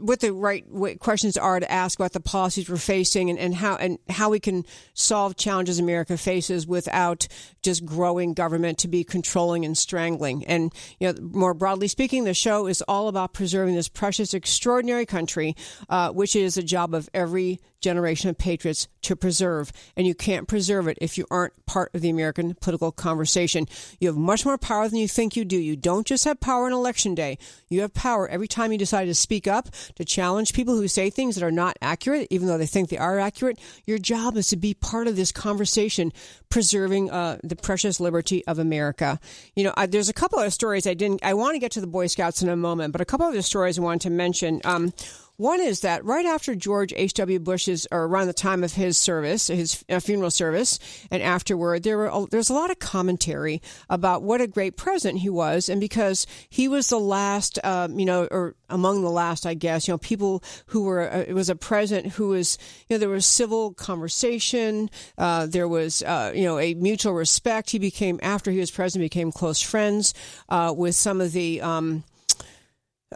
what 0.01 0.21
the 0.21 0.33
right 0.33 0.65
questions 0.99 1.37
are 1.37 1.61
to 1.61 1.71
ask 1.71 1.99
about 1.99 2.13
the 2.13 2.21
policies 2.21 2.69
we're 2.69 2.77
facing 2.77 3.31
and, 3.31 3.39
and 3.39 3.55
how 3.55 3.77
and 3.77 3.99
how 4.09 4.31
we 4.31 4.41
can 4.41 4.65
solve 4.95 5.37
challenges 5.37 5.79
America 5.79 6.17
faces 6.17 6.67
without 6.67 7.29
just 7.63 7.85
growing 7.85 8.35
government 8.35 8.79
to 8.79 8.89
be 8.89 9.05
controlling 9.05 9.65
and 9.65 9.77
strangling. 9.77 10.45
And 10.47 10.73
you 10.99 11.13
know, 11.13 11.19
more 11.21 11.55
broadly 11.55 11.89
speaking, 11.89 12.25
the 12.25 12.35
show 12.35 12.67
is 12.67 12.83
all 12.83 13.09
about 13.09 13.33
preserving 13.33 13.75
this 13.75 13.89
precious, 13.89 14.35
extraordinary 14.35 15.07
country, 15.07 15.57
uh, 15.89 16.11
which 16.11 16.37
is 16.37 16.57
a 16.57 16.63
job 16.63 16.95
of 16.95 17.09
every 17.15 17.61
generation 17.85 18.31
of 18.31 18.37
patriots 18.37 18.89
to 19.03 19.15
preserve. 19.15 19.73
And 19.97 20.07
you 20.07 20.15
can't 20.15 20.49
preserve 20.49 20.89
it 20.89 20.99
if 21.01 21.17
you 21.17 21.27
aren't 21.31 21.53
part 21.67 21.95
of 21.95 22.01
the 22.01 22.11
American 22.11 22.55
political 22.55 22.91
conversation. 22.91 23.67
You 24.01 24.09
have 24.09 24.17
much 24.17 24.45
more 24.45 24.59
power 24.59 24.89
than 24.89 24.99
you 24.99 25.07
think 25.07 25.37
you 25.37 25.45
do. 25.45 25.57
You 25.57 25.77
don't 25.77 26.07
just 26.07 26.25
have 26.25 26.41
power 26.41 26.67
on 26.67 26.73
election 26.73 27.15
day. 27.15 27.39
You 27.69 27.83
have 27.83 27.95
power 27.95 28.29
every 28.29 28.49
time 28.49 28.73
you 28.73 28.79
decide 28.79 29.05
to 29.05 29.15
speak 29.15 29.47
up, 29.47 29.69
to 29.97 30.05
challenge 30.05 30.53
people 30.53 30.77
who 30.77 30.89
say 30.89 31.11
things 31.11 31.37
that 31.37 31.45
are 31.45 31.51
not 31.51 31.77
accurate, 31.81 32.27
even 32.31 32.49
though 32.49 32.59
they 32.59 32.67
think 32.67 32.89
they 32.89 32.99
are 32.99 33.21
accurate. 33.21 33.59
Your 33.87 33.99
job 33.99 34.37
is 34.37 34.49
to 34.49 34.57
be 34.57 34.75
part 34.75 35.07
of 35.07 35.17
this 35.17 35.31
conversation, 35.31 36.13
preserving 36.49 37.11
uh, 37.11 37.39
the 37.43 37.57
precious 37.57 38.01
liberty 38.01 38.45
of 38.47 38.59
America. 38.59 39.21
You 39.55 39.65
know, 39.65 39.75
I, 39.77 39.87
there's 39.87 40.09
a 40.09 40.15
couple 40.15 40.39
of 40.39 40.53
stories 40.53 40.87
I 40.87 40.95
didn't. 40.95 41.25
I 41.25 41.35
want 41.35 41.55
to 41.55 41.59
get 41.59 41.73
to 41.73 41.81
the 41.81 41.87
Boy 41.87 42.07
Scouts 42.07 42.43
in 42.43 42.49
a 42.49 42.57
moment, 42.57 42.93
but 42.93 43.01
a 43.01 43.05
couple 43.05 43.27
of 43.27 43.35
the 43.35 43.43
stories 43.43 43.79
I 43.79 43.83
wanted 43.83 44.03
to 44.03 44.11
mention. 44.11 44.61
Um, 44.65 44.93
one 45.37 45.61
is 45.61 45.81
that 45.81 46.05
right 46.05 46.27
after 46.27 46.55
George 46.55 46.93
H.W. 46.95 47.41
Bush's, 47.41 47.87
or 47.91 48.05
around 48.05 48.29
the 48.29 48.33
time 48.33 48.63
of 48.63 48.75
his 48.75 48.97
service, 48.97 49.49
his 49.49 49.85
uh, 49.89 49.99
funeral 49.99 50.31
service, 50.31 50.79
and 51.11 51.23
afterward, 51.23 51.83
there 51.83 51.99
were 51.99 52.27
there's 52.31 52.51
a 52.51 52.55
lot 52.55 52.71
of 52.71 52.79
commentary 52.79 53.61
about 53.91 54.23
what 54.23 54.41
a 54.41 54.47
great 54.47 54.77
president 54.77 55.21
he 55.21 55.29
was, 55.29 55.69
and 55.69 55.81
because 55.81 56.27
he 56.49 56.69
was 56.69 56.89
the 56.89 57.01
last, 57.01 57.59
um, 57.65 57.99
you 57.99 58.07
know, 58.07 58.29
or 58.31 58.55
among 58.69 59.03
the 59.03 59.11
last, 59.11 59.45
I 59.45 59.55
guess, 59.55 59.89
you 59.89 59.95
know, 59.95 59.99
people 59.99 60.43
who 60.67 60.85
were, 60.85 61.11
uh, 61.11 61.25
it 61.27 61.35
was 61.35 61.49
a 61.49 61.57
president 61.57 62.15
who 62.15 62.29
was, 62.29 62.57
you 62.89 62.95
know, 62.95 62.99
there 62.99 63.09
was 63.09 63.27
civil 63.27 63.73
conversation, 63.75 64.89
uh, 65.19 65.47
there 65.47 65.69
was, 65.69 66.03
uh, 66.03 66.33
you 66.35 66.45
know, 66.45 66.59
a 66.59 66.75
mutual 66.75 67.13
respect. 67.13 67.71
He 67.71 67.79
became, 67.79 68.21
after 68.23 68.51
he 68.51 68.59
was 68.59 68.71
president, 68.71 69.11
became 69.11 69.33
close 69.33 69.61
friends 69.61 70.15
uh, 70.49 70.73
with 70.77 70.95
some 70.95 71.21
of 71.21 71.33
the. 71.33 71.61
Um, 71.61 72.05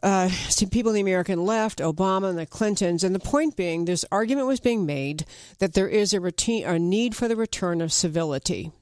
uh, 0.02 0.28
some 0.28 0.70
people 0.70 0.90
in 0.90 0.94
the 0.94 1.00
American 1.00 1.44
left, 1.44 1.78
Obama 1.78 2.28
and 2.30 2.38
the 2.38 2.46
Clintons, 2.46 3.04
and 3.04 3.14
the 3.14 3.20
point 3.20 3.56
being, 3.56 3.84
this 3.84 4.04
argument 4.10 4.46
was 4.46 4.60
being 4.60 4.86
made 4.86 5.24
that 5.58 5.74
there 5.74 5.88
is 5.88 6.12
a, 6.12 6.20
routine, 6.20 6.64
a 6.66 6.78
need 6.78 7.16
for 7.16 7.28
the 7.28 7.36
return 7.36 7.80
of 7.80 7.92
civility. 7.92 8.72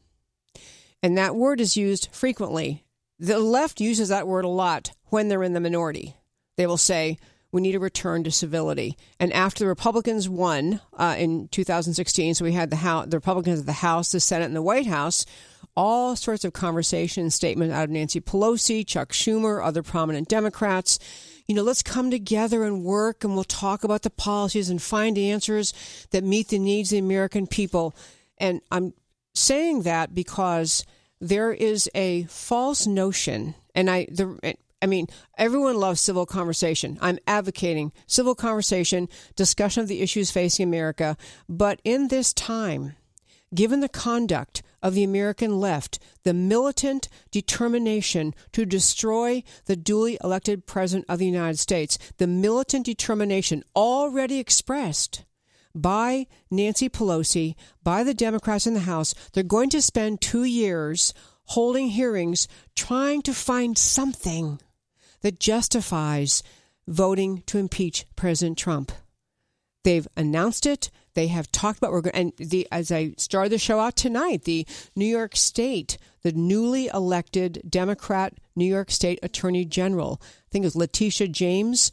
And 1.03 1.17
that 1.17 1.37
word 1.37 1.61
is 1.61 1.77
used 1.77 2.09
frequently. 2.13 2.85
The 3.19 3.39
left 3.39 3.81
uses 3.81 4.09
that 4.09 4.27
word 4.27 4.45
a 4.45 4.49
lot 4.49 4.93
when 5.07 5.29
they're 5.29 5.43
in 5.43 5.53
the 5.53 5.61
minority. 5.61 6.17
They 6.57 6.67
will 6.67 6.77
say, 6.77 7.19
we 7.53 7.63
need 7.63 7.75
a 7.75 7.81
return 7.81 8.25
to 8.25 8.31
civility. 8.31 8.99
And 9.19 9.33
after 9.33 9.65
the 9.65 9.69
Republicans 9.69 10.29
won 10.29 10.81
uh, 10.93 11.15
in 11.17 11.49
2016, 11.49 12.35
so 12.35 12.45
we 12.45 12.53
had 12.53 12.71
the, 12.71 12.77
House, 12.77 13.07
the 13.09 13.17
Republicans 13.17 13.61
of 13.61 13.67
the 13.67 13.73
House, 13.73 14.13
the 14.13 14.21
Senate, 14.21 14.47
and 14.47 14.57
the 14.57 14.63
White 14.63 14.87
House, 14.87 15.25
all 15.77 16.17
sorts 16.17 16.45
of 16.45 16.53
conversation 16.53 17.31
statements 17.31 17.75
out 17.75 17.85
of 17.85 17.91
Nancy 17.91 18.21
Pelosi, 18.21 18.87
Chuck 18.87 19.13
Schumer, 19.13 19.65
other 19.65 19.83
prominent 19.83 20.29
Democrats. 20.29 20.99
You 21.47 21.55
know, 21.55 21.63
let's 21.63 21.83
come 21.83 22.11
together 22.11 22.65
and 22.65 22.83
work 22.83 23.23
and 23.23 23.35
we'll 23.35 23.45
talk 23.45 23.85
about 23.85 24.03
the 24.03 24.11
policies 24.11 24.71
and 24.71 24.81
find 24.81 25.19
answers 25.19 25.73
that 26.11 26.25
meet 26.25 26.49
the 26.49 26.59
needs 26.59 26.91
of 26.91 26.97
the 26.97 27.05
American 27.05 27.47
people. 27.47 27.95
And 28.39 28.61
I'm 28.71 28.95
saying 29.35 29.83
that 29.83 30.15
because 30.15 30.85
there 31.21 31.53
is 31.53 31.89
a 31.95 32.25
false 32.25 32.87
notion, 32.87 33.55
and 33.75 33.91
I, 33.91 34.07
the, 34.11 34.57
I 34.83 34.87
mean, 34.87 35.07
everyone 35.39 35.77
loves 35.77 36.01
civil 36.01 36.27
conversation. 36.27 36.99
I'm 37.01 37.19
advocating 37.27 37.93
civil 38.07 38.35
conversation, 38.35 39.09
discussion 39.35 39.83
of 39.83 39.89
the 39.89 40.01
issues 40.01 40.31
facing 40.31 40.65
America. 40.65 41.17
But 41.49 41.81
in 41.85 42.09
this 42.09 42.33
time, 42.33 42.97
given 43.55 43.81
the 43.81 43.89
conduct 43.89 44.63
of 44.87 44.95
the 44.95 45.03
American 45.03 45.59
left, 45.59 45.99
the 46.23 46.33
militant 46.33 47.09
determination 47.33 48.33
to 48.53 48.65
destroy 48.65 49.43
the 49.65 49.75
duly 49.75 50.17
elected 50.23 50.65
President 50.65 51.05
of 51.09 51.19
the 51.19 51.27
United 51.27 51.59
States, 51.59 51.99
the 52.19 52.27
militant 52.29 52.87
determination 52.87 53.65
already 53.75 54.39
expressed 54.39 55.25
by 55.75 56.29
Nancy 56.53 56.89
Pelosi, 56.89 57.57
by 57.83 58.05
the 58.05 58.15
Democrats 58.15 58.65
in 58.65 58.75
the 58.75 58.81
House, 58.81 59.13
they're 59.33 59.43
going 59.43 59.71
to 59.71 59.83
spend 59.83 60.21
two 60.21 60.45
years 60.45 61.13
holding 61.47 61.89
hearings 61.89 62.47
trying 62.77 63.23
to 63.23 63.35
find 63.35 63.77
something 63.77 64.61
that 65.23 65.41
justifies 65.41 66.45
voting 66.87 67.43
to 67.47 67.59
impeach 67.59 68.07
President 68.15 68.57
Trump. 68.57 68.93
They've 69.83 70.07
announced 70.17 70.65
it. 70.65 70.93
They 71.17 71.29
have 71.29 71.51
talked 71.51 71.79
about 71.79 71.93
we're 71.93 72.03
going 72.03 72.15
and 72.15 72.33
the 72.37 72.69
as 72.71 72.93
I 72.93 73.15
started 73.17 73.51
the 73.51 73.59
show 73.59 73.81
out 73.81 73.97
tonight, 73.97 74.45
the 74.45 74.67
New 74.95 75.07
York 75.07 75.35
State, 75.35 75.97
the 76.23 76.33
newly 76.33 76.89
elected 76.89 77.63
Democrat 77.67 78.35
New 78.55 78.67
York 78.67 78.91
State 78.91 79.19
Attorney 79.23 79.65
General, 79.65 80.21
I 80.23 80.49
think 80.51 80.65
it 80.65 80.67
was 80.67 80.77
Letitia 80.77 81.29
James, 81.29 81.91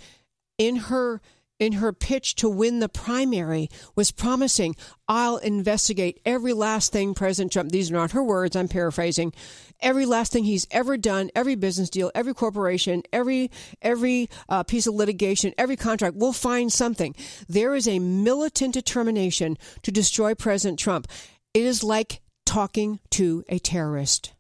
in 0.58 0.76
her 0.76 1.22
in 1.64 1.74
her 1.74 1.93
pitch 1.93 2.36
to 2.36 2.49
win 2.49 2.80
the 2.80 2.89
primary 2.89 3.70
was 3.95 4.11
promising 4.11 4.76
I'll 5.07 5.38
investigate 5.38 6.20
every 6.26 6.53
last 6.53 6.91
thing 6.91 7.14
President 7.14 7.51
Trump 7.51 7.72
these 7.72 7.89
are 7.89 7.95
not 7.95 8.11
her 8.11 8.24
words 8.24 8.55
I'm 8.55 8.68
paraphrasing 8.68 9.34
every 9.82 10.05
last 10.05 10.32
thing 10.32 10.43
he's 10.43 10.68
ever 10.72 10.97
done 10.97 11.32
every 11.36 11.55
business 11.55 11.89
deal 11.89 12.11
every 12.14 12.34
corporation 12.34 13.03
every 13.11 13.49
every 13.82 14.30
uh, 14.49 14.64
piece 14.64 14.88
of 14.88 14.93
litigation 14.93 15.53
every 15.57 15.76
contract 15.76 16.16
we'll 16.16 16.34
find 16.34 16.72
something. 16.72 17.16
There 17.47 17.76
is 17.76 17.88
a 17.88 17.99
militant 17.99 18.74
determination 18.74 19.57
to 19.84 19.91
destroy 19.91 20.36
President 20.36 20.80
Trump. 20.80 21.07
It 21.53 21.64
is 21.64 21.84
like 21.84 22.22
talking 22.45 22.99
to 23.11 23.43
a 23.49 23.59
terrorist. 23.59 24.34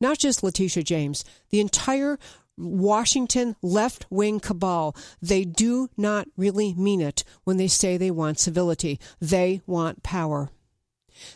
Not 0.00 0.18
just 0.18 0.42
Letitia 0.42 0.82
James 0.82 1.24
the 1.50 1.60
entire 1.60 2.18
Washington 2.56 3.56
left 3.62 4.06
wing 4.10 4.40
cabal, 4.40 4.94
they 5.20 5.44
do 5.44 5.88
not 5.96 6.28
really 6.36 6.74
mean 6.74 7.00
it 7.00 7.24
when 7.44 7.56
they 7.56 7.68
say 7.68 7.96
they 7.96 8.10
want 8.10 8.38
civility. 8.38 9.00
They 9.20 9.62
want 9.66 10.02
power. 10.02 10.50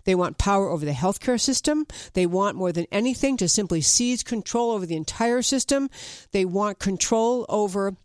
They 0.05 0.15
want 0.15 0.39
power 0.39 0.69
over 0.69 0.85
the 0.85 0.93
healthcare 0.93 1.41
system. 1.41 1.87
They 2.15 2.27
want 2.27 2.57
more 2.57 2.73
than 2.73 2.87
anything 2.91 3.37
to 3.39 3.49
simply 3.49 3.81
seize 3.81 4.23
control 4.23 4.71
over 4.71 4.87
the 4.87 4.97
entire 4.97 5.43
system. 5.43 5.91
They 6.33 6.45
want 6.45 6.79
control 6.79 7.47
over 7.49 7.97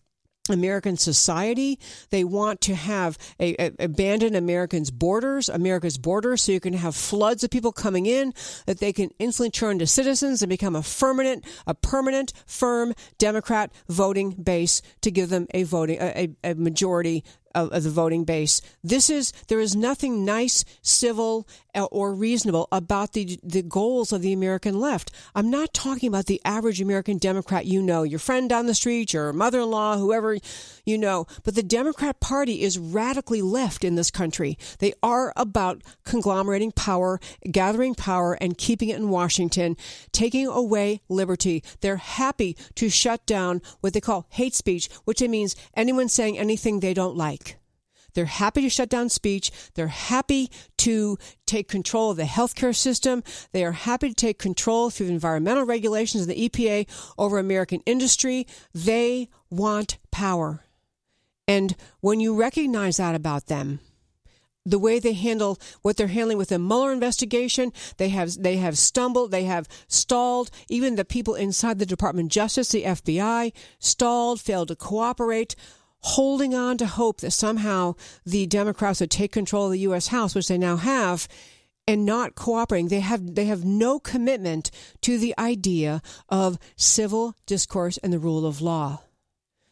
American 0.49 0.97
society. 0.97 1.79
They 2.09 2.23
want 2.23 2.61
to 2.61 2.75
have 2.75 3.17
a, 3.39 3.55
a, 3.61 3.71
abandon 3.79 4.35
Americans' 4.35 4.91
borders, 4.91 5.49
America's 5.49 5.97
borders, 5.97 6.43
so 6.43 6.51
you 6.51 6.59
can 6.59 6.73
have 6.73 6.95
floods 6.95 7.43
of 7.43 7.49
people 7.49 7.71
coming 7.71 8.05
in 8.05 8.33
that 8.65 8.79
they 8.79 8.93
can 8.93 9.11
instantly 9.19 9.51
turn 9.51 9.79
to 9.79 9.87
citizens 9.87 10.41
and 10.41 10.49
become 10.49 10.75
a 10.75 10.81
permanent, 10.81 11.45
a 11.67 11.75
permanent, 11.75 12.33
firm 12.45 12.93
Democrat 13.17 13.71
voting 13.87 14.31
base 14.31 14.81
to 15.01 15.11
give 15.11 15.29
them 15.29 15.47
a 15.53 15.63
voting 15.63 15.97
a, 15.99 16.29
a 16.43 16.55
majority 16.55 17.23
of, 17.55 17.83
the 17.83 17.89
voting 17.89 18.23
base. 18.23 18.61
This 18.83 19.09
is 19.09 19.31
there 19.47 19.59
is 19.59 19.75
nothing 19.75 20.25
nice, 20.25 20.63
civil, 20.81 21.47
uh, 21.75 21.85
or 21.85 22.13
reasonable 22.13 22.67
about 22.71 23.13
the 23.13 23.39
the 23.43 23.61
goals 23.61 24.11
of 24.11 24.21
the 24.21 24.33
American 24.33 24.79
left. 24.79 25.11
I'm 25.35 25.49
not 25.49 25.73
talking 25.73 26.07
about 26.07 26.25
the 26.25 26.41
average 26.45 26.81
American 26.81 27.17
Democrat 27.17 27.65
you 27.65 27.81
know, 27.81 28.03
your 28.03 28.19
friend 28.19 28.49
down 28.49 28.65
the 28.65 28.75
street, 28.75 29.13
your 29.13 29.33
mother-in-law, 29.33 29.97
whoever 29.97 30.37
you 30.85 30.97
know. 30.97 31.25
But 31.43 31.55
the 31.55 31.63
Democrat 31.63 32.19
Party 32.19 32.61
is 32.61 32.77
radically 32.77 33.41
left 33.41 33.83
in 33.83 33.95
this 33.95 34.11
country. 34.11 34.57
They 34.79 34.93
are 35.01 35.33
about 35.35 35.81
conglomerating 36.05 36.71
power, 36.71 37.19
gathering 37.49 37.95
power, 37.95 38.33
and 38.33 38.57
keeping 38.57 38.89
it 38.89 38.97
in 38.97 39.09
Washington, 39.09 39.77
taking 40.11 40.47
away 40.47 41.01
liberty. 41.09 41.63
They're 41.81 41.97
happy 41.97 42.57
to 42.75 42.89
shut 42.89 43.25
down 43.25 43.61
what 43.81 43.93
they 43.93 44.01
call 44.01 44.27
hate 44.29 44.55
speech, 44.55 44.89
which 45.05 45.21
means 45.21 45.55
anyone 45.75 46.09
saying 46.09 46.37
anything 46.37 46.79
they 46.79 46.93
don't 46.93 47.15
like. 47.15 47.57
They're 48.13 48.25
happy 48.25 48.61
to 48.61 48.69
shut 48.69 48.89
down 48.89 49.09
speech. 49.09 49.51
They're 49.75 49.87
happy 49.87 50.51
to 50.79 51.17
take 51.45 51.67
control 51.67 52.11
of 52.11 52.17
the 52.17 52.23
healthcare 52.23 52.75
system. 52.75 53.23
They 53.51 53.63
are 53.63 53.71
happy 53.71 54.09
to 54.09 54.15
take 54.15 54.39
control 54.39 54.89
through 54.89 55.07
environmental 55.07 55.63
regulations 55.65 56.23
of 56.23 56.27
the 56.27 56.49
EPA 56.49 56.87
over 57.17 57.37
American 57.37 57.81
industry. 57.85 58.47
They 58.73 59.29
want 59.49 59.97
power. 60.11 60.65
And 61.47 61.75
when 61.99 62.19
you 62.19 62.35
recognize 62.35 62.97
that 62.97 63.15
about 63.15 63.47
them, 63.47 63.79
the 64.65 64.79
way 64.79 64.99
they 64.99 65.13
handle 65.13 65.57
what 65.81 65.97
they're 65.97 66.07
handling 66.07 66.37
with 66.37 66.49
the 66.49 66.59
Mueller 66.59 66.91
investigation, 66.91 67.73
they 67.97 68.09
have 68.09 68.41
they 68.41 68.57
have 68.57 68.77
stumbled, 68.77 69.31
they 69.31 69.45
have 69.45 69.67
stalled. 69.87 70.51
Even 70.69 70.95
the 70.95 71.05
people 71.05 71.35
inside 71.35 71.79
the 71.79 71.85
Department 71.85 72.27
of 72.27 72.31
Justice, 72.31 72.69
the 72.69 72.83
FBI, 72.83 73.53
stalled, 73.79 74.39
failed 74.39 74.67
to 74.67 74.75
cooperate 74.75 75.55
holding 76.03 76.55
on 76.55 76.77
to 76.77 76.85
hope 76.85 77.21
that 77.21 77.31
somehow 77.31 77.93
the 78.25 78.47
Democrats 78.47 78.99
would 78.99 79.11
take 79.11 79.31
control 79.31 79.65
of 79.65 79.71
the 79.71 79.79
U.S. 79.79 80.07
House, 80.07 80.33
which 80.33 80.47
they 80.47 80.57
now 80.57 80.75
have, 80.75 81.27
and 81.87 82.05
not 82.05 82.35
cooperating. 82.35 82.87
They 82.87 82.99
have 82.99 83.35
they 83.35 83.45
have 83.45 83.65
no 83.65 83.99
commitment 83.99 84.71
to 85.01 85.17
the 85.17 85.33
idea 85.37 86.01
of 86.29 86.57
civil 86.75 87.35
discourse 87.45 87.97
and 87.97 88.11
the 88.11 88.19
rule 88.19 88.45
of 88.45 88.61
law. 88.61 89.01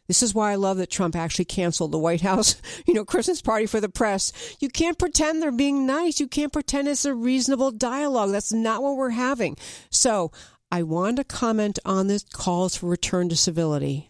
This 0.10 0.24
is 0.24 0.34
why 0.34 0.52
I 0.52 0.56
love 0.56 0.78
that 0.78 0.90
Trump 0.90 1.16
actually 1.16 1.46
canceled 1.46 1.92
the 1.92 2.00
White 2.00 2.22
House, 2.22 2.60
you 2.88 2.96
know, 2.96 3.06
Christmas 3.06 3.44
party 3.44 3.68
for 3.68 3.80
the 3.80 3.90
press. 3.90 4.34
You 4.60 4.68
can't 4.68 4.98
pretend 4.98 5.40
they're 5.40 5.52
being 5.52 5.86
nice. 5.86 6.20
You 6.20 6.28
can't 6.28 6.52
pretend 6.52 6.88
it's 6.88 7.06
a 7.06 7.14
reasonable 7.14 7.70
dialogue. 7.70 8.32
That's 8.32 8.52
not 8.52 8.82
what 8.82 8.98
we're 8.98 9.12
having. 9.12 9.56
So 9.92 10.32
I 10.72 10.82
want 10.82 11.18
to 11.18 11.24
comment 11.24 11.78
on 11.86 12.08
this 12.08 12.24
calls 12.24 12.76
for 12.76 12.88
return 12.88 13.30
to 13.30 13.36
civility 13.36 14.10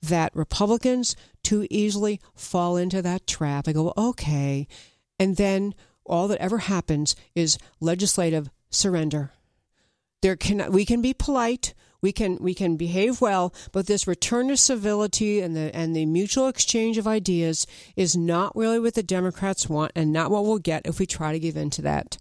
that 0.00 0.30
Republicans 0.36 1.16
too 1.42 1.66
easily 1.68 2.20
fall 2.36 2.76
into 2.76 3.02
that 3.02 3.26
trap. 3.26 3.66
I 3.66 3.72
go, 3.72 3.92
okay. 3.96 4.68
And 5.18 5.36
then 5.36 5.74
all 6.04 6.28
that 6.28 6.40
ever 6.40 6.58
happens 6.58 7.16
is 7.34 7.58
legislative 7.80 8.50
surrender. 8.70 9.32
There 10.22 10.36
can 10.36 10.70
we 10.70 10.84
can 10.84 11.02
be 11.02 11.12
polite, 11.12 11.74
we 12.04 12.12
can 12.12 12.36
we 12.38 12.52
can 12.52 12.76
behave 12.76 13.22
well, 13.22 13.54
but 13.72 13.86
this 13.86 14.06
return 14.06 14.48
to 14.48 14.58
civility 14.58 15.40
and 15.40 15.56
the 15.56 15.74
and 15.74 15.96
the 15.96 16.04
mutual 16.04 16.48
exchange 16.48 16.98
of 16.98 17.06
ideas 17.06 17.66
is 17.96 18.14
not 18.14 18.54
really 18.54 18.78
what 18.78 18.92
the 18.92 19.02
Democrats 19.02 19.70
want 19.70 19.90
and 19.96 20.12
not 20.12 20.30
what 20.30 20.44
we'll 20.44 20.58
get 20.58 20.86
if 20.86 20.98
we 20.98 21.06
try 21.06 21.32
to 21.32 21.38
give 21.38 21.56
in 21.56 21.70
to 21.70 21.80
that 21.80 22.18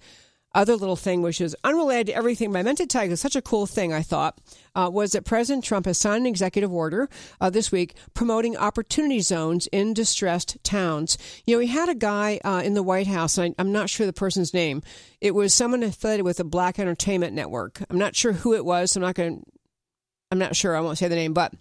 other 0.55 0.75
little 0.75 0.95
thing, 0.95 1.21
which 1.21 1.41
is 1.41 1.55
unrelated 1.63 2.07
to 2.07 2.15
everything, 2.15 2.51
but 2.51 2.59
I 2.59 2.63
meant 2.63 2.77
to 2.77 2.85
tell 2.85 3.03
you, 3.03 3.15
such 3.15 3.35
a 3.35 3.41
cool 3.41 3.65
thing, 3.65 3.91
I 3.91 4.03
thought, 4.03 4.39
uh, 4.75 4.89
was 4.91 5.11
that 5.11 5.25
President 5.25 5.63
Trump 5.63 5.85
has 5.85 5.97
signed 5.97 6.21
an 6.21 6.27
executive 6.27 6.71
order 6.71 7.09
uh, 7.41 7.49
this 7.49 7.71
week 7.71 7.95
promoting 8.13 8.55
opportunity 8.55 9.19
zones 9.19 9.67
in 9.67 9.93
distressed 9.93 10.63
towns. 10.63 11.17
You 11.45 11.55
know, 11.55 11.59
he 11.59 11.67
had 11.67 11.89
a 11.89 11.95
guy 11.95 12.39
uh, 12.45 12.61
in 12.63 12.75
the 12.75 12.83
White 12.83 13.07
House, 13.07 13.37
and 13.37 13.55
I, 13.57 13.61
I'm 13.61 13.71
not 13.71 13.89
sure 13.89 14.05
the 14.05 14.13
person's 14.13 14.53
name. 14.53 14.83
It 15.21 15.33
was 15.33 15.53
someone 15.53 15.83
affiliated 15.83 16.25
with 16.25 16.37
the 16.37 16.43
Black 16.43 16.77
Entertainment 16.77 17.33
Network. 17.33 17.81
I'm 17.89 17.97
not 17.97 18.15
sure 18.15 18.33
who 18.33 18.53
it 18.53 18.65
was. 18.65 18.91
So 18.91 18.99
I'm 18.99 19.05
not 19.05 19.15
going 19.15 19.39
to, 19.39 19.52
I'm 20.33 20.39
not 20.39 20.55
sure. 20.55 20.75
I 20.75 20.79
won't 20.79 20.97
say 20.97 21.07
the 21.07 21.15
name, 21.15 21.33
but 21.33 21.53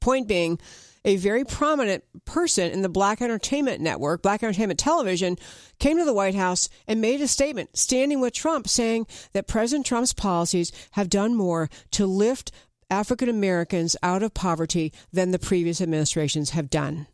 point 0.00 0.28
being, 0.28 0.60
a 1.04 1.16
very 1.16 1.44
prominent 1.44 2.04
person 2.24 2.70
in 2.70 2.82
the 2.82 2.88
Black 2.88 3.20
Entertainment 3.20 3.80
Network, 3.80 4.22
Black 4.22 4.40
Entertainment 4.40 4.78
Television, 4.78 5.36
came 5.80 5.98
to 5.98 6.04
the 6.04 6.14
White 6.14 6.36
House 6.36 6.68
and 6.86 7.00
made 7.00 7.20
a 7.20 7.26
statement 7.26 7.76
standing 7.76 8.20
with 8.20 8.34
Trump 8.34 8.68
saying 8.68 9.08
that 9.32 9.48
President 9.48 9.84
Trump's 9.84 10.12
policies 10.12 10.70
have 10.92 11.10
done 11.10 11.34
more 11.34 11.68
to 11.90 12.06
lift 12.06 12.52
African 12.88 13.28
Americans 13.28 13.96
out 14.00 14.22
of 14.22 14.32
poverty 14.32 14.92
than 15.12 15.32
the 15.32 15.40
previous 15.40 15.80
administrations 15.80 16.50
have 16.50 16.70
done. 16.70 17.08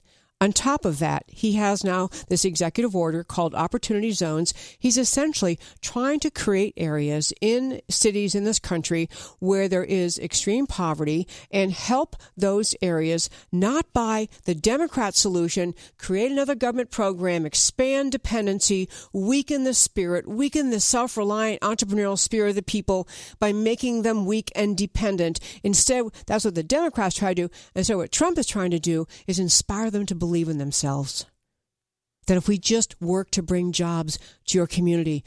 On 0.45 0.53
top 0.53 0.85
of 0.85 0.99
that, 0.99 1.25
he 1.27 1.55
has 1.55 1.85
now 1.85 2.11
this 2.29 2.45
executive 2.45 2.95
order 2.95 3.25
called 3.25 3.55
Opportunity 3.55 4.11
Zones. 4.11 4.53
He's 4.79 4.99
essentially 4.99 5.59
trying 5.81 6.21
to 6.21 6.31
create 6.31 6.75
areas 6.77 7.33
in 7.41 7.81
cities 7.89 8.35
in 8.35 8.45
this 8.45 8.59
country 8.59 9.09
where 9.39 9.69
there 9.69 9.85
is 9.85 10.19
extreme 10.19 10.67
poverty 10.67 11.27
and 11.51 11.73
help 11.73 12.15
those 12.37 12.75
areas 12.83 13.31
not 13.51 13.91
by 13.95 14.29
the 14.45 14.55
Democrat 14.55 15.15
solution, 15.15 15.75
create 15.97 16.31
another 16.31 16.55
government 16.55 16.91
program, 16.91 17.47
expand 17.47 18.13
dependency, 18.13 18.87
weaken 19.15 19.65
the 19.65 19.73
spirit, 19.73 20.29
weaken 20.29 20.69
the 20.69 20.79
self 20.79 21.17
reliant 21.17 21.63
entrepreneurial 21.63 22.19
spirit 22.19 22.51
of 22.51 22.57
the 22.57 22.63
people 22.63 23.09
by 23.39 23.51
making 23.51 24.03
them 24.03 24.27
weak 24.27 24.53
and 24.55 24.77
dependent. 24.77 25.41
Instead, 25.63 26.05
that's 26.27 26.45
what 26.45 26.55
the 26.55 26.63
Democrats 26.63 27.17
try 27.17 27.33
to 27.33 27.49
do. 27.49 27.55
And 27.75 27.87
so 27.87 27.97
what 27.97 28.13
Trump 28.13 28.37
is 28.37 28.47
trying 28.47 28.73
to 28.73 28.79
do 28.79 29.07
is 29.27 29.39
inspire 29.39 29.91
them 29.91 30.05
to 30.05 30.15
believe 30.15 30.34
in 30.43 30.59
themselves. 30.59 31.27
That 32.27 32.37
if 32.37 32.49
we 32.49 32.59
just 32.59 33.01
work 33.01 33.31
to 33.33 33.43
bring 33.43 33.73
jobs 33.73 34.19
to 34.47 34.59
your 34.59 34.67
community, 34.67 35.25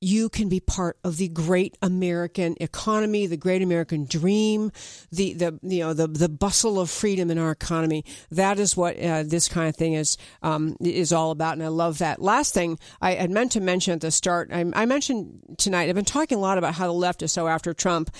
you 0.00 0.28
can 0.28 0.48
be 0.48 0.60
part 0.60 0.96
of 1.02 1.16
the 1.16 1.28
great 1.28 1.76
American 1.82 2.56
economy, 2.60 3.26
the 3.26 3.36
great 3.36 3.62
American 3.62 4.06
dream, 4.06 4.70
the, 5.10 5.32
the 5.34 5.58
you 5.62 5.80
know 5.80 5.92
the 5.92 6.06
the 6.06 6.28
bustle 6.28 6.78
of 6.78 6.88
freedom 6.88 7.30
in 7.30 7.38
our 7.38 7.50
economy. 7.50 8.04
That 8.30 8.58
is 8.58 8.76
what 8.76 8.98
uh, 8.98 9.24
this 9.24 9.48
kind 9.48 9.68
of 9.68 9.76
thing 9.76 9.94
is 9.94 10.16
um, 10.42 10.76
is 10.80 11.12
all 11.12 11.30
about, 11.32 11.54
and 11.54 11.64
I 11.64 11.68
love 11.68 11.98
that. 11.98 12.22
Last 12.22 12.54
thing 12.54 12.78
I 13.00 13.14
had 13.14 13.30
meant 13.30 13.52
to 13.52 13.60
mention 13.60 13.94
at 13.94 14.00
the 14.00 14.10
start, 14.10 14.50
I, 14.52 14.64
I 14.74 14.86
mentioned 14.86 15.56
tonight. 15.58 15.88
I've 15.88 15.96
been 15.96 16.04
talking 16.04 16.38
a 16.38 16.40
lot 16.40 16.58
about 16.58 16.74
how 16.74 16.86
the 16.86 16.92
left 16.92 17.22
is 17.22 17.32
so 17.32 17.48
after 17.48 17.74
Trump. 17.74 18.10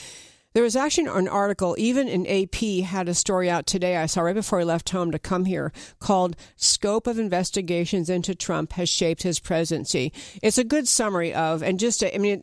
There 0.55 0.63
was 0.63 0.77
actually 0.77 1.09
an 1.09 1.29
article, 1.29 1.77
even 1.79 2.09
in 2.09 2.27
AP 2.27 2.85
had 2.85 3.09
a 3.09 3.15
story 3.15 3.51
out 3.51 3.67
today 3.67 3.97
I 3.97 4.07
saw 4.07 4.23
right 4.23 4.35
before 4.35 4.61
I 4.61 4.65
left 4.65 4.91
home 4.91 5.11
to 5.13 5.19
come 5.19 5.45
here 5.45 5.73
called 6.01 6.37
Scope 6.57 7.07
of 7.07 7.19
Investigations 7.19 8.09
into 8.09 8.35
Trump 8.35 8.73
Has 8.73 8.89
Shaped 8.89 9.23
His 9.23 9.41
Presidency. 9.41 10.13
It's 10.43 10.59
a 10.59 10.65
good 10.65 10.89
summary 10.89 11.35
of, 11.35 11.63
and 11.63 11.79
just, 11.79 12.03
I 12.03 12.17
mean, 12.19 12.43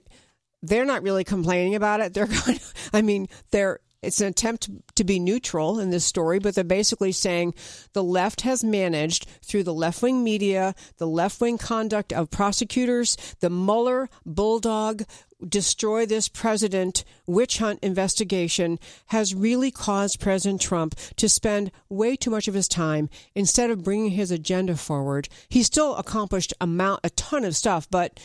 they're 0.62 0.86
not 0.86 1.04
really 1.04 1.24
complaining 1.24 1.76
about 1.76 2.00
it. 2.00 2.14
They're 2.14 2.28
I 2.94 3.02
mean, 3.02 3.28
they're 3.52 3.80
it's 4.06 4.22
an 4.22 4.28
attempt 4.28 4.70
to 4.96 5.04
be 5.04 5.20
neutral 5.20 5.80
in 5.80 5.90
this 5.90 6.06
story, 6.06 6.40
but 6.40 6.56
they're 6.56 6.64
basically 6.64 7.12
saying 7.12 7.54
the 7.94 8.04
left 8.04 8.42
has 8.42 8.64
managed 8.64 9.28
through 9.42 9.64
the 9.64 9.74
left 9.74 10.02
wing 10.02 10.24
media, 10.24 10.76
the 10.98 11.08
left 11.08 11.42
wing 11.42 11.58
conduct 11.58 12.14
of 12.14 12.32
prosecutors, 12.32 13.18
the 13.40 13.50
Mueller 13.50 14.10
bulldog 14.26 15.04
destroy 15.48 16.06
this 16.06 16.28
president 16.28 17.04
witch 17.28 17.58
hunt 17.58 17.80
investigation 17.82 18.80
has 19.08 19.36
really 19.36 19.72
caused 19.72 20.20
President 20.20 20.62
Trump 20.62 20.96
to 21.18 21.28
spend 21.28 21.72
way 21.90 22.16
too 22.16 22.32
much 22.32 22.48
of 22.48 22.54
his 22.54 22.68
time 22.68 23.10
instead 23.36 23.70
of 23.70 23.84
bringing 23.84 24.12
his 24.12 24.32
agenda 24.32 24.76
forward. 24.76 25.28
He 25.50 25.64
still 25.64 25.96
accomplished 25.96 26.54
a 26.62 27.10
ton 27.16 27.44
of 27.44 27.56
stuff, 27.56 27.88
but 27.90 28.20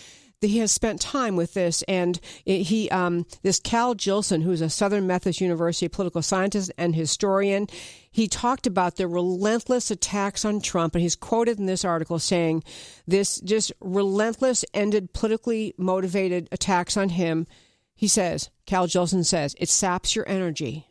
he 0.49 0.59
has 0.59 0.72
spent 0.72 1.01
time 1.01 1.36
with 1.36 1.55
this, 1.55 1.82
and 1.82 2.18
he, 2.45 2.88
um, 2.91 3.26
this 3.43 3.61
Cal 3.61 3.95
Jillson, 3.95 4.41
who's 4.43 4.62
a 4.62 4.70
Southern 4.70 5.07
Methodist 5.07 5.41
University 5.41 5.88
political 5.88 6.22
scientist 6.22 6.72
and 6.78 6.95
historian, 6.95 7.66
he 8.11 8.26
talked 8.26 8.66
about 8.66 8.97
the 8.97 9.07
relentless 9.07 9.91
attacks 9.91 10.45
on 10.45 10.61
Trump, 10.61 10.95
and 10.95 11.03
he's 11.03 11.16
quoted 11.16 11.59
in 11.59 11.66
this 11.66 11.84
article 11.84 12.18
saying, 12.18 12.64
"This 13.07 13.41
just 13.41 13.72
relentless, 13.80 14.64
ended 14.72 15.12
politically 15.12 15.74
motivated 15.76 16.49
attacks 16.51 16.97
on 16.97 17.11
him." 17.11 17.47
He 18.01 18.09
says, 18.09 18.49
Cal 18.64 18.86
Jillson 18.86 19.24
says, 19.24 19.55
it 19.61 19.68
saps 19.68 20.16
your 20.16 20.26
energy, 20.26 20.88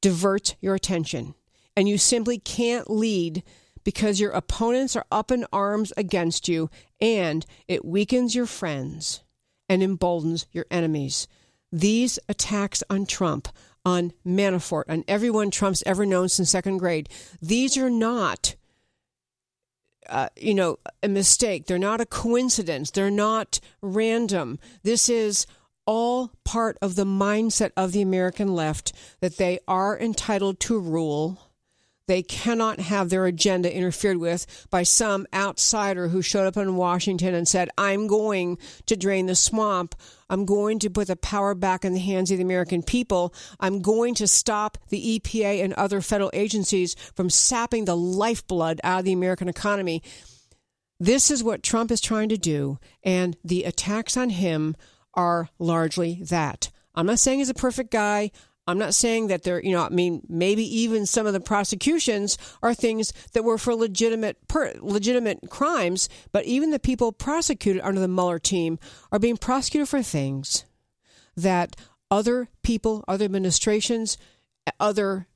diverts 0.00 0.56
your 0.60 0.74
attention, 0.74 1.36
and 1.76 1.88
you 1.88 1.96
simply 1.96 2.40
can't 2.40 2.90
lead 2.90 3.44
because 3.88 4.20
your 4.20 4.32
opponents 4.32 4.94
are 4.96 5.06
up 5.10 5.30
in 5.30 5.46
arms 5.50 5.94
against 5.96 6.46
you, 6.46 6.68
and 7.00 7.46
it 7.66 7.86
weakens 7.86 8.34
your 8.34 8.44
friends 8.44 9.22
and 9.66 9.82
emboldens 9.82 10.44
your 10.52 10.66
enemies. 10.70 11.26
These 11.72 12.18
attacks 12.28 12.84
on 12.90 13.06
Trump, 13.06 13.48
on 13.86 14.12
Manafort, 14.26 14.82
on 14.90 15.04
everyone 15.08 15.50
Trump's 15.50 15.82
ever 15.86 16.04
known 16.04 16.28
since 16.28 16.50
second 16.50 16.76
grade, 16.76 17.08
these 17.40 17.78
are 17.78 17.88
not. 17.88 18.56
Uh, 20.06 20.28
you 20.36 20.52
know, 20.52 20.78
a 21.02 21.08
mistake. 21.08 21.64
They're 21.64 21.78
not 21.78 22.02
a 22.02 22.04
coincidence. 22.04 22.90
They're 22.90 23.10
not 23.10 23.58
random. 23.80 24.58
This 24.82 25.08
is 25.08 25.46
all 25.86 26.30
part 26.44 26.76
of 26.82 26.94
the 26.94 27.06
mindset 27.06 27.70
of 27.74 27.92
the 27.92 28.02
American 28.02 28.54
left 28.54 28.92
that 29.20 29.38
they 29.38 29.60
are 29.66 29.98
entitled 29.98 30.60
to 30.60 30.78
rule 30.78 31.47
they 32.08 32.22
cannot 32.22 32.80
have 32.80 33.10
their 33.10 33.26
agenda 33.26 33.72
interfered 33.72 34.16
with 34.16 34.66
by 34.70 34.82
some 34.82 35.26
outsider 35.32 36.08
who 36.08 36.22
showed 36.22 36.46
up 36.46 36.56
in 36.56 36.74
Washington 36.74 37.34
and 37.34 37.46
said, 37.46 37.68
I'm 37.78 38.06
going 38.06 38.58
to 38.86 38.96
drain 38.96 39.26
the 39.26 39.36
swamp. 39.36 39.94
I'm 40.30 40.46
going 40.46 40.78
to 40.80 40.90
put 40.90 41.08
the 41.08 41.16
power 41.16 41.54
back 41.54 41.84
in 41.84 41.92
the 41.92 42.00
hands 42.00 42.30
of 42.30 42.38
the 42.38 42.44
American 42.44 42.82
people. 42.82 43.34
I'm 43.60 43.80
going 43.80 44.14
to 44.16 44.26
stop 44.26 44.78
the 44.88 45.20
EPA 45.20 45.62
and 45.62 45.74
other 45.74 46.00
federal 46.00 46.30
agencies 46.32 46.94
from 47.14 47.30
sapping 47.30 47.84
the 47.84 47.96
lifeblood 47.96 48.80
out 48.82 49.00
of 49.00 49.04
the 49.04 49.12
American 49.12 49.48
economy. 49.48 50.02
This 50.98 51.30
is 51.30 51.44
what 51.44 51.62
Trump 51.62 51.90
is 51.90 52.00
trying 52.00 52.30
to 52.30 52.38
do, 52.38 52.78
and 53.04 53.36
the 53.44 53.64
attacks 53.64 54.16
on 54.16 54.30
him 54.30 54.76
are 55.14 55.50
largely 55.58 56.22
that. 56.24 56.70
I'm 56.94 57.06
not 57.06 57.20
saying 57.20 57.38
he's 57.38 57.50
a 57.50 57.54
perfect 57.54 57.92
guy. 57.92 58.32
I'm 58.68 58.76
not 58.76 58.94
saying 58.94 59.28
that 59.28 59.44
they're, 59.44 59.64
you 59.64 59.72
know, 59.72 59.82
I 59.82 59.88
mean, 59.88 60.20
maybe 60.28 60.62
even 60.80 61.06
some 61.06 61.26
of 61.26 61.32
the 61.32 61.40
prosecutions 61.40 62.36
are 62.62 62.74
things 62.74 63.14
that 63.32 63.42
were 63.42 63.56
for 63.56 63.74
legitimate, 63.74 64.46
per, 64.46 64.74
legitimate 64.80 65.48
crimes, 65.48 66.10
but 66.32 66.44
even 66.44 66.70
the 66.70 66.78
people 66.78 67.10
prosecuted 67.10 67.80
under 67.82 67.98
the 67.98 68.08
Mueller 68.08 68.38
team 68.38 68.78
are 69.10 69.18
being 69.18 69.38
prosecuted 69.38 69.88
for 69.88 70.02
things 70.02 70.66
that 71.34 71.76
other 72.10 72.48
people, 72.62 73.04
other 73.08 73.24
administrations, 73.24 74.18
other 74.78 75.27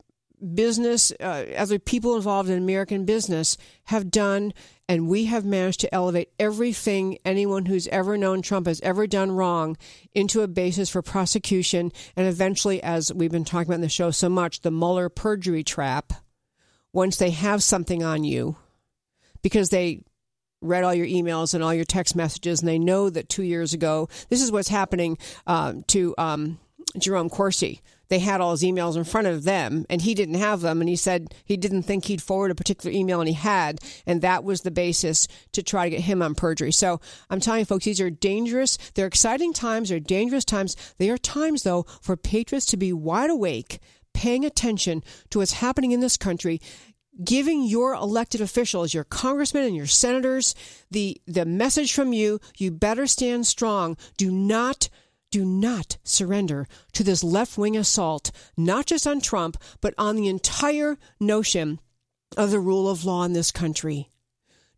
business, 0.43 1.13
uh, 1.21 1.45
other 1.57 1.79
people 1.79 2.17
involved 2.17 2.51
in 2.51 2.59
American 2.59 3.05
business 3.05 3.57
have 3.85 4.11
done, 4.11 4.53
and 4.89 5.09
we 5.09 5.27
have 5.27 5.45
managed 5.45 5.81
to 5.81 5.95
elevate 5.95 6.31
everything 6.39 7.19
anyone 7.25 7.67
who's 7.67 7.89
ever 7.89 8.17
known 8.19 8.43
Trump 8.43 8.67
has 8.67 8.81
ever 8.81 9.07
done 9.07 9.31
wrong 9.31 9.77
into 10.15 10.43
a 10.43 10.49
basis 10.49 10.91
for 10.91 11.03
prosecution, 11.03 11.93
and 12.17 12.27
eventually, 12.27 12.83
as 12.83 13.13
we've 13.13 13.31
been 13.31 13.45
talking 13.45 13.69
about 13.69 13.77
in 13.77 13.81
the 13.81 13.89
show 13.89 14.11
so 14.11 14.29
much, 14.29 14.61
the 14.61 14.71
Mueller 14.71 15.09
perjury 15.09 15.65
trap. 15.65 16.13
Once 16.95 17.17
they 17.17 17.31
have 17.31 17.63
something 17.63 18.03
on 18.03 18.23
you, 18.23 18.55
because 19.41 19.71
they 19.71 20.03
read 20.61 20.85
all 20.85 20.95
your 20.95 21.07
emails 21.07 21.55
and 21.55 21.65
all 21.65 21.73
your 21.73 21.87
text 21.87 22.15
messages, 22.15 22.61
and 22.61 22.69
they 22.69 22.79
know 22.79 23.09
that 23.09 23.31
two 23.31 23.43
years 23.43 23.73
ago, 23.73 24.09
this 24.29 24.43
is 24.43 24.53
what's 24.53 24.69
happening 24.69 25.17
um, 25.47 25.83
to 25.85 26.15
um, 26.19 26.59
Jerome 26.99 27.31
Corsi 27.31 27.81
they 28.13 28.19
had 28.19 28.43
all 28.43 28.51
his 28.51 28.63
emails 28.63 28.95
in 28.95 29.05
front 29.05 29.27
of 29.27 29.45
them 29.45 29.87
and 29.89 30.03
he 30.03 30.13
didn't 30.13 30.35
have 30.35 30.61
them 30.61 30.83
and 30.83 30.89
he 30.91 30.97
said 30.97 31.35
he 31.47 31.57
didn't 31.57 31.85
think 31.85 32.05
he'd 32.05 32.21
forward 32.21 32.51
a 32.51 32.55
particular 32.55 32.95
email 32.95 33.21
and 33.21 33.29
he 33.29 33.35
had 33.35 33.79
and 34.07 34.21
that 34.21 34.45
was 34.45 34.61
the 34.61 34.71
basis 34.71 35.27
to 35.51 35.63
try 35.63 35.85
to 35.85 35.97
get 35.97 36.03
him 36.03 36.21
on 36.21 36.35
perjury 36.35 36.71
so 36.71 37.01
i'm 37.31 37.41
telling 37.41 37.61
you 37.61 37.65
folks 37.65 37.87
these 37.87 38.03
are 38.03 38.11
dangerous 38.11 38.77
they're 38.95 39.07
exciting 39.07 39.55
times 39.55 39.89
they're 39.89 39.99
dangerous 39.99 40.45
times 40.45 40.77
they 40.99 41.09
are 41.09 41.17
times 41.17 41.63
though 41.63 41.85
for 42.03 42.15
patriots 42.15 42.67
to 42.67 42.77
be 42.77 42.93
wide 42.93 43.31
awake 43.31 43.79
paying 44.13 44.45
attention 44.45 45.03
to 45.31 45.39
what's 45.39 45.53
happening 45.53 45.93
in 45.93 46.01
this 46.01 46.19
country 46.19 46.61
giving 47.25 47.63
your 47.65 47.93
elected 47.93 48.41
officials, 48.41 48.95
your 48.95 49.05
congressmen 49.05 49.65
and 49.65 49.77
your 49.77 49.87
senators, 49.87 50.55
the 50.91 51.21
the 51.27 51.45
message 51.45 51.93
from 51.93 52.15
you, 52.15 52.41
you 52.57 52.71
better 52.71 53.07
stand 53.07 53.47
strong. 53.47 53.99
Do 54.17 54.31
not 54.31 54.89
do 55.33 55.45
not 55.45 55.97
surrender 56.05 56.69
to 56.93 57.03
this 57.03 57.25
left 57.25 57.59
wing 57.59 57.77
assault, 57.77 58.31
not 58.57 58.87
just 58.87 59.07
on 59.07 59.21
Trump, 59.21 59.57
but 59.81 59.95
on 59.99 60.15
the 60.15 60.29
entire 60.29 60.99
notion 61.19 61.81
of 62.37 62.53
the 62.53 62.61
rule 62.61 62.89
of 62.89 63.05
law 63.05 63.25
in 63.25 63.33
this 63.33 63.51
country. 63.51 64.11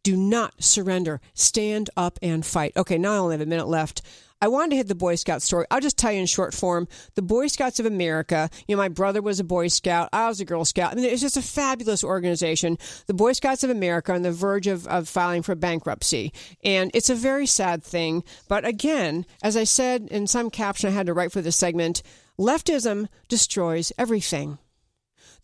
Do 0.04 0.16
not 0.16 0.62
surrender. 0.62 1.20
Stand 1.34 1.90
up 1.96 2.18
and 2.22 2.46
fight. 2.46 2.72
Okay, 2.76 2.98
now 2.98 3.14
I 3.14 3.18
only 3.18 3.34
have 3.34 3.40
a 3.40 3.46
minute 3.46 3.68
left. 3.68 4.00
I 4.44 4.48
wanted 4.48 4.72
to 4.72 4.76
hit 4.76 4.88
the 4.88 4.94
Boy 4.94 5.14
Scout 5.14 5.40
story. 5.40 5.64
I'll 5.70 5.80
just 5.80 5.96
tell 5.96 6.12
you 6.12 6.20
in 6.20 6.26
short 6.26 6.52
form. 6.52 6.86
The 7.14 7.22
Boy 7.22 7.46
Scouts 7.46 7.80
of 7.80 7.86
America, 7.86 8.50
you 8.68 8.76
know, 8.76 8.82
my 8.82 8.90
brother 8.90 9.22
was 9.22 9.40
a 9.40 9.44
Boy 9.44 9.68
Scout. 9.68 10.10
I 10.12 10.28
was 10.28 10.38
a 10.38 10.44
Girl 10.44 10.66
Scout. 10.66 10.92
I 10.92 10.96
mean, 10.96 11.06
it's 11.06 11.22
just 11.22 11.38
a 11.38 11.42
fabulous 11.42 12.04
organization. 12.04 12.76
The 13.06 13.14
Boy 13.14 13.32
Scouts 13.32 13.64
of 13.64 13.70
America 13.70 14.12
on 14.12 14.20
the 14.20 14.32
verge 14.32 14.66
of, 14.66 14.86
of 14.86 15.08
filing 15.08 15.40
for 15.40 15.54
bankruptcy. 15.54 16.30
And 16.62 16.90
it's 16.92 17.08
a 17.08 17.14
very 17.14 17.46
sad 17.46 17.82
thing. 17.82 18.22
But 18.46 18.66
again, 18.66 19.24
as 19.42 19.56
I 19.56 19.64
said 19.64 20.08
in 20.10 20.26
some 20.26 20.50
caption 20.50 20.90
I 20.90 20.92
had 20.92 21.06
to 21.06 21.14
write 21.14 21.32
for 21.32 21.40
this 21.40 21.56
segment, 21.56 22.02
leftism 22.38 23.08
destroys 23.28 23.92
everything 23.96 24.58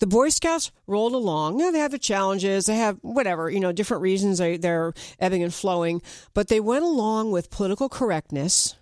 the 0.00 0.06
Boy 0.06 0.30
Scouts 0.30 0.72
rolled 0.86 1.12
along. 1.12 1.58
You 1.58 1.66
know, 1.66 1.72
they 1.72 1.78
have 1.78 1.90
the 1.90 1.98
challenges, 1.98 2.64
they 2.66 2.76
have 2.76 2.98
whatever, 3.02 3.50
you 3.50 3.60
know, 3.60 3.70
different 3.70 4.02
reasons 4.02 4.38
they, 4.38 4.56
they're 4.56 4.94
ebbing 5.18 5.42
and 5.42 5.52
flowing, 5.52 6.00
but 6.32 6.48
they 6.48 6.58
went 6.58 6.84
along 6.84 7.32
with 7.32 7.50
political 7.50 7.90
correctness 7.90 8.76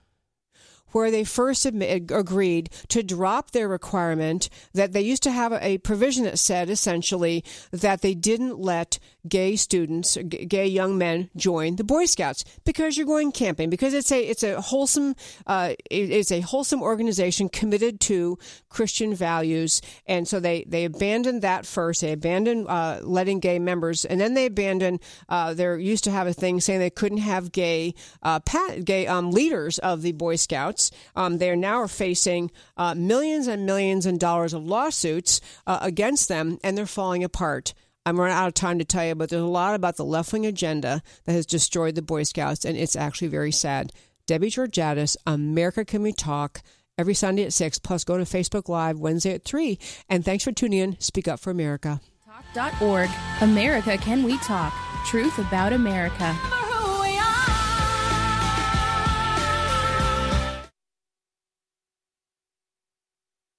where 0.93 1.11
they 1.11 1.25
first 1.25 1.67
admit, 1.67 2.11
agreed 2.11 2.71
to 2.89 3.03
drop 3.03 3.51
their 3.51 3.69
requirement 3.69 4.49
that 4.75 4.93
they 4.93 5.01
used 5.01 5.23
to 5.23 5.31
have 5.31 5.53
a 5.53 5.79
provision 5.79 6.25
that 6.25 6.39
said 6.39 6.71
essentially 6.71 7.45
that 7.71 8.03
they 8.03 8.15
didn't 8.15 8.59
let 8.59 8.99
gay 9.29 9.57
students, 9.57 10.17
gay 10.17 10.67
young 10.67 10.97
men 10.97 11.31
join 11.37 11.77
the 11.77 11.85
Boy 11.85 12.07
Scouts 12.07 12.45
because 12.65 12.97
you're 12.97 13.07
going 13.07 13.33
camping 13.33 13.71
because 13.71 13.95
it's 13.95 14.11
a 14.11 14.23
it's 14.23 14.43
a 14.43 14.61
wholesome 14.61 15.15
uh, 15.47 15.75
it's 15.91 16.33
a 16.33 16.41
wholesome 16.41 16.83
organization 16.83 17.49
committed 17.49 18.01
to 18.01 18.39
Christian 18.69 19.15
values. 19.15 19.83
And 20.07 20.27
so 20.27 20.41
they 20.41 20.65
they 20.67 20.85
abandoned 20.85 21.43
that 21.43 21.67
first. 21.67 22.01
They 22.01 22.13
abandoned 22.13 22.67
uh, 22.69 23.01
letting 23.03 23.41
gay 23.41 23.59
members 23.59 24.05
and 24.05 24.21
then 24.21 24.35
they 24.35 24.47
abandoned 24.47 25.01
uh, 25.29 25.55
they 25.55 25.79
used 25.81 26.05
to 26.05 26.11
have 26.11 26.27
a 26.27 26.33
thing 26.33 26.61
saying 26.61 26.81
they 26.81 26.91
couldn't 26.91 27.19
have 27.19 27.53
gay 27.53 27.95
uh, 28.23 28.41
pat, 28.41 28.85
gay 28.85 29.07
um, 29.07 29.31
leaders 29.31 29.79
of 29.79 30.03
the 30.03 30.13
Boy 30.13 30.37
Scouts 30.37 30.78
um, 31.17 31.39
they 31.39 31.51
are 31.51 31.57
now 31.57 31.87
facing 31.87 32.51
uh, 32.77 32.95
millions 32.95 33.47
and 33.47 33.67
millions 33.67 34.07
and 34.07 34.19
dollars 34.19 34.55
of 34.55 34.65
lawsuits 34.65 35.41
uh, 35.67 35.79
against 35.83 36.29
them 36.29 36.59
and 36.63 36.77
they're 36.77 36.87
falling 36.87 37.25
apart. 37.25 37.75
I'm 38.07 38.19
running 38.19 38.37
out 38.37 38.49
of 38.49 38.55
time 38.55 38.79
to 38.79 38.87
tell 38.87 39.05
you, 39.05 39.15
but 39.15 39.29
there's 39.29 39.43
a 39.43 39.47
lot 39.47 39.75
about 39.75 39.97
the 39.97 40.05
left 40.05 40.33
wing 40.33 40.47
agenda 40.47 41.03
that 41.25 41.33
has 41.33 41.45
destroyed 41.45 41.95
the 41.95 42.01
Boy 42.01 42.23
Scouts, 42.23 42.65
and 42.65 42.75
it's 42.75 42.97
actually 42.97 43.29
very 43.29 43.53
sad. 43.53 43.93
Debbie 44.27 44.49
Georgatos, 44.49 45.15
America 45.27 45.85
Can 45.85 46.03
We 46.03 46.13
Talk, 46.13 46.63
every 46.97 47.15
Sunday 47.15 47.45
at 47.45 47.53
6, 47.53 47.79
plus 47.81 48.05
go 48.05 48.17
to 48.17 48.25
Facebook 48.25 48.69
Live 48.69 48.99
Wednesday 48.99 49.35
at 49.35 49.45
3. 49.45 49.79
And 50.09 50.25
thanks 50.25 50.45
for 50.45 50.53
tuning 50.53 50.79
in. 50.79 51.01
Speak 51.01 51.29
Up 51.29 51.39
for 51.39 51.51
America. 51.51 52.01
Talk.org. 52.55 53.11
America 53.41 53.99
Can 53.99 54.23
We 54.23 54.39
Talk? 54.39 54.73
Truth 55.07 55.39
about 55.39 55.73
America. 55.73 56.37